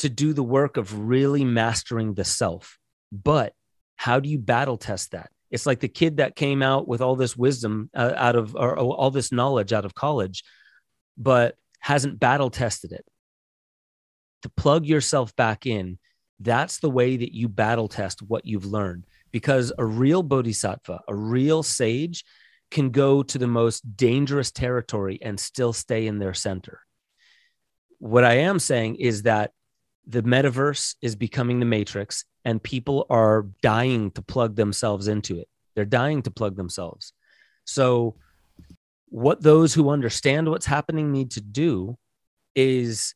to 0.00 0.08
do 0.08 0.32
the 0.32 0.42
work 0.42 0.76
of 0.76 0.98
really 0.98 1.44
mastering 1.44 2.14
the 2.14 2.24
self. 2.24 2.78
But 3.12 3.54
how 3.96 4.20
do 4.20 4.28
you 4.28 4.38
battle 4.38 4.78
test 4.78 5.12
that? 5.12 5.30
It's 5.50 5.66
like 5.66 5.80
the 5.80 5.88
kid 5.88 6.18
that 6.18 6.36
came 6.36 6.62
out 6.62 6.86
with 6.86 7.00
all 7.00 7.16
this 7.16 7.36
wisdom 7.36 7.90
uh, 7.94 8.12
out 8.16 8.36
of 8.36 8.54
or, 8.54 8.78
or 8.78 8.94
all 8.94 9.10
this 9.10 9.32
knowledge 9.32 9.72
out 9.72 9.84
of 9.84 9.94
college, 9.94 10.44
but 11.18 11.56
hasn't 11.80 12.20
battle 12.20 12.50
tested 12.50 12.92
it. 12.92 13.04
To 14.42 14.48
plug 14.50 14.86
yourself 14.86 15.34
back 15.36 15.66
in, 15.66 15.98
that's 16.40 16.78
the 16.78 16.90
way 16.90 17.16
that 17.18 17.34
you 17.34 17.48
battle 17.48 17.88
test 17.88 18.22
what 18.22 18.46
you've 18.46 18.64
learned. 18.64 19.04
Because 19.30 19.72
a 19.78 19.84
real 19.84 20.22
bodhisattva, 20.22 21.02
a 21.06 21.14
real 21.14 21.62
sage, 21.62 22.24
can 22.70 22.90
go 22.90 23.22
to 23.22 23.38
the 23.38 23.46
most 23.46 23.96
dangerous 23.96 24.50
territory 24.50 25.18
and 25.22 25.38
still 25.38 25.72
stay 25.72 26.06
in 26.06 26.18
their 26.18 26.34
center. 26.34 26.80
What 27.98 28.24
I 28.24 28.38
am 28.38 28.58
saying 28.58 28.96
is 28.96 29.22
that 29.22 29.52
the 30.06 30.22
metaverse 30.22 30.96
is 31.02 31.14
becoming 31.14 31.60
the 31.60 31.66
matrix 31.66 32.24
and 32.44 32.62
people 32.62 33.06
are 33.10 33.46
dying 33.62 34.10
to 34.12 34.22
plug 34.22 34.56
themselves 34.56 35.08
into 35.08 35.38
it. 35.38 35.48
They're 35.74 35.84
dying 35.84 36.22
to 36.22 36.30
plug 36.30 36.56
themselves. 36.56 37.12
So, 37.64 38.16
what 39.06 39.42
those 39.42 39.74
who 39.74 39.90
understand 39.90 40.48
what's 40.48 40.66
happening 40.66 41.10
need 41.10 41.32
to 41.32 41.40
do 41.40 41.98
is 42.54 43.14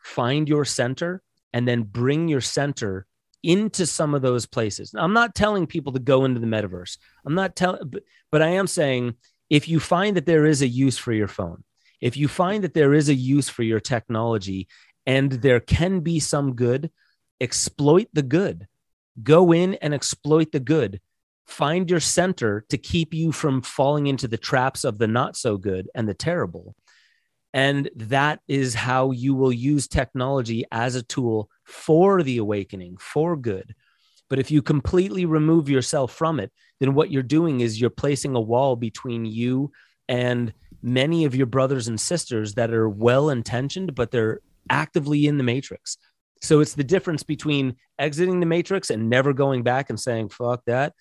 find 0.00 0.48
your 0.48 0.64
center 0.64 1.20
and 1.52 1.66
then 1.66 1.82
bring 1.82 2.28
your 2.28 2.40
center 2.40 3.06
into 3.42 3.86
some 3.86 4.14
of 4.14 4.22
those 4.22 4.46
places. 4.46 4.92
Now, 4.92 5.04
I'm 5.04 5.12
not 5.12 5.34
telling 5.34 5.66
people 5.66 5.92
to 5.92 6.00
go 6.00 6.24
into 6.24 6.40
the 6.40 6.46
metaverse. 6.46 6.98
I'm 7.24 7.34
not 7.34 7.54
telling, 7.54 7.88
but, 7.88 8.02
but 8.32 8.42
I 8.42 8.48
am 8.48 8.66
saying 8.66 9.14
if 9.48 9.68
you 9.68 9.78
find 9.78 10.16
that 10.16 10.26
there 10.26 10.46
is 10.46 10.62
a 10.62 10.68
use 10.68 10.98
for 10.98 11.12
your 11.12 11.28
phone, 11.28 11.62
if 12.00 12.16
you 12.16 12.28
find 12.28 12.64
that 12.64 12.74
there 12.74 12.92
is 12.92 13.08
a 13.08 13.14
use 13.14 13.48
for 13.48 13.62
your 13.62 13.80
technology 13.80 14.68
and 15.06 15.30
there 15.30 15.60
can 15.60 16.00
be 16.00 16.18
some 16.18 16.54
good, 16.54 16.90
exploit 17.40 18.08
the 18.12 18.22
good. 18.22 18.66
Go 19.22 19.52
in 19.52 19.74
and 19.74 19.94
exploit 19.94 20.52
the 20.52 20.60
good. 20.60 21.00
Find 21.46 21.88
your 21.88 22.00
center 22.00 22.64
to 22.70 22.76
keep 22.76 23.14
you 23.14 23.30
from 23.30 23.62
falling 23.62 24.08
into 24.08 24.26
the 24.26 24.36
traps 24.36 24.84
of 24.84 24.98
the 24.98 25.06
not 25.06 25.36
so 25.36 25.56
good 25.56 25.88
and 25.94 26.08
the 26.08 26.14
terrible. 26.14 26.74
And 27.56 27.88
that 27.96 28.40
is 28.48 28.74
how 28.74 29.12
you 29.12 29.34
will 29.34 29.50
use 29.50 29.88
technology 29.88 30.66
as 30.70 30.94
a 30.94 31.02
tool 31.02 31.48
for 31.64 32.22
the 32.22 32.36
awakening, 32.36 32.98
for 32.98 33.34
good. 33.34 33.74
But 34.28 34.38
if 34.38 34.50
you 34.50 34.60
completely 34.60 35.24
remove 35.24 35.70
yourself 35.70 36.12
from 36.12 36.38
it, 36.38 36.52
then 36.80 36.92
what 36.92 37.10
you're 37.10 37.22
doing 37.22 37.60
is 37.60 37.80
you're 37.80 37.88
placing 37.88 38.36
a 38.36 38.40
wall 38.42 38.76
between 38.76 39.24
you 39.24 39.72
and 40.06 40.52
many 40.82 41.24
of 41.24 41.34
your 41.34 41.46
brothers 41.46 41.88
and 41.88 41.98
sisters 41.98 42.52
that 42.56 42.74
are 42.74 42.90
well 42.90 43.30
intentioned, 43.30 43.94
but 43.94 44.10
they're 44.10 44.40
actively 44.68 45.24
in 45.24 45.38
the 45.38 45.42
matrix. 45.42 45.96
So 46.42 46.60
it's 46.60 46.74
the 46.74 46.84
difference 46.84 47.22
between 47.22 47.76
exiting 47.98 48.40
the 48.40 48.44
matrix 48.44 48.90
and 48.90 49.08
never 49.08 49.32
going 49.32 49.62
back 49.62 49.88
and 49.88 49.98
saying, 49.98 50.28
fuck 50.28 50.62
that, 50.66 50.92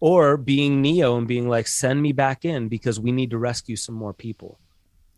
or 0.00 0.38
being 0.38 0.80
Neo 0.80 1.18
and 1.18 1.28
being 1.28 1.50
like, 1.50 1.66
send 1.66 2.00
me 2.00 2.12
back 2.12 2.46
in 2.46 2.68
because 2.68 2.98
we 2.98 3.12
need 3.12 3.32
to 3.32 3.38
rescue 3.38 3.76
some 3.76 3.94
more 3.94 4.14
people. 4.14 4.58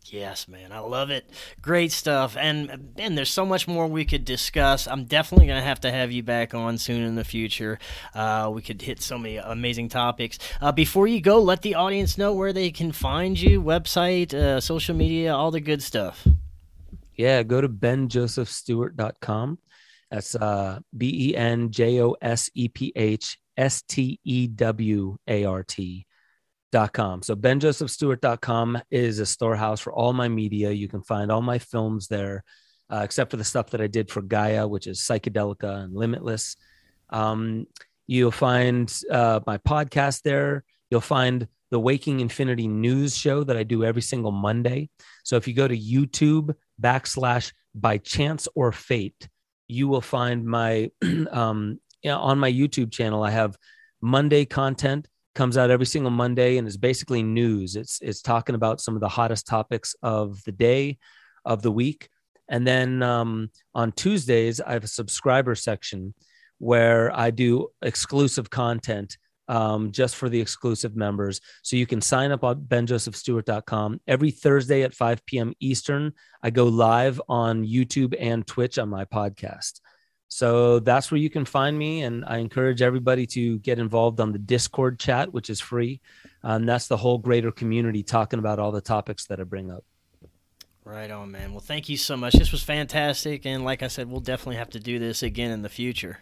Yes, 0.05 0.47
man, 0.47 0.71
I 0.71 0.79
love 0.79 1.09
it. 1.09 1.29
Great 1.61 1.91
stuff, 1.91 2.35
and 2.35 2.91
and 2.97 3.17
there's 3.17 3.29
so 3.29 3.45
much 3.45 3.67
more 3.67 3.87
we 3.87 4.03
could 4.03 4.25
discuss. 4.25 4.87
I'm 4.87 5.05
definitely 5.05 5.47
gonna 5.47 5.61
have 5.61 5.79
to 5.81 5.91
have 5.91 6.11
you 6.11 6.23
back 6.23 6.53
on 6.53 6.77
soon 6.77 7.03
in 7.03 7.15
the 7.15 7.23
future. 7.23 7.79
Uh, 8.13 8.51
we 8.53 8.61
could 8.61 8.81
hit 8.81 9.01
so 9.01 9.17
many 9.17 9.37
amazing 9.37 9.89
topics. 9.89 10.37
Uh, 10.59 10.71
before 10.71 11.07
you 11.07 11.21
go, 11.21 11.41
let 11.41 11.61
the 11.61 11.75
audience 11.75 12.17
know 12.17 12.33
where 12.33 12.51
they 12.51 12.71
can 12.71 12.91
find 12.91 13.39
you, 13.39 13.61
website, 13.61 14.33
uh, 14.33 14.59
social 14.59 14.95
media, 14.95 15.33
all 15.33 15.51
the 15.51 15.61
good 15.61 15.83
stuff. 15.83 16.27
Yeah, 17.15 17.43
go 17.43 17.61
to 17.61 17.69
benjosephstewart.com. 17.69 19.59
That's 20.09 20.35
uh, 20.35 20.79
B 20.97 21.29
E 21.29 21.35
N 21.37 21.71
J 21.71 22.01
O 22.01 22.15
S 22.21 22.49
E 22.53 22.67
P 22.67 22.91
H 22.95 23.37
S 23.55 23.81
T 23.83 24.19
E 24.25 24.47
W 24.47 25.17
A 25.27 25.45
R 25.45 25.63
T. 25.63 26.05
Com. 26.71 27.21
So 27.21 27.35
benjosephstewart.com 27.35 28.81
is 28.89 29.19
a 29.19 29.25
storehouse 29.25 29.81
for 29.81 29.91
all 29.91 30.13
my 30.13 30.29
media. 30.29 30.71
You 30.71 30.87
can 30.87 31.01
find 31.01 31.29
all 31.29 31.41
my 31.41 31.59
films 31.59 32.07
there, 32.07 32.45
uh, 32.89 33.01
except 33.03 33.31
for 33.31 33.37
the 33.37 33.43
stuff 33.43 33.71
that 33.71 33.81
I 33.81 33.87
did 33.87 34.09
for 34.09 34.21
Gaia, 34.21 34.65
which 34.67 34.87
is 34.87 34.99
Psychedelica 34.99 35.83
and 35.83 35.93
Limitless. 35.93 36.55
Um, 37.09 37.67
you'll 38.07 38.31
find 38.31 38.91
uh, 39.11 39.41
my 39.45 39.57
podcast 39.57 40.21
there. 40.21 40.63
You'll 40.89 41.01
find 41.01 41.47
the 41.71 41.79
Waking 41.79 42.21
Infinity 42.21 42.69
news 42.69 43.17
show 43.17 43.43
that 43.43 43.57
I 43.57 43.63
do 43.63 43.83
every 43.83 44.01
single 44.01 44.31
Monday. 44.31 44.89
So 45.23 45.35
if 45.35 45.49
you 45.49 45.53
go 45.53 45.67
to 45.67 45.77
YouTube 45.77 46.55
backslash 46.81 47.51
by 47.75 47.97
chance 47.97 48.47
or 48.55 48.71
fate, 48.71 49.27
you 49.67 49.89
will 49.89 50.01
find 50.01 50.45
my 50.45 50.91
um, 51.31 51.79
on 52.05 52.39
my 52.39 52.51
YouTube 52.51 52.91
channel. 52.91 53.23
I 53.23 53.31
have 53.31 53.57
Monday 54.01 54.45
content 54.45 55.07
comes 55.35 55.57
out 55.57 55.71
every 55.71 55.85
single 55.85 56.11
Monday 56.11 56.57
and 56.57 56.67
is 56.67 56.77
basically 56.77 57.23
news. 57.23 57.75
It's 57.75 57.99
it's 58.01 58.21
talking 58.21 58.55
about 58.55 58.81
some 58.81 58.95
of 58.95 59.01
the 59.01 59.09
hottest 59.09 59.47
topics 59.47 59.95
of 60.01 60.43
the 60.43 60.51
day, 60.51 60.97
of 61.45 61.61
the 61.61 61.71
week, 61.71 62.09
and 62.49 62.65
then 62.65 63.01
um, 63.01 63.49
on 63.73 63.91
Tuesdays 63.91 64.59
I 64.59 64.73
have 64.73 64.83
a 64.83 64.87
subscriber 64.87 65.55
section 65.55 66.13
where 66.57 67.11
I 67.17 67.31
do 67.31 67.69
exclusive 67.81 68.49
content 68.49 69.17
um, 69.47 69.91
just 69.91 70.15
for 70.15 70.29
the 70.29 70.39
exclusive 70.39 70.95
members. 70.95 71.41
So 71.61 71.75
you 71.75 71.85
can 71.85 71.99
sign 71.99 72.31
up 72.31 72.43
on 72.43 72.61
benjosephstewart.com. 72.61 73.99
Every 74.07 74.31
Thursday 74.31 74.83
at 74.83 74.93
5 74.93 75.25
p.m. 75.25 75.53
Eastern, 75.59 76.13
I 76.41 76.51
go 76.51 76.65
live 76.65 77.21
on 77.27 77.65
YouTube 77.65 78.15
and 78.17 78.47
Twitch 78.47 78.79
on 78.79 78.89
my 78.89 79.05
podcast. 79.05 79.81
So 80.33 80.79
that's 80.79 81.11
where 81.11 81.19
you 81.19 81.29
can 81.29 81.43
find 81.43 81.77
me. 81.77 82.03
And 82.03 82.23
I 82.25 82.37
encourage 82.37 82.81
everybody 82.81 83.27
to 83.27 83.59
get 83.59 83.79
involved 83.79 84.21
on 84.21 84.31
the 84.31 84.39
Discord 84.39 84.97
chat, 84.97 85.33
which 85.33 85.49
is 85.49 85.59
free. 85.59 85.99
And 86.41 86.67
that's 86.67 86.87
the 86.87 86.95
whole 86.95 87.17
greater 87.17 87.51
community 87.51 88.01
talking 88.01 88.39
about 88.39 88.57
all 88.57 88.71
the 88.71 88.79
topics 88.79 89.25
that 89.25 89.41
I 89.41 89.43
bring 89.43 89.69
up. 89.69 89.83
Right 90.85 91.11
on, 91.11 91.31
man. 91.31 91.51
Well, 91.51 91.59
thank 91.59 91.89
you 91.89 91.97
so 91.97 92.15
much. 92.15 92.33
This 92.33 92.53
was 92.53 92.63
fantastic. 92.63 93.45
And 93.45 93.65
like 93.65 93.83
I 93.83 93.87
said, 93.87 94.09
we'll 94.09 94.21
definitely 94.21 94.55
have 94.55 94.69
to 94.69 94.79
do 94.79 94.99
this 94.99 95.21
again 95.21 95.51
in 95.51 95.63
the 95.63 95.69
future. 95.69 96.19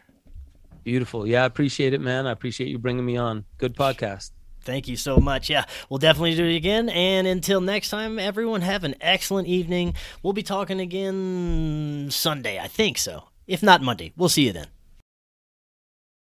Beautiful. 0.83 1.27
Yeah, 1.27 1.43
I 1.43 1.45
appreciate 1.45 1.93
it, 1.93 2.01
man. 2.01 2.25
I 2.25 2.31
appreciate 2.31 2.69
you 2.69 2.79
bringing 2.79 3.05
me 3.05 3.15
on. 3.15 3.45
Good 3.59 3.75
podcast. 3.75 4.31
Thank 4.63 4.87
you 4.87 4.97
so 4.97 5.17
much. 5.17 5.51
Yeah, 5.51 5.65
we'll 5.87 5.99
definitely 5.99 6.35
do 6.35 6.45
it 6.45 6.55
again. 6.55 6.89
And 6.89 7.27
until 7.27 7.61
next 7.61 7.89
time, 7.89 8.17
everyone 8.17 8.61
have 8.61 8.83
an 8.83 8.95
excellent 9.01 9.47
evening. 9.47 9.93
We'll 10.23 10.33
be 10.33 10.43
talking 10.43 10.79
again 10.79 12.07
Sunday. 12.09 12.59
I 12.59 12.67
think 12.67 12.97
so. 12.97 13.28
If 13.49 13.63
not 13.63 13.81
Monday, 13.81 14.13
we'll 14.15 14.29
see 14.29 14.45
you 14.45 14.53
then. 14.53 14.67